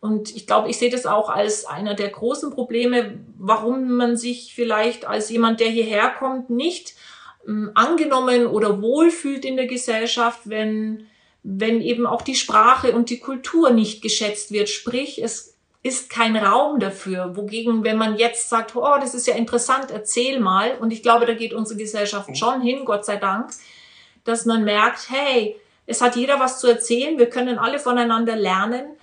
und 0.02 0.36
ich 0.36 0.48
glaube, 0.48 0.70
ich 0.70 0.78
sehe 0.78 0.90
das 0.90 1.06
auch 1.06 1.30
als 1.30 1.66
einer 1.66 1.94
der 1.94 2.10
großen 2.10 2.52
Probleme, 2.52 3.20
warum 3.38 3.92
man 3.92 4.16
sich 4.16 4.54
vielleicht 4.56 5.06
als 5.06 5.30
jemand, 5.30 5.60
der 5.60 5.68
hierher 5.68 6.10
kommt, 6.10 6.50
nicht 6.50 6.96
ähm, 7.48 7.72
angenommen 7.76 8.48
oder 8.48 8.82
wohlfühlt 8.82 9.44
in 9.44 9.58
der 9.58 9.68
Gesellschaft, 9.68 10.42
wenn, 10.46 11.08
wenn 11.44 11.82
eben 11.82 12.08
auch 12.08 12.22
die 12.22 12.36
Sprache 12.36 12.94
und 12.94 13.10
die 13.10 13.20
Kultur 13.20 13.72
nicht 13.72 14.02
geschätzt 14.02 14.52
wird. 14.52 14.70
Sprich, 14.70 15.22
es 15.22 15.58
ist 15.84 16.10
kein 16.10 16.38
Raum 16.38 16.80
dafür. 16.80 17.36
Wogegen, 17.36 17.84
wenn 17.84 17.98
man 17.98 18.18
jetzt 18.18 18.50
sagt, 18.50 18.76
oh, 18.76 18.96
das 19.02 19.14
ist 19.14 19.28
ja 19.28 19.36
interessant, 19.36 19.92
erzähl 19.92 20.40
mal. 20.40 20.78
Und 20.80 20.92
ich 20.92 21.04
glaube, 21.04 21.26
da 21.26 21.34
geht 21.34 21.54
unsere 21.54 21.78
Gesellschaft 21.78 22.38
schon 22.38 22.62
hin, 22.62 22.86
Gott 22.86 23.06
sei 23.06 23.18
Dank, 23.18 23.52
dass 24.24 24.46
man 24.46 24.64
merkt, 24.64 25.10
hey, 25.10 25.58
es 25.86 26.02
hat 26.02 26.16
jeder 26.16 26.40
was 26.40 26.60
zu 26.60 26.68
erzählen, 26.68 27.18
wir 27.18 27.30
können 27.30 27.58
alle 27.58 27.80
voneinander 27.80 28.36
lernen. 28.36 28.96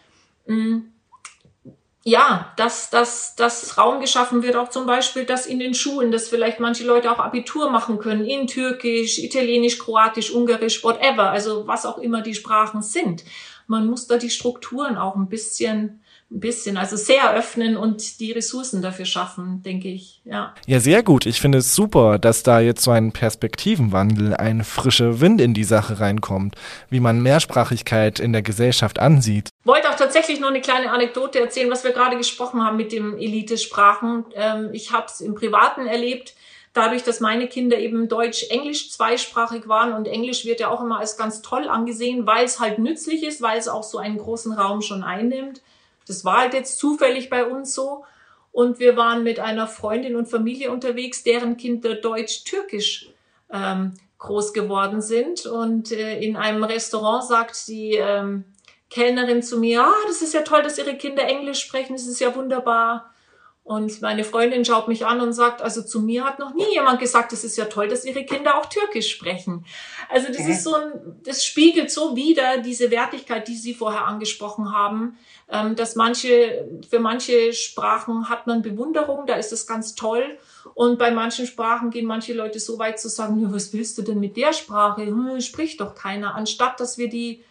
Ja, 2.09 2.53
dass, 2.57 2.89
dass, 2.91 3.35
dass 3.35 3.79
Raum 3.79 4.01
geschaffen 4.01 4.45
wird, 4.45 4.55
auch 4.55 4.71
zum 4.71 4.87
Beispiel, 4.87 5.25
dass 5.25 5.47
in 5.47 5.59
den 5.59 5.75
Schulen, 5.75 6.13
dass 6.13 6.29
vielleicht 6.29 6.61
manche 6.61 6.85
Leute 6.85 7.11
auch 7.11 7.19
Abitur 7.19 7.69
machen 7.69 7.99
können 7.99 8.25
in 8.25 8.47
Türkisch, 8.47 9.19
Italienisch, 9.19 9.81
Kroatisch, 9.81 10.31
Ungarisch, 10.31 10.85
whatever, 10.85 11.31
also 11.31 11.67
was 11.67 11.85
auch 11.85 11.99
immer 11.99 12.23
die 12.23 12.35
Sprachen 12.35 12.81
sind. 12.81 13.25
Man 13.67 13.89
muss 13.89 14.07
da 14.07 14.19
die 14.19 14.31
Strukturen 14.31 14.97
auch 14.97 15.17
ein 15.17 15.29
bisschen 15.29 16.01
ein 16.29 16.41
bisschen, 16.41 16.77
also 16.77 16.97
sehr 16.97 17.35
öffnen 17.35 17.77
und 17.77 18.19
die 18.19 18.33
Ressourcen 18.33 18.83
dafür 18.83 19.05
schaffen, 19.05 19.63
denke 19.63 19.89
ich, 19.89 20.23
ja. 20.25 20.55
Ja, 20.67 20.81
sehr 20.81 21.05
gut. 21.05 21.25
Ich 21.25 21.41
finde 21.41 21.59
es 21.59 21.73
super, 21.75 22.19
dass 22.19 22.43
da 22.43 22.59
jetzt 22.59 22.83
so 22.83 22.91
ein 22.91 23.13
Perspektivenwandel, 23.13 24.35
ein 24.35 24.65
frischer 24.65 25.21
Wind 25.21 25.41
in 25.41 25.55
die 25.55 25.63
Sache 25.63 26.01
reinkommt, 26.01 26.57
wie 26.91 26.99
man 26.99 27.23
Mehrsprachigkeit 27.23 28.19
in 28.19 28.33
der 28.33 28.43
Gesellschaft 28.43 28.99
ansieht. 28.99 29.51
Ich 29.61 29.67
wollte 29.67 29.89
auch 29.89 29.95
tatsächlich 29.95 30.41
noch 30.41 30.49
eine 30.49 30.61
kleine 30.61 30.91
Anekdote 30.91 31.39
erzählen, 31.39 31.71
was 31.71 31.85
wir 31.85 31.93
gerade 31.93 32.17
gesprochen 32.17 32.61
haben 32.61 32.77
mit 32.77 32.91
dem 32.91 33.17
Elite-Sprachen. 33.17 34.25
Ähm, 34.35 34.71
ich 34.73 34.93
habe 34.93 35.07
es 35.07 35.21
im 35.21 35.37
Privaten 35.37 35.87
erlebt, 35.87 36.35
dadurch, 36.73 37.05
dass 37.05 37.21
meine 37.21 37.47
Kinder 37.47 37.79
eben 37.79 38.09
Deutsch-Englisch 38.09 38.91
zweisprachig 38.91 39.69
waren 39.69 39.93
und 39.93 40.09
Englisch 40.09 40.45
wird 40.45 40.59
ja 40.59 40.71
auch 40.71 40.83
immer 40.83 40.99
als 40.99 41.17
ganz 41.17 41.41
toll 41.41 41.69
angesehen, 41.69 42.27
weil 42.27 42.45
es 42.45 42.59
halt 42.59 42.81
nützlich 42.81 43.23
ist, 43.23 43.41
weil 43.43 43.59
es 43.59 43.69
auch 43.69 43.85
so 43.85 43.99
einen 43.99 44.19
großen 44.19 44.53
Raum 44.53 44.83
schon 44.83 45.05
einnimmt. 45.05 45.63
Das 46.07 46.25
war 46.25 46.39
halt 46.39 46.55
jetzt 46.55 46.79
zufällig 46.79 47.31
bei 47.31 47.45
uns 47.45 47.75
so. 47.75 48.05
Und 48.53 48.79
wir 48.79 48.97
waren 48.97 49.23
mit 49.23 49.39
einer 49.39 49.67
Freundin 49.67 50.17
und 50.17 50.29
Familie 50.29 50.71
unterwegs, 50.71 51.23
deren 51.23 51.57
Kinder 51.57 51.95
Deutsch-Türkisch 51.95 53.11
ähm, 53.53 53.95
groß 54.19 54.53
geworden 54.53 55.03
sind. 55.03 55.47
Und 55.47 55.93
äh, 55.93 56.19
in 56.21 56.37
einem 56.37 56.65
Restaurant 56.65 57.25
sagt 57.25 57.69
die 57.69 57.97
ähm, 57.97 58.45
Kellnerin 58.89 59.43
zu 59.43 59.59
mir, 59.59 59.83
ah, 59.83 59.95
das 60.07 60.23
ist 60.23 60.33
ja 60.33 60.43
toll, 60.43 60.63
dass 60.63 60.79
Ihre 60.79 60.97
Kinder 60.97 61.25
Englisch 61.25 61.61
sprechen, 61.61 61.95
das 61.95 62.07
ist 62.07 62.21
ja 62.21 62.35
wunderbar. 62.35 63.13
Und 63.67 64.01
meine 64.01 64.23
Freundin 64.23 64.65
schaut 64.65 64.87
mich 64.87 65.05
an 65.05 65.21
und 65.21 65.33
sagt, 65.33 65.61
also 65.61 65.83
zu 65.83 66.01
mir 66.01 66.23
hat 66.23 66.39
noch 66.39 66.55
nie 66.55 66.73
jemand 66.73 67.01
gesagt, 67.01 67.33
es 67.33 67.43
ist 67.43 67.59
ja 67.59 67.65
toll, 67.65 67.89
dass 67.89 68.05
ihre 68.05 68.25
Kinder 68.25 68.59
auch 68.59 68.67
Türkisch 68.67 69.11
sprechen. 69.11 69.67
Also 70.09 70.29
das 70.29 70.45
mhm. 70.45 70.51
ist 70.53 70.63
so 70.63 70.75
ein, 70.77 70.93
das 71.25 71.45
spiegelt 71.45 71.91
so 71.91 72.15
wieder 72.15 72.59
diese 72.59 72.93
Wertigkeit, 72.93 73.49
die 73.49 73.57
Sie 73.57 73.75
vorher 73.75 74.07
angesprochen 74.07 74.73
haben, 74.73 75.19
ähm, 75.51 75.75
dass 75.75 75.97
manche, 75.97 76.69
für 76.89 77.01
manche 77.01 77.53
Sprachen 77.53 78.29
hat 78.29 78.47
man 78.47 78.63
Bewunderung, 78.63 79.27
da 79.27 79.35
ist 79.35 79.53
es 79.53 79.67
ganz 79.67 79.97
toll. 79.97 80.39
Und 80.75 80.97
bei 80.97 81.11
manchen 81.11 81.45
Sprachen 81.45 81.91
gehen 81.91 82.07
manche 82.07 82.35
Leute 82.35 82.61
so 82.61 82.79
weit 82.79 83.01
zu 83.01 83.09
sagen, 83.09 83.41
ja, 83.43 83.53
was 83.53 83.73
willst 83.73 83.99
du 83.99 84.03
denn 84.03 84.21
mit 84.21 84.37
der 84.37 84.53
Sprache? 84.53 85.07
Hm, 85.07 85.41
spricht 85.41 85.81
doch 85.81 85.97
keiner. 85.97 86.37
Anstatt, 86.37 86.79
dass 86.79 86.99
wir 86.99 87.09
die, 87.09 87.43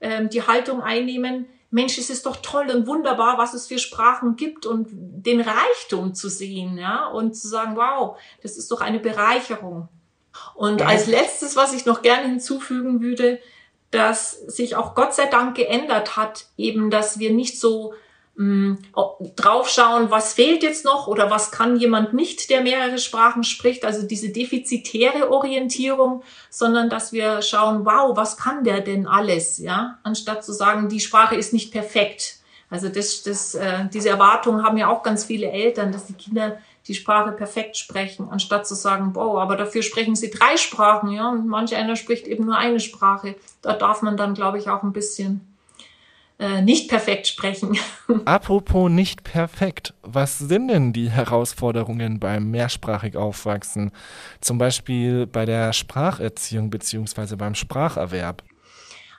ähm, 0.00 0.30
die 0.30 0.46
Haltung 0.46 0.80
einnehmen, 0.80 1.46
Mensch, 1.72 1.96
es 1.96 2.10
ist 2.10 2.26
doch 2.26 2.36
toll 2.36 2.70
und 2.70 2.86
wunderbar, 2.86 3.38
was 3.38 3.54
es 3.54 3.66
für 3.66 3.78
Sprachen 3.78 4.36
gibt 4.36 4.66
und 4.66 4.88
den 4.90 5.40
Reichtum 5.40 6.14
zu 6.14 6.28
sehen, 6.28 6.76
ja, 6.76 7.06
und 7.06 7.34
zu 7.34 7.48
sagen, 7.48 7.76
wow, 7.76 8.18
das 8.42 8.58
ist 8.58 8.70
doch 8.70 8.82
eine 8.82 9.00
Bereicherung. 9.00 9.88
Und 10.54 10.82
als 10.82 11.06
letztes, 11.06 11.56
was 11.56 11.72
ich 11.72 11.86
noch 11.86 12.02
gerne 12.02 12.28
hinzufügen 12.28 13.00
würde, 13.00 13.40
dass 13.90 14.32
sich 14.32 14.76
auch 14.76 14.94
Gott 14.94 15.14
sei 15.14 15.26
Dank 15.26 15.56
geändert 15.56 16.16
hat, 16.16 16.46
eben, 16.58 16.90
dass 16.90 17.18
wir 17.18 17.32
nicht 17.32 17.58
so 17.58 17.94
draufschauen, 18.34 20.10
was 20.10 20.32
fehlt 20.32 20.62
jetzt 20.62 20.86
noch 20.86 21.06
oder 21.06 21.30
was 21.30 21.50
kann 21.50 21.76
jemand 21.76 22.14
nicht, 22.14 22.48
der 22.48 22.62
mehrere 22.62 22.98
Sprachen 22.98 23.44
spricht, 23.44 23.84
also 23.84 24.06
diese 24.06 24.30
defizitäre 24.30 25.30
Orientierung, 25.30 26.22
sondern 26.48 26.88
dass 26.88 27.12
wir 27.12 27.42
schauen, 27.42 27.84
wow, 27.84 28.16
was 28.16 28.38
kann 28.38 28.64
der 28.64 28.80
denn 28.80 29.06
alles, 29.06 29.58
ja, 29.58 29.98
anstatt 30.02 30.44
zu 30.44 30.52
sagen, 30.52 30.88
die 30.88 31.00
Sprache 31.00 31.36
ist 31.36 31.52
nicht 31.52 31.72
perfekt. 31.72 32.38
Also 32.70 32.88
das, 32.88 33.22
das, 33.22 33.54
äh, 33.54 33.84
diese 33.92 34.08
Erwartungen 34.08 34.64
haben 34.64 34.78
ja 34.78 34.88
auch 34.88 35.02
ganz 35.02 35.24
viele 35.24 35.50
Eltern, 35.50 35.92
dass 35.92 36.06
die 36.06 36.14
Kinder 36.14 36.56
die 36.88 36.94
Sprache 36.94 37.32
perfekt 37.32 37.76
sprechen, 37.76 38.28
anstatt 38.30 38.66
zu 38.66 38.74
sagen, 38.74 39.10
wow, 39.14 39.36
aber 39.36 39.56
dafür 39.56 39.82
sprechen 39.82 40.16
sie 40.16 40.30
drei 40.30 40.56
Sprachen, 40.56 41.10
ja, 41.10 41.28
und 41.28 41.46
manch 41.46 41.76
einer 41.76 41.96
spricht 41.96 42.26
eben 42.26 42.46
nur 42.46 42.56
eine 42.56 42.80
Sprache. 42.80 43.36
Da 43.60 43.74
darf 43.74 44.00
man 44.00 44.16
dann, 44.16 44.32
glaube 44.32 44.56
ich, 44.56 44.70
auch 44.70 44.82
ein 44.82 44.94
bisschen 44.94 45.51
äh, 46.42 46.60
nicht 46.60 46.88
perfekt 46.88 47.28
sprechen. 47.28 47.78
Apropos 48.24 48.90
nicht 48.90 49.22
perfekt, 49.22 49.94
was 50.02 50.40
sind 50.40 50.68
denn 50.68 50.92
die 50.92 51.08
Herausforderungen 51.08 52.18
beim 52.18 52.50
mehrsprachig 52.50 53.16
aufwachsen? 53.16 53.92
Zum 54.40 54.58
Beispiel 54.58 55.26
bei 55.26 55.46
der 55.46 55.72
Spracherziehung 55.72 56.68
beziehungsweise 56.68 57.36
beim 57.36 57.54
Spracherwerb? 57.54 58.42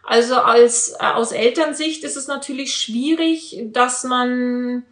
Also 0.06 0.36
als, 0.36 0.96
äh, 1.00 1.06
aus 1.06 1.32
Elternsicht 1.32 2.04
ist 2.04 2.18
es 2.18 2.28
natürlich 2.28 2.76
schwierig, 2.76 3.58
dass 3.72 4.04
man 4.04 4.84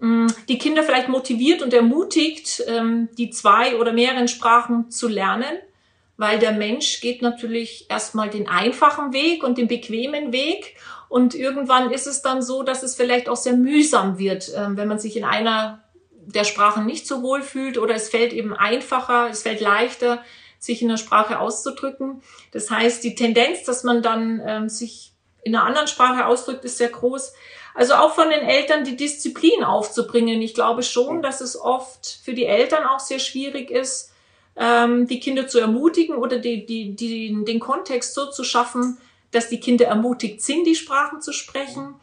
mh, 0.00 0.08
mm, 0.24 0.26
die 0.48 0.58
Kinder 0.58 0.82
vielleicht 0.82 1.08
motiviert 1.08 1.62
und 1.62 1.72
ermutigt, 1.72 2.64
ähm, 2.66 3.08
die 3.16 3.30
zwei 3.30 3.76
oder 3.76 3.92
mehreren 3.92 4.26
Sprachen 4.26 4.90
zu 4.90 5.06
lernen, 5.06 5.58
weil 6.16 6.40
der 6.40 6.50
Mensch 6.50 7.00
geht 7.00 7.22
natürlich 7.22 7.86
erstmal 7.88 8.28
den 8.28 8.48
einfachen 8.48 9.12
Weg 9.12 9.44
und 9.44 9.56
den 9.56 9.68
bequemen 9.68 10.32
Weg 10.32 10.74
und 11.10 11.34
irgendwann 11.34 11.90
ist 11.90 12.06
es 12.06 12.22
dann 12.22 12.40
so, 12.40 12.62
dass 12.62 12.84
es 12.84 12.94
vielleicht 12.94 13.28
auch 13.28 13.36
sehr 13.36 13.54
mühsam 13.54 14.18
wird, 14.18 14.52
ähm, 14.56 14.76
wenn 14.76 14.86
man 14.86 15.00
sich 15.00 15.16
in 15.16 15.24
einer 15.24 15.82
der 16.12 16.44
Sprachen 16.44 16.86
nicht 16.86 17.04
so 17.04 17.20
wohl 17.24 17.42
fühlt 17.42 17.78
oder 17.78 17.96
es 17.96 18.08
fällt 18.08 18.32
eben 18.32 18.54
einfacher, 18.54 19.28
es 19.28 19.42
fällt 19.42 19.60
leichter, 19.60 20.22
sich 20.60 20.82
in 20.82 20.88
der 20.88 20.98
Sprache 20.98 21.40
auszudrücken. 21.40 22.22
Das 22.52 22.70
heißt, 22.70 23.02
die 23.02 23.16
Tendenz, 23.16 23.64
dass 23.64 23.82
man 23.82 24.02
dann 24.02 24.40
ähm, 24.46 24.68
sich 24.68 25.12
in 25.42 25.56
einer 25.56 25.66
anderen 25.66 25.88
Sprache 25.88 26.26
ausdrückt, 26.26 26.64
ist 26.64 26.78
sehr 26.78 26.90
groß. 26.90 27.32
Also 27.74 27.94
auch 27.94 28.14
von 28.14 28.30
den 28.30 28.42
Eltern 28.42 28.84
die 28.84 28.96
Disziplin 28.96 29.64
aufzubringen. 29.64 30.40
Ich 30.40 30.54
glaube 30.54 30.84
schon, 30.84 31.22
dass 31.22 31.40
es 31.40 31.60
oft 31.60 32.20
für 32.22 32.34
die 32.34 32.46
Eltern 32.46 32.84
auch 32.84 33.00
sehr 33.00 33.18
schwierig 33.18 33.72
ist, 33.72 34.12
ähm, 34.54 35.08
die 35.08 35.18
Kinder 35.18 35.48
zu 35.48 35.58
ermutigen 35.58 36.14
oder 36.14 36.38
die, 36.38 36.64
die, 36.64 36.94
die, 36.94 37.44
den 37.44 37.58
Kontext 37.58 38.14
so 38.14 38.30
zu 38.30 38.44
schaffen, 38.44 38.98
dass 39.30 39.48
die 39.48 39.60
Kinder 39.60 39.86
ermutigt 39.86 40.42
sind, 40.42 40.66
die 40.66 40.74
Sprachen 40.74 41.20
zu 41.20 41.32
sprechen. 41.32 41.94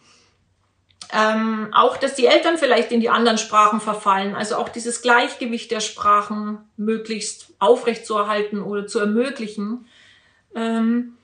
Ähm, 1.13 1.69
auch, 1.73 1.97
dass 1.97 2.15
die 2.15 2.25
Eltern 2.25 2.57
vielleicht 2.57 2.91
in 2.91 2.99
die 2.99 3.09
anderen 3.09 3.38
Sprachen 3.38 3.80
verfallen. 3.80 4.36
Also 4.36 4.57
auch 4.57 4.69
dieses 4.69 5.01
Gleichgewicht 5.01 5.71
der 5.71 5.80
Sprachen 5.80 6.59
möglichst 6.75 7.53
aufrechtzuerhalten 7.59 8.61
oder 8.61 8.88
zu 8.88 8.99
ermöglichen. 8.99 9.88
Ähm, 10.53 11.17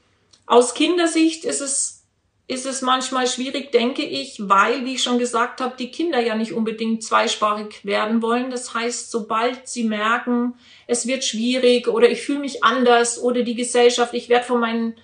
aus 0.46 0.74
Kindersicht 0.74 1.44
ist 1.46 1.62
es 1.62 2.04
ist 2.48 2.66
es 2.66 2.82
manchmal 2.82 3.26
schwierig, 3.28 3.72
denke 3.72 4.04
ich, 4.04 4.36
weil, 4.38 4.86
wie 4.86 4.96
ich 4.96 5.04
schon 5.04 5.18
gesagt 5.18 5.62
habe, 5.62 5.76
die 5.78 5.92
Kinder 5.92 6.20
ja 6.20 6.36
nicht 6.36 6.52
unbedingt 6.52 7.02
zweisprachig 7.02 7.86
werden 7.86 8.22
wollen. 8.22 8.52
Das 8.52 8.74
heißt, 8.74 9.10
sobald 9.10 9.68
sie 9.68 9.86
merken, 9.86 10.56
es 10.86 11.08
wird 11.08 11.24
schwierig 11.24 11.88
oder 11.88 12.10
ich 12.10 12.22
fühle 12.22 12.40
mich 12.40 12.64
anders 12.64 13.18
oder 13.22 13.44
die 13.44 13.56
Gesellschaft, 13.56 14.14
ich 14.14 14.28
werde 14.28 14.46
von 14.46 14.60
meinen 14.60 14.96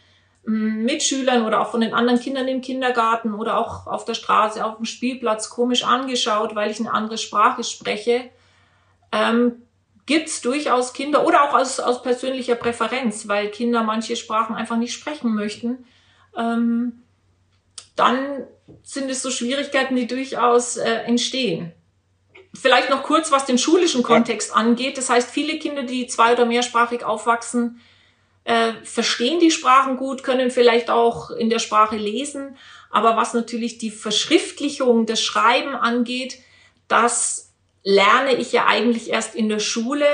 Mitschülern 0.50 1.46
oder 1.46 1.62
auch 1.62 1.70
von 1.70 1.82
den 1.82 1.94
anderen 1.94 2.20
Kindern 2.20 2.48
im 2.48 2.62
Kindergarten 2.62 3.36
oder 3.36 3.58
auch 3.58 3.86
auf 3.86 4.04
der 4.06 4.16
Straße, 4.16 4.66
auf 4.66 4.78
dem 4.78 4.86
Spielplatz 4.86 5.52
komisch 5.52 5.84
angeschaut, 5.84 6.56
weil 6.56 6.72
ich 6.72 6.80
eine 6.80 6.92
andere 6.92 7.20
Sprache 7.20 7.64
spreche, 7.64 8.30
ähm, 9.12 9.62
gibt 10.08 10.44
durchaus 10.44 10.94
Kinder 10.94 11.24
oder 11.28 11.44
auch 11.44 11.54
aus, 11.54 11.80
aus 11.80 12.02
persönlicher 12.02 12.56
Präferenz, 12.56 13.28
weil 13.28 13.50
Kinder 13.50 13.84
manche 13.84 14.16
Sprachen 14.16 14.56
einfach 14.56 14.78
nicht 14.78 14.94
sprechen 14.94 15.36
möchten. 15.36 15.86
Ähm, 16.36 17.04
dann 17.96 18.44
sind 18.82 19.12
es 19.12 19.22
so 19.22 19.30
Schwierigkeiten, 19.30 19.96
die 19.96 20.08
durchaus 20.08 20.78
äh, 20.78 20.90
entstehen. 21.04 21.74
Vielleicht 22.56 22.90
noch 22.90 23.04
kurz, 23.04 23.32
was 23.32 23.46
den 23.46 23.60
schulischen 23.60 24.02
Kontext 24.02 24.56
angeht. 24.56 24.98
Das 24.98 25.12
heißt, 25.12 25.30
viele 25.30 25.60
Kinder, 25.60 25.84
die 25.84 26.08
zwei- 26.08 26.34
oder 26.34 26.46
mehrsprachig 26.46 27.04
aufwachsen, 27.04 27.80
äh, 28.50 28.74
verstehen 28.84 29.40
die 29.40 29.52
Sprachen 29.52 29.96
gut, 29.96 30.24
können 30.24 30.50
vielleicht 30.50 30.90
auch 30.90 31.30
in 31.30 31.52
der 31.52 31.60
Sprache 31.60 31.98
lesen. 31.98 32.58
Aber 32.90 33.16
was 33.16 33.36
natürlich 33.36 33.78
die 33.78 33.92
Verschriftlichung, 33.92 35.06
das 35.06 35.22
Schreiben 35.22 35.76
angeht, 35.76 36.40
das 36.88 37.52
lerne 37.84 38.34
ich 38.34 38.52
ja 38.52 38.66
eigentlich 38.66 39.12
erst 39.12 39.36
in 39.36 39.50
der 39.50 39.60
Schule. 39.60 40.08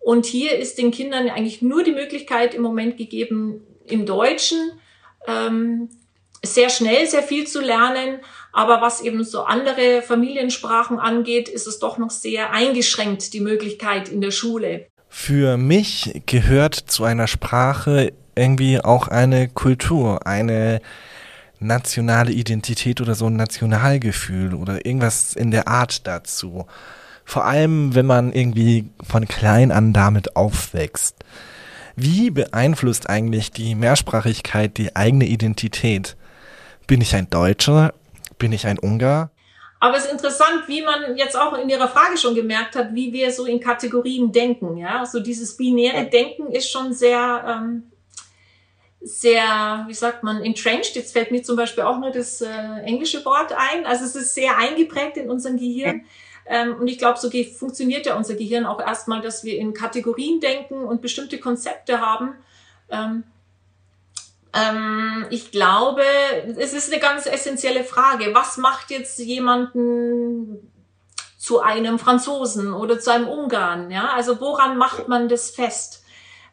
Und 0.00 0.26
hier 0.26 0.58
ist 0.58 0.78
den 0.78 0.90
Kindern 0.90 1.28
eigentlich 1.30 1.62
nur 1.62 1.84
die 1.84 1.92
Möglichkeit 1.92 2.52
im 2.52 2.62
Moment 2.62 2.96
gegeben, 2.96 3.64
im 3.86 4.06
Deutschen 4.06 4.72
ähm, 5.28 5.88
sehr 6.42 6.70
schnell 6.70 7.06
sehr 7.06 7.22
viel 7.22 7.46
zu 7.46 7.60
lernen. 7.60 8.18
Aber 8.52 8.80
was 8.80 9.02
eben 9.02 9.22
so 9.22 9.42
andere 9.42 10.02
Familiensprachen 10.02 10.98
angeht, 10.98 11.48
ist 11.48 11.68
es 11.68 11.78
doch 11.78 11.96
noch 11.96 12.10
sehr 12.10 12.50
eingeschränkt, 12.50 13.32
die 13.34 13.40
Möglichkeit 13.40 14.08
in 14.08 14.20
der 14.20 14.32
Schule. 14.32 14.88
Für 15.20 15.56
mich 15.58 16.22
gehört 16.26 16.74
zu 16.74 17.02
einer 17.02 17.26
Sprache 17.26 18.12
irgendwie 18.36 18.80
auch 18.80 19.08
eine 19.08 19.48
Kultur, 19.48 20.26
eine 20.26 20.80
nationale 21.58 22.30
Identität 22.30 23.00
oder 23.00 23.16
so 23.16 23.26
ein 23.26 23.34
Nationalgefühl 23.34 24.54
oder 24.54 24.86
irgendwas 24.86 25.34
in 25.34 25.50
der 25.50 25.66
Art 25.66 26.06
dazu. 26.06 26.66
Vor 27.24 27.44
allem, 27.44 27.96
wenn 27.96 28.06
man 28.06 28.32
irgendwie 28.32 28.90
von 29.02 29.26
klein 29.26 29.72
an 29.72 29.92
damit 29.92 30.34
aufwächst. 30.36 31.16
Wie 31.96 32.30
beeinflusst 32.30 33.10
eigentlich 33.10 33.50
die 33.50 33.74
Mehrsprachigkeit 33.74 34.78
die 34.78 34.94
eigene 34.94 35.26
Identität? 35.26 36.16
Bin 36.86 37.00
ich 37.00 37.14
ein 37.16 37.28
Deutscher? 37.28 37.92
Bin 38.38 38.52
ich 38.52 38.66
ein 38.66 38.78
Ungar? 38.78 39.30
Aber 39.80 39.96
es 39.96 40.04
ist 40.04 40.12
interessant, 40.12 40.64
wie 40.66 40.82
man 40.82 41.16
jetzt 41.16 41.36
auch 41.38 41.56
in 41.56 41.68
Ihrer 41.68 41.88
Frage 41.88 42.16
schon 42.16 42.34
gemerkt 42.34 42.74
hat, 42.74 42.94
wie 42.94 43.12
wir 43.12 43.30
so 43.30 43.46
in 43.46 43.60
Kategorien 43.60 44.32
denken. 44.32 44.76
Ja, 44.76 45.06
so 45.06 45.20
dieses 45.20 45.56
binäre 45.56 46.06
Denken 46.06 46.50
ist 46.50 46.70
schon 46.70 46.92
sehr, 46.92 47.44
ähm, 47.46 47.90
sehr, 49.00 49.84
wie 49.86 49.94
sagt 49.94 50.24
man, 50.24 50.42
entrenched. 50.42 50.96
Jetzt 50.96 51.12
fällt 51.12 51.30
mir 51.30 51.42
zum 51.42 51.56
Beispiel 51.56 51.84
auch 51.84 51.98
nur 51.98 52.10
das 52.10 52.40
äh, 52.40 52.48
englische 52.84 53.24
Wort 53.24 53.52
ein. 53.52 53.86
Also 53.86 54.04
es 54.04 54.16
ist 54.16 54.34
sehr 54.34 54.56
eingeprägt 54.58 55.16
in 55.16 55.30
unserem 55.30 55.56
Gehirn. 55.56 56.04
Ähm, 56.46 56.76
und 56.80 56.88
ich 56.88 56.98
glaube, 56.98 57.18
so 57.18 57.30
funktioniert 57.30 58.06
ja 58.06 58.16
unser 58.16 58.34
Gehirn 58.34 58.66
auch 58.66 58.80
erstmal, 58.80 59.20
dass 59.20 59.44
wir 59.44 59.58
in 59.58 59.74
Kategorien 59.74 60.40
denken 60.40 60.82
und 60.82 61.02
bestimmte 61.02 61.38
Konzepte 61.38 62.00
haben. 62.00 62.34
Ähm, 62.90 63.22
ähm, 64.58 65.26
ich 65.30 65.50
glaube, 65.50 66.02
es 66.56 66.72
ist 66.72 66.92
eine 66.92 67.00
ganz 67.00 67.26
essentielle 67.26 67.84
Frage. 67.84 68.34
Was 68.34 68.56
macht 68.56 68.90
jetzt 68.90 69.18
jemanden 69.18 70.72
zu 71.38 71.60
einem 71.60 71.98
Franzosen 71.98 72.72
oder 72.72 72.98
zu 72.98 73.10
einem 73.10 73.28
Ungarn? 73.28 73.90
Ja, 73.90 74.10
also 74.10 74.40
woran 74.40 74.76
macht 74.76 75.08
man 75.08 75.28
das 75.28 75.50
fest? 75.50 76.04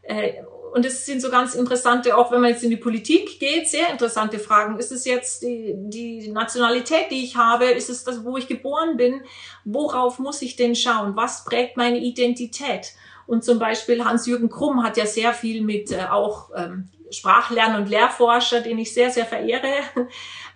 Äh, 0.03 0.34
und 0.76 0.86
es 0.86 1.06
sind 1.06 1.22
so 1.22 1.30
ganz 1.30 1.56
interessante, 1.56 2.18
auch 2.18 2.34
wenn 2.34 2.41
man 2.41 2.49
jetzt 2.49 2.66
in 2.66 2.70
die 2.70 2.76
Politik 2.76 3.39
geht, 3.39 3.70
sehr 3.70 3.89
interessante 3.89 4.39
Fragen. 4.39 4.78
Ist 4.78 4.91
es 4.91 5.06
jetzt 5.06 5.41
die, 5.41 5.74
die 5.78 6.28
Nationalität, 6.28 7.12
die 7.12 7.24
ich 7.24 7.38
habe? 7.38 7.64
Ist 7.64 7.89
es 7.89 8.03
das, 8.03 8.26
wo 8.26 8.36
ich 8.36 8.49
geboren 8.49 8.97
bin? 8.97 9.22
Worauf 9.64 10.20
muss 10.20 10.41
ich 10.41 10.58
denn 10.58 10.76
schauen? 10.76 11.16
Was 11.16 11.45
prägt 11.45 11.78
meine 11.78 11.99
Identität? 11.99 12.91
Und 13.26 13.45
zum 13.45 13.58
Beispiel 13.58 14.03
Hans-Jürgen 14.03 14.49
Krumm 14.49 14.84
hat 14.84 14.97
ja 14.97 15.06
sehr 15.06 15.34
viel 15.34 15.62
mit 15.62 15.93
äh, 15.93 16.08
auch 16.12 16.49
ähm, 16.56 16.89
Sprachlern- 17.12 17.76
und 17.76 17.89
Lehrforscher, 17.89 18.62
den 18.62 18.80
ich 18.80 18.93
sehr, 18.93 19.10
sehr 19.10 19.26
verehre, 19.26 19.68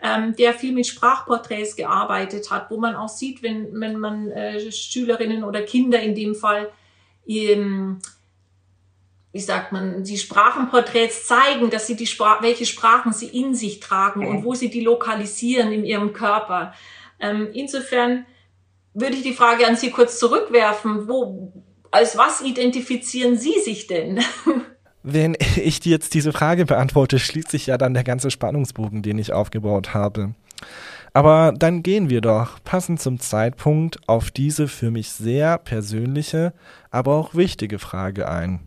ähm, 0.04 0.36
der 0.36 0.54
viel 0.54 0.74
mit 0.74 0.88
Sprachporträts 0.88 1.76
gearbeitet 1.76 2.50
hat, 2.52 2.70
wo 2.72 2.78
man 2.78 2.95
auch 2.95 3.10
sieht, 3.10 3.43
wenn, 3.43 3.80
wenn 3.80 4.00
man 4.00 4.30
äh, 4.32 4.72
Schülerinnen 4.72 5.43
oder 5.43 5.62
Kinder 5.62 6.00
in 6.00 6.16
dem 6.16 6.36
Fall, 6.36 6.72
ähm, 7.28 8.00
wie 9.32 9.39
sagt 9.39 9.72
man, 9.72 10.04
die 10.04 10.18
Sprachenporträts 10.18 11.28
zeigen, 11.28 11.70
dass 11.70 11.86
sie 11.86 11.95
die 11.95 12.08
Spra 12.08 12.39
welche 12.41 12.66
Sprachen 12.66 13.14
sie 13.14 13.28
in 13.28 13.54
sich 13.54 13.80
tragen 13.80 14.26
und 14.26 14.43
wo 14.43 14.56
sie 14.56 14.72
die 14.72 14.82
lokalisieren 14.82 15.72
in 15.72 15.86
ihrem 15.86 16.14
Körper. 16.14 16.74
Ähm, 17.20 17.50
insofern 17.54 18.26
würde 18.93 19.16
ich 19.16 19.24
die 19.24 19.34
Frage 19.34 19.68
an 19.68 19.76
Sie 19.76 19.91
kurz 19.91 20.20
zurückwerfen. 20.20 21.08
Wo, 21.08 21.54
als 21.91 22.18
was 22.18 22.41
identifizieren 22.41 23.38
Sie 23.38 23.60
sich 23.60 23.88
denn? 23.88 24.20
Wenn 25.04 25.36
ich 25.56 25.80
dir 25.80 25.91
jetzt 25.91 26.14
diese 26.14 26.34
Frage 26.34 26.66
beantworte, 26.66 27.20
schließt 27.20 27.52
sich 27.52 27.68
ja 27.68 27.78
dann 27.78 27.93
der 27.93 28.04
ganze 28.04 28.32
Spannungsbogen, 28.32 29.02
den 29.02 29.18
ich 29.18 29.34
aufgebaut 29.34 29.93
habe. 29.93 30.34
Aber 31.14 31.54
dann 31.58 31.82
gehen 31.82 32.10
wir 32.10 32.22
doch 32.22 32.64
passend 32.64 33.02
zum 33.02 33.20
Zeitpunkt 33.20 34.08
auf 34.08 34.30
diese 34.30 34.68
für 34.68 34.91
mich 34.91 35.10
sehr 35.10 35.58
persönliche, 35.58 36.54
aber 36.91 37.16
auch 37.16 37.34
wichtige 37.34 37.80
Frage 37.80 38.30
ein. 38.30 38.60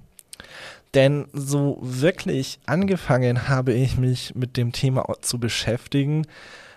Denn 0.95 1.27
so 1.33 1.79
wirklich 1.81 2.59
angefangen 2.67 3.49
habe 3.49 3.73
ich 3.73 3.97
mich 3.97 4.35
mit 4.35 4.57
dem 4.57 4.73
Thema 4.73 5.07
zu 5.21 5.39
beschäftigen, 5.39 6.27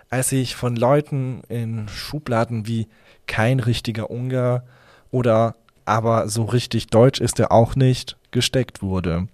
als 0.09 0.31
ich 0.31 0.55
von 0.55 0.75
Leuten 0.75 1.41
in 1.49 1.87
Schubladen 1.89 2.67
wie 2.67 2.87
kein 3.27 3.59
richtiger 3.59 4.09
Ungar 4.09 4.63
oder 5.11 5.55
aber 5.83 6.29
so 6.29 6.45
richtig 6.45 6.87
deutsch 6.87 7.19
ist 7.19 7.39
er 7.39 7.51
auch 7.51 7.75
nicht 7.75 8.17
gesteckt 8.31 8.81
wurde. 8.81 9.27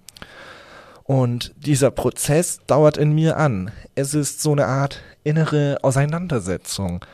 Und 1.03 1.53
dieser 1.57 1.91
Prozess 1.91 2.59
dauert 2.67 2.97
in 2.97 3.13
mir 3.13 3.37
an. 3.37 3.71
Es 3.95 4.13
ist 4.13 4.41
so 4.41 4.51
eine 4.51 4.65
Art 4.65 5.01
innere 5.23 5.77
Auseinandersetzung, 5.81 7.05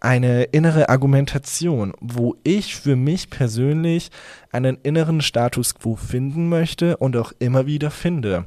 eine 0.00 0.44
innere 0.44 0.88
Argumentation, 0.88 1.92
wo 2.00 2.36
ich 2.42 2.76
für 2.76 2.96
mich 2.96 3.30
persönlich 3.30 4.10
einen 4.52 4.78
inneren 4.82 5.20
Status 5.20 5.74
quo 5.74 5.96
finden 5.96 6.48
möchte 6.48 6.96
und 6.96 7.16
auch 7.16 7.32
immer 7.38 7.66
wieder 7.66 7.90
finde. 7.90 8.46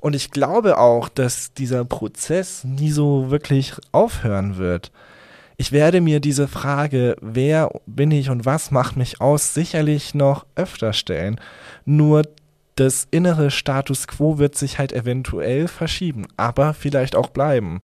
Und 0.00 0.14
ich 0.14 0.30
glaube 0.30 0.78
auch, 0.78 1.08
dass 1.08 1.52
dieser 1.54 1.84
Prozess 1.84 2.64
nie 2.64 2.90
so 2.90 3.30
wirklich 3.30 3.74
aufhören 3.92 4.56
wird. 4.56 4.92
Ich 5.56 5.72
werde 5.72 6.02
mir 6.02 6.20
diese 6.20 6.48
Frage, 6.48 7.16
wer 7.22 7.70
bin 7.86 8.10
ich 8.10 8.28
und 8.28 8.44
was 8.44 8.70
macht 8.70 8.96
mich 8.96 9.22
aus, 9.22 9.54
sicherlich 9.54 10.14
noch 10.14 10.44
öfter 10.54 10.92
stellen. 10.92 11.40
Nur 11.86 12.24
das 12.76 13.08
innere 13.10 13.50
Status 13.50 14.06
quo 14.06 14.38
wird 14.38 14.56
sich 14.56 14.78
halt 14.78 14.92
eventuell 14.92 15.66
verschieben, 15.66 16.26
aber 16.36 16.74
vielleicht 16.74 17.16
auch 17.16 17.30
bleiben. 17.30 17.80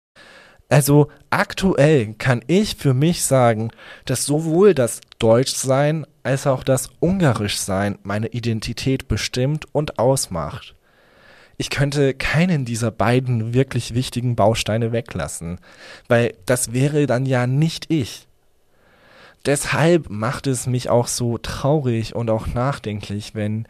Also 0.68 1.08
aktuell 1.30 2.14
kann 2.14 2.42
ich 2.46 2.76
für 2.76 2.94
mich 2.94 3.24
sagen, 3.24 3.70
dass 4.04 4.24
sowohl 4.24 4.72
das 4.72 5.00
Deutschsein 5.18 6.06
als 6.22 6.46
auch 6.46 6.62
das 6.62 6.90
Ungarischsein 7.00 7.98
meine 8.04 8.28
Identität 8.28 9.08
bestimmt 9.08 9.66
und 9.72 9.98
ausmacht. 9.98 10.76
Ich 11.56 11.70
könnte 11.70 12.14
keinen 12.14 12.64
dieser 12.64 12.90
beiden 12.90 13.52
wirklich 13.52 13.94
wichtigen 13.94 14.36
Bausteine 14.36 14.92
weglassen, 14.92 15.58
weil 16.08 16.34
das 16.46 16.72
wäre 16.72 17.06
dann 17.06 17.26
ja 17.26 17.46
nicht 17.46 17.90
ich. 17.90 18.28
Deshalb 19.46 20.08
macht 20.08 20.46
es 20.46 20.66
mich 20.66 20.88
auch 20.88 21.08
so 21.08 21.36
traurig 21.36 22.14
und 22.14 22.30
auch 22.30 22.46
nachdenklich, 22.46 23.34
wenn 23.34 23.66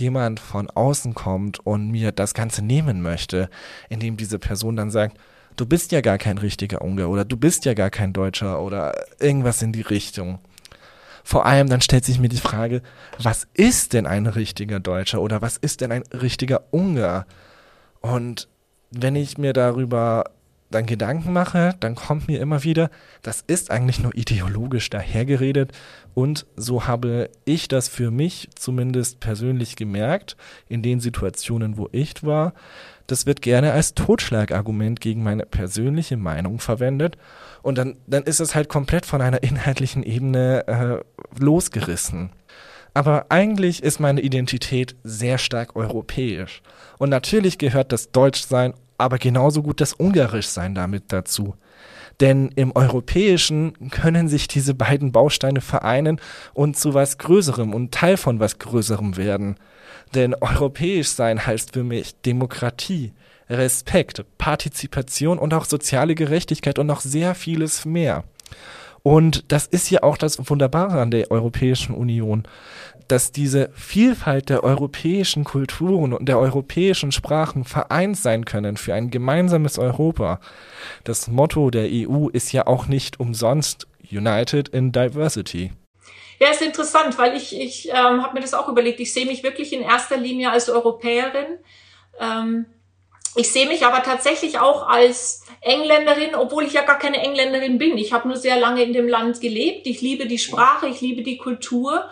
jemand 0.00 0.40
von 0.40 0.68
außen 0.68 1.14
kommt 1.14 1.64
und 1.64 1.90
mir 1.90 2.12
das 2.12 2.34
Ganze 2.34 2.62
nehmen 2.62 3.02
möchte, 3.02 3.48
indem 3.88 4.16
diese 4.16 4.38
Person 4.38 4.76
dann 4.76 4.90
sagt, 4.90 5.18
du 5.56 5.66
bist 5.66 5.92
ja 5.92 6.00
gar 6.00 6.18
kein 6.18 6.38
richtiger 6.38 6.82
Ungar 6.82 7.08
oder 7.10 7.24
du 7.24 7.36
bist 7.36 7.64
ja 7.64 7.74
gar 7.74 7.90
kein 7.90 8.12
Deutscher 8.12 8.60
oder 8.62 8.94
irgendwas 9.18 9.62
in 9.62 9.72
die 9.72 9.82
Richtung. 9.82 10.38
Vor 11.22 11.46
allem 11.46 11.68
dann 11.68 11.80
stellt 11.80 12.04
sich 12.04 12.18
mir 12.18 12.28
die 12.28 12.38
Frage, 12.38 12.82
was 13.18 13.46
ist 13.54 13.92
denn 13.92 14.06
ein 14.06 14.26
richtiger 14.26 14.80
Deutscher 14.80 15.20
oder 15.20 15.42
was 15.42 15.56
ist 15.58 15.80
denn 15.80 15.92
ein 15.92 16.02
richtiger 16.12 16.64
Ungar? 16.70 17.26
Und 18.00 18.48
wenn 18.90 19.14
ich 19.14 19.38
mir 19.38 19.52
darüber 19.52 20.24
dann 20.70 20.86
Gedanken 20.86 21.32
mache, 21.32 21.74
dann 21.80 21.94
kommt 21.94 22.28
mir 22.28 22.40
immer 22.40 22.62
wieder, 22.62 22.90
das 23.22 23.42
ist 23.46 23.70
eigentlich 23.70 24.00
nur 24.00 24.14
ideologisch 24.14 24.88
dahergeredet 24.88 25.72
und 26.14 26.46
so 26.56 26.86
habe 26.86 27.30
ich 27.44 27.68
das 27.68 27.88
für 27.88 28.10
mich 28.10 28.48
zumindest 28.54 29.20
persönlich 29.20 29.76
gemerkt, 29.76 30.36
in 30.68 30.82
den 30.82 31.00
Situationen, 31.00 31.76
wo 31.76 31.88
ich 31.92 32.22
war. 32.24 32.54
Das 33.06 33.26
wird 33.26 33.42
gerne 33.42 33.72
als 33.72 33.94
Totschlagargument 33.94 35.00
gegen 35.00 35.24
meine 35.24 35.44
persönliche 35.44 36.16
Meinung 36.16 36.60
verwendet 36.60 37.16
und 37.62 37.76
dann, 37.76 37.96
dann 38.06 38.22
ist 38.22 38.40
es 38.40 38.54
halt 38.54 38.68
komplett 38.68 39.06
von 39.06 39.20
einer 39.20 39.42
inhaltlichen 39.42 40.04
Ebene 40.04 40.66
äh, 40.68 41.42
losgerissen. 41.42 42.30
Aber 42.94 43.26
eigentlich 43.28 43.82
ist 43.82 44.00
meine 44.00 44.20
Identität 44.20 44.96
sehr 45.04 45.38
stark 45.38 45.76
europäisch. 45.76 46.62
Und 46.98 47.10
natürlich 47.10 47.58
gehört 47.58 47.92
das 47.92 48.10
Deutschsein 48.10 48.74
aber 49.00 49.18
genauso 49.18 49.62
gut 49.62 49.80
das 49.80 49.92
Ungarischsein 49.92 50.74
damit 50.74 51.04
dazu. 51.08 51.54
Denn 52.20 52.50
im 52.54 52.76
Europäischen 52.76 53.90
können 53.90 54.28
sich 54.28 54.46
diese 54.46 54.74
beiden 54.74 55.10
Bausteine 55.10 55.62
vereinen 55.62 56.20
und 56.52 56.76
zu 56.76 56.92
was 56.92 57.16
Größerem 57.16 57.72
und 57.72 57.92
Teil 57.92 58.18
von 58.18 58.40
was 58.40 58.58
Größerem 58.58 59.16
werden. 59.16 59.56
Denn 60.14 60.34
europäisch 60.34 61.08
sein 61.08 61.46
heißt 61.46 61.72
für 61.72 61.82
mich 61.84 62.14
Demokratie, 62.20 63.12
Respekt, 63.48 64.24
Partizipation 64.38 65.38
und 65.38 65.54
auch 65.54 65.64
soziale 65.64 66.14
Gerechtigkeit 66.14 66.78
und 66.78 66.86
noch 66.86 67.00
sehr 67.00 67.34
vieles 67.34 67.84
mehr. 67.84 68.24
Und 69.02 69.50
das 69.50 69.66
ist 69.66 69.90
ja 69.90 70.02
auch 70.02 70.18
das 70.18 70.50
Wunderbare 70.50 71.00
an 71.00 71.10
der 71.10 71.30
Europäischen 71.30 71.94
Union 71.94 72.44
dass 73.10 73.32
diese 73.32 73.70
Vielfalt 73.74 74.50
der 74.50 74.62
europäischen 74.62 75.42
Kulturen 75.42 76.12
und 76.12 76.28
der 76.28 76.38
europäischen 76.38 77.10
Sprachen 77.10 77.64
vereint 77.64 78.16
sein 78.16 78.44
können 78.44 78.76
für 78.76 78.94
ein 78.94 79.10
gemeinsames 79.10 79.78
Europa. 79.78 80.40
Das 81.02 81.26
Motto 81.26 81.70
der 81.70 81.88
EU 81.90 82.28
ist 82.28 82.52
ja 82.52 82.66
auch 82.66 82.86
nicht 82.86 83.18
umsonst 83.18 83.88
United 84.10 84.68
in 84.68 84.92
Diversity. 84.92 85.72
Ja, 86.38 86.50
ist 86.50 86.62
interessant, 86.62 87.18
weil 87.18 87.36
ich, 87.36 87.58
ich 87.58 87.88
ähm, 87.88 88.22
habe 88.22 88.34
mir 88.34 88.40
das 88.40 88.54
auch 88.54 88.68
überlegt. 88.68 89.00
Ich 89.00 89.12
sehe 89.12 89.26
mich 89.26 89.42
wirklich 89.42 89.72
in 89.72 89.82
erster 89.82 90.16
Linie 90.16 90.52
als 90.52 90.70
Europäerin. 90.70 91.58
Ähm, 92.18 92.66
ich 93.34 93.50
sehe 93.50 93.66
mich 93.66 93.84
aber 93.84 94.02
tatsächlich 94.02 94.58
auch 94.58 94.88
als 94.88 95.44
Engländerin, 95.60 96.34
obwohl 96.34 96.64
ich 96.64 96.72
ja 96.72 96.82
gar 96.82 96.98
keine 96.98 97.18
Engländerin 97.18 97.78
bin. 97.78 97.98
Ich 97.98 98.12
habe 98.12 98.28
nur 98.28 98.36
sehr 98.36 98.58
lange 98.58 98.82
in 98.82 98.92
dem 98.92 99.08
Land 99.08 99.40
gelebt. 99.40 99.86
Ich 99.86 100.00
liebe 100.00 100.26
die 100.26 100.38
Sprache, 100.38 100.86
ich 100.88 101.00
liebe 101.00 101.22
die 101.22 101.36
Kultur 101.36 102.08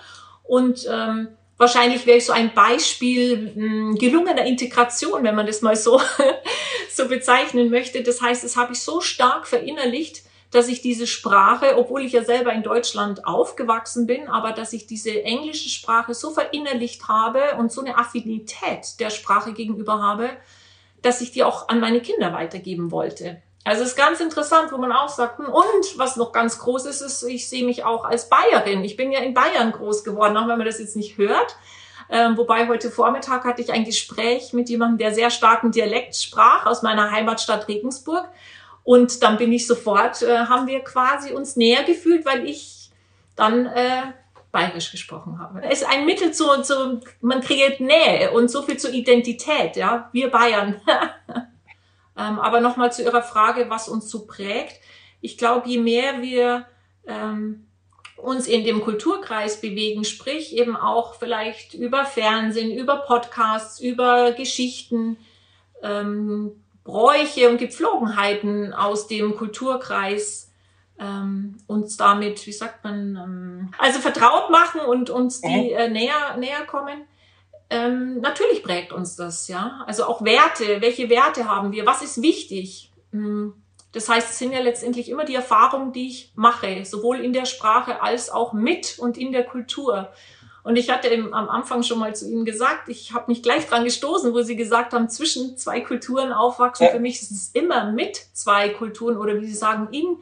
und 0.48 0.88
ähm, 0.90 1.28
wahrscheinlich 1.58 2.06
wäre 2.06 2.16
ich 2.16 2.24
so 2.24 2.32
ein 2.32 2.54
Beispiel 2.54 3.52
mh, 3.54 3.54
hm, 3.54 3.94
gelungener 3.96 4.46
Integration, 4.46 5.22
wenn 5.22 5.34
man 5.34 5.46
das 5.46 5.60
mal 5.60 5.76
so, 5.76 6.00
so 6.90 7.06
bezeichnen 7.06 7.70
möchte. 7.70 8.02
Das 8.02 8.22
heißt, 8.22 8.42
das 8.42 8.56
habe 8.56 8.72
ich 8.72 8.80
so 8.80 9.02
stark 9.02 9.46
verinnerlicht, 9.46 10.22
dass 10.50 10.68
ich 10.68 10.80
diese 10.80 11.06
Sprache, 11.06 11.76
obwohl 11.76 12.02
ich 12.02 12.12
ja 12.12 12.24
selber 12.24 12.54
in 12.54 12.62
Deutschland 12.62 13.26
aufgewachsen 13.26 14.06
bin, 14.06 14.28
aber 14.28 14.52
dass 14.52 14.72
ich 14.72 14.86
diese 14.86 15.22
englische 15.22 15.68
Sprache 15.68 16.14
so 16.14 16.30
verinnerlicht 16.30 17.06
habe 17.08 17.56
und 17.58 17.70
so 17.70 17.82
eine 17.82 17.98
Affinität 17.98 18.98
der 19.00 19.10
Sprache 19.10 19.52
gegenüber 19.52 20.00
habe, 20.00 20.30
dass 21.02 21.20
ich 21.20 21.30
die 21.30 21.44
auch 21.44 21.68
an 21.68 21.78
meine 21.78 22.00
Kinder 22.00 22.32
weitergeben 22.32 22.90
wollte. 22.90 23.42
Also 23.68 23.84
ist 23.84 23.96
ganz 23.96 24.20
interessant, 24.20 24.72
wo 24.72 24.78
man 24.78 24.92
auch 24.92 25.10
sagt, 25.10 25.38
hm, 25.38 25.44
und 25.44 25.98
was 25.98 26.16
noch 26.16 26.32
ganz 26.32 26.58
groß 26.58 26.86
ist, 26.86 27.02
ist, 27.02 27.22
ich 27.24 27.50
sehe 27.50 27.66
mich 27.66 27.84
auch 27.84 28.04
als 28.04 28.30
Bayerin. 28.30 28.82
Ich 28.82 28.96
bin 28.96 29.12
ja 29.12 29.20
in 29.20 29.34
Bayern 29.34 29.72
groß 29.72 30.04
geworden, 30.04 30.38
auch 30.38 30.48
wenn 30.48 30.56
man 30.56 30.66
das 30.66 30.78
jetzt 30.78 30.96
nicht 30.96 31.18
hört. 31.18 31.54
Ähm, 32.08 32.38
wobei 32.38 32.66
heute 32.66 32.90
Vormittag 32.90 33.44
hatte 33.44 33.60
ich 33.60 33.70
ein 33.70 33.84
Gespräch 33.84 34.54
mit 34.54 34.70
jemandem, 34.70 34.96
der 34.96 35.12
sehr 35.12 35.28
starken 35.28 35.70
Dialekt 35.70 36.16
sprach 36.16 36.64
aus 36.64 36.80
meiner 36.80 37.10
Heimatstadt 37.10 37.68
Regensburg. 37.68 38.26
Und 38.84 39.22
dann 39.22 39.36
bin 39.36 39.52
ich 39.52 39.66
sofort, 39.66 40.22
äh, 40.22 40.46
haben 40.46 40.66
wir 40.66 40.80
quasi 40.80 41.32
uns 41.32 41.56
näher 41.56 41.84
gefühlt, 41.84 42.24
weil 42.24 42.48
ich 42.48 42.90
dann 43.36 43.66
äh, 43.66 44.00
bayerisch 44.50 44.90
gesprochen 44.90 45.38
habe. 45.38 45.62
Es 45.62 45.82
ist 45.82 45.88
ein 45.90 46.06
Mittel 46.06 46.32
zu, 46.32 46.62
zu, 46.62 47.02
man 47.20 47.42
kreiert 47.42 47.80
Nähe 47.80 48.30
und 48.30 48.50
so 48.50 48.62
viel 48.62 48.78
zur 48.78 48.94
Identität, 48.94 49.76
ja. 49.76 50.08
Wir 50.12 50.30
Bayern. 50.30 50.80
Ähm, 52.18 52.40
aber 52.40 52.60
nochmal 52.60 52.92
zu 52.92 53.02
Ihrer 53.02 53.22
Frage, 53.22 53.70
was 53.70 53.88
uns 53.88 54.10
so 54.10 54.26
prägt. 54.26 54.80
Ich 55.20 55.38
glaube, 55.38 55.68
je 55.68 55.78
mehr 55.78 56.20
wir 56.20 56.66
ähm, 57.06 57.68
uns 58.16 58.48
in 58.48 58.64
dem 58.64 58.80
Kulturkreis 58.80 59.60
bewegen, 59.60 60.04
sprich 60.04 60.56
eben 60.56 60.76
auch 60.76 61.14
vielleicht 61.14 61.74
über 61.74 62.04
Fernsehen, 62.04 62.76
über 62.76 62.96
Podcasts, 62.96 63.80
über 63.80 64.32
Geschichten, 64.32 65.16
ähm, 65.82 66.64
Bräuche 66.82 67.48
und 67.48 67.58
Gepflogenheiten 67.58 68.72
aus 68.72 69.06
dem 69.06 69.36
Kulturkreis 69.36 70.50
ähm, 70.98 71.58
uns 71.68 71.96
damit, 71.96 72.44
wie 72.46 72.52
sagt 72.52 72.82
man, 72.82 73.16
ähm, 73.16 73.70
also 73.78 74.00
vertraut 74.00 74.50
machen 74.50 74.80
und 74.80 75.10
uns 75.10 75.40
die 75.40 75.70
äh, 75.70 75.88
näher, 75.88 76.36
näher 76.36 76.64
kommen 76.66 77.06
ähm, 77.70 78.20
natürlich 78.20 78.62
prägt 78.62 78.92
uns 78.92 79.16
das, 79.16 79.48
ja. 79.48 79.84
Also 79.86 80.04
auch 80.04 80.24
Werte, 80.24 80.80
welche 80.80 81.10
Werte 81.10 81.46
haben 81.46 81.72
wir, 81.72 81.84
was 81.84 82.02
ist 82.02 82.22
wichtig? 82.22 82.90
Hm, 83.12 83.54
das 83.92 84.08
heißt, 84.08 84.30
es 84.30 84.38
sind 84.38 84.52
ja 84.52 84.60
letztendlich 84.60 85.08
immer 85.08 85.24
die 85.24 85.34
Erfahrungen, 85.34 85.92
die 85.92 86.08
ich 86.08 86.32
mache, 86.34 86.84
sowohl 86.84 87.20
in 87.20 87.32
der 87.32 87.46
Sprache 87.46 88.02
als 88.02 88.30
auch 88.30 88.52
mit 88.52 88.98
und 88.98 89.16
in 89.16 89.32
der 89.32 89.44
Kultur. 89.44 90.12
Und 90.62 90.76
ich 90.76 90.90
hatte 90.90 91.08
im, 91.08 91.32
am 91.32 91.48
Anfang 91.48 91.82
schon 91.82 91.98
mal 91.98 92.14
zu 92.14 92.30
Ihnen 92.30 92.44
gesagt, 92.44 92.88
ich 92.88 93.14
habe 93.14 93.24
mich 93.28 93.42
gleich 93.42 93.66
dran 93.66 93.84
gestoßen, 93.84 94.34
wo 94.34 94.42
Sie 94.42 94.56
gesagt 94.56 94.92
haben, 94.92 95.08
zwischen 95.08 95.56
zwei 95.56 95.80
Kulturen 95.80 96.32
aufwachsen. 96.32 96.86
Ja. 96.86 96.92
Für 96.92 97.00
mich 97.00 97.22
ist 97.22 97.30
es 97.30 97.48
immer 97.54 97.90
mit 97.90 98.16
zwei 98.34 98.68
Kulturen 98.68 99.16
oder 99.16 99.40
wie 99.40 99.46
Sie 99.46 99.54
sagen, 99.54 99.88
in 99.92 100.18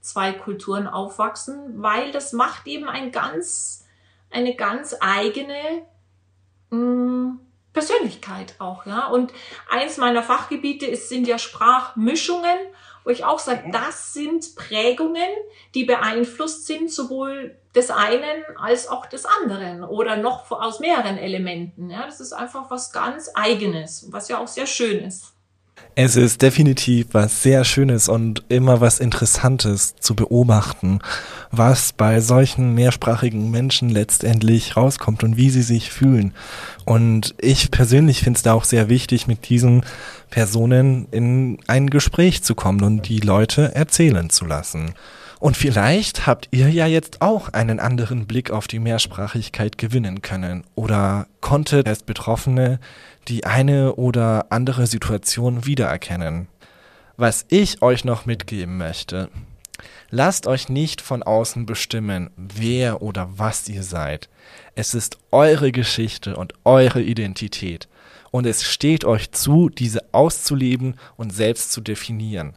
zwei 0.00 0.32
Kulturen 0.32 0.86
aufwachsen, 0.86 1.82
weil 1.82 2.12
das 2.12 2.32
macht 2.32 2.66
eben 2.66 2.88
ein 2.88 3.10
ganz, 3.10 3.86
eine 4.30 4.54
ganz 4.54 4.94
eigene 5.00 5.86
Mm, 6.70 7.38
Persönlichkeit 7.72 8.54
auch, 8.58 8.86
ja. 8.86 9.06
Und 9.08 9.32
eins 9.70 9.98
meiner 9.98 10.22
Fachgebiete 10.22 10.86
ist, 10.86 11.08
sind 11.08 11.26
ja 11.26 11.38
Sprachmischungen, 11.38 12.56
wo 13.04 13.10
ich 13.10 13.24
auch 13.24 13.38
sage, 13.38 13.70
das 13.70 14.14
sind 14.14 14.56
Prägungen, 14.56 15.28
die 15.74 15.84
beeinflusst 15.84 16.66
sind, 16.66 16.90
sowohl 16.90 17.56
des 17.74 17.90
einen 17.90 18.42
als 18.56 18.88
auch 18.88 19.06
des 19.06 19.26
anderen 19.26 19.84
oder 19.84 20.16
noch 20.16 20.50
aus 20.50 20.80
mehreren 20.80 21.18
Elementen. 21.18 21.90
Ja, 21.90 22.06
das 22.06 22.20
ist 22.20 22.32
einfach 22.32 22.70
was 22.70 22.92
ganz 22.92 23.30
Eigenes, 23.34 24.06
was 24.10 24.28
ja 24.28 24.38
auch 24.38 24.48
sehr 24.48 24.66
schön 24.66 25.04
ist. 25.04 25.35
Es 25.98 26.14
ist 26.14 26.42
definitiv 26.42 27.08
was 27.12 27.42
sehr 27.42 27.64
Schönes 27.64 28.10
und 28.10 28.44
immer 28.50 28.82
was 28.82 29.00
Interessantes 29.00 29.94
zu 29.98 30.14
beobachten, 30.14 31.00
was 31.50 31.94
bei 31.94 32.20
solchen 32.20 32.74
mehrsprachigen 32.74 33.50
Menschen 33.50 33.88
letztendlich 33.88 34.76
rauskommt 34.76 35.24
und 35.24 35.38
wie 35.38 35.48
sie 35.48 35.62
sich 35.62 35.90
fühlen. 35.90 36.34
Und 36.84 37.34
ich 37.38 37.70
persönlich 37.70 38.20
finde 38.20 38.36
es 38.36 38.42
da 38.42 38.52
auch 38.52 38.64
sehr 38.64 38.90
wichtig, 38.90 39.26
mit 39.26 39.48
diesen 39.48 39.86
Personen 40.28 41.08
in 41.12 41.58
ein 41.66 41.88
Gespräch 41.88 42.42
zu 42.42 42.54
kommen 42.54 42.82
und 42.82 43.08
die 43.08 43.20
Leute 43.20 43.74
erzählen 43.74 44.28
zu 44.28 44.44
lassen. 44.44 44.92
Und 45.46 45.56
vielleicht 45.56 46.26
habt 46.26 46.48
ihr 46.50 46.68
ja 46.70 46.88
jetzt 46.88 47.22
auch 47.22 47.50
einen 47.50 47.78
anderen 47.78 48.26
Blick 48.26 48.50
auf 48.50 48.66
die 48.66 48.80
Mehrsprachigkeit 48.80 49.78
gewinnen 49.78 50.20
können 50.20 50.64
oder 50.74 51.28
konntet 51.40 51.86
als 51.86 52.02
Betroffene 52.02 52.80
die 53.28 53.44
eine 53.46 53.94
oder 53.94 54.46
andere 54.50 54.88
Situation 54.88 55.64
wiedererkennen. 55.64 56.48
Was 57.16 57.46
ich 57.48 57.80
euch 57.80 58.04
noch 58.04 58.26
mitgeben 58.26 58.76
möchte, 58.76 59.30
lasst 60.10 60.48
euch 60.48 60.68
nicht 60.68 61.00
von 61.00 61.22
außen 61.22 61.64
bestimmen, 61.64 62.30
wer 62.36 63.00
oder 63.00 63.28
was 63.36 63.68
ihr 63.68 63.84
seid. 63.84 64.28
Es 64.74 64.94
ist 64.94 65.16
eure 65.30 65.70
Geschichte 65.70 66.34
und 66.34 66.54
eure 66.64 67.02
Identität 67.02 67.86
und 68.32 68.46
es 68.46 68.64
steht 68.64 69.04
euch 69.04 69.30
zu, 69.30 69.68
diese 69.68 70.02
auszuleben 70.10 70.96
und 71.16 71.32
selbst 71.32 71.70
zu 71.70 71.82
definieren. 71.82 72.54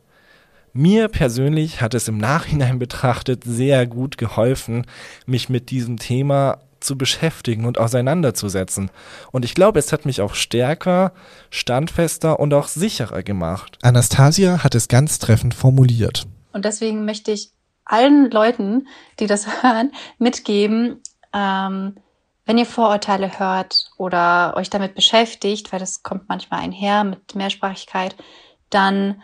Mir 0.80 1.10
persönlich 1.10 1.82
hat 1.82 1.94
es 1.94 2.08
im 2.08 2.18
Nachhinein 2.18 2.80
betrachtet 2.80 3.44
sehr 3.44 3.86
gut 3.86 4.18
geholfen, 4.18 4.86
mich 5.26 5.50
mit 5.50 5.72
diesem 5.72 6.00
Thema 6.00 6.60
zu 6.80 6.98
beschäftigen 6.98 7.66
und 7.66 7.78
auseinanderzusetzen. 7.78 8.90
Und 9.34 9.44
ich 9.44 9.56
glaube, 9.56 9.78
es 9.78 9.92
hat 9.92 10.06
mich 10.06 10.22
auch 10.22 10.36
stärker, 10.36 11.12
standfester 11.50 12.40
und 12.40 12.54
auch 12.54 12.70
sicherer 12.70 13.24
gemacht. 13.24 13.78
Anastasia 13.82 14.64
hat 14.64 14.74
es 14.74 14.88
ganz 14.88 15.20
treffend 15.20 15.54
formuliert. 15.54 16.28
Und 16.54 16.64
deswegen 16.64 17.04
möchte 17.04 17.32
ich 17.32 17.52
allen 17.84 18.32
Leuten, 18.32 18.88
die 19.20 19.28
das 19.28 19.48
hören, 19.62 19.92
mitgeben, 20.18 21.02
ähm, 21.34 21.98
Wenn 22.46 22.58
ihr 22.58 22.66
Vorurteile 22.66 23.38
hört 23.38 23.92
oder 23.98 24.54
euch 24.56 24.70
damit 24.70 24.96
beschäftigt, 24.96 25.74
weil 25.74 25.82
das 25.82 26.04
kommt 26.04 26.30
manchmal 26.30 26.62
einher 26.62 27.04
mit 27.04 27.36
Mehrsprachigkeit, 27.36 28.16
dann 28.70 29.22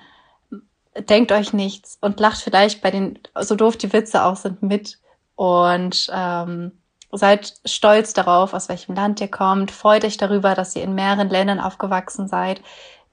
denkt 0.98 1.32
euch 1.32 1.54
nichts 1.54 1.98
und 2.02 2.20
lacht 2.20 2.42
vielleicht 2.42 2.82
bei 2.82 2.92
den, 2.92 3.20
so 3.40 3.56
doof 3.56 3.78
die 3.78 3.92
Witze 3.94 4.24
auch 4.24 4.36
sind, 4.36 4.62
mit 4.64 5.00
und 5.36 6.10
ähm, 6.14 6.72
seid 7.12 7.54
stolz 7.66 8.14
darauf, 8.14 8.54
aus 8.54 8.70
welchem 8.70 8.96
Land 8.96 9.22
ihr 9.22 9.28
kommt. 9.30 9.72
Freut 9.72 10.06
euch 10.06 10.18
darüber, 10.18 10.56
dass 10.56 10.76
ihr 10.76 10.84
in 10.84 10.96
mehreren 10.96 11.30
Ländern 11.30 11.60
aufgewachsen 11.60 12.28
seid. 12.28 12.62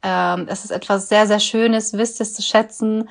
Ähm, 0.03 0.47
es 0.49 0.65
ist 0.65 0.71
etwas 0.71 1.09
sehr, 1.09 1.27
sehr 1.27 1.41
Schönes, 1.41 1.93
wisst 1.93 2.21
es 2.21 2.35
zu 2.35 2.43
schätzen 2.43 3.09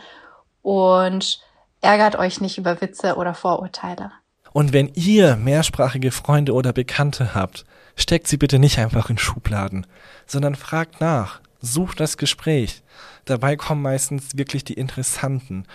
und 0.61 1.41
ärgert 1.81 2.17
euch 2.17 2.41
nicht 2.41 2.57
über 2.57 2.81
Witze 2.81 3.15
oder 3.15 3.33
Vorurteile. 3.33 4.11
Und 4.53 4.73
wenn 4.73 4.91
ihr 4.95 5.37
mehrsprachige 5.37 6.11
Freunde 6.11 6.53
oder 6.53 6.73
Bekannte 6.73 7.33
habt, 7.33 7.65
steckt 7.95 8.27
sie 8.27 8.37
bitte 8.37 8.59
nicht 8.59 8.77
einfach 8.79 9.09
in 9.09 9.17
Schubladen, 9.17 9.87
sondern 10.25 10.55
fragt 10.55 10.99
nach, 10.99 11.39
sucht 11.61 11.99
das 11.99 12.17
Gespräch. 12.17 12.83
Dabei 13.25 13.55
kommen 13.55 13.81
meistens 13.81 14.37
wirklich 14.37 14.63
die 14.63 14.73
interessanten, 14.73 15.65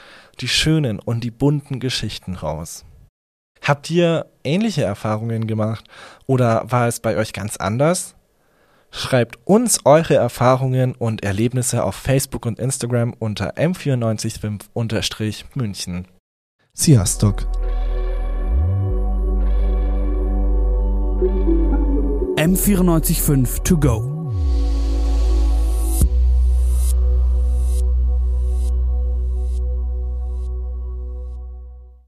die 0.41 0.49
schönen 0.49 0.99
und 0.99 1.23
die 1.25 1.31
bunten 1.31 1.79
Geschichten 1.81 2.35
raus. 2.35 2.85
Habt 3.63 3.91
ihr 3.91 4.27
ähnliche 4.45 4.85
Erfahrungen 4.85 5.47
gemacht 5.47 5.87
oder 6.27 6.71
war 6.71 6.89
es 6.89 7.01
bei 7.01 7.17
euch 7.17 7.33
ganz 7.33 7.57
anders? 7.57 8.15
Schreibt 8.91 9.39
uns 9.45 9.81
eure 9.85 10.15
Erfahrungen 10.15 10.95
und 10.95 11.25
Erlebnisse 11.25 11.85
auf 11.85 11.97
Facebook 11.97 12.47
und 12.47 12.59
Instagram 12.59 13.15
unter 13.19 13.57
m945-münchen. 13.57 16.07
Sziasztok! 16.75 17.47
M945 22.37 23.65
to 23.65 23.79
go. 23.79 24.16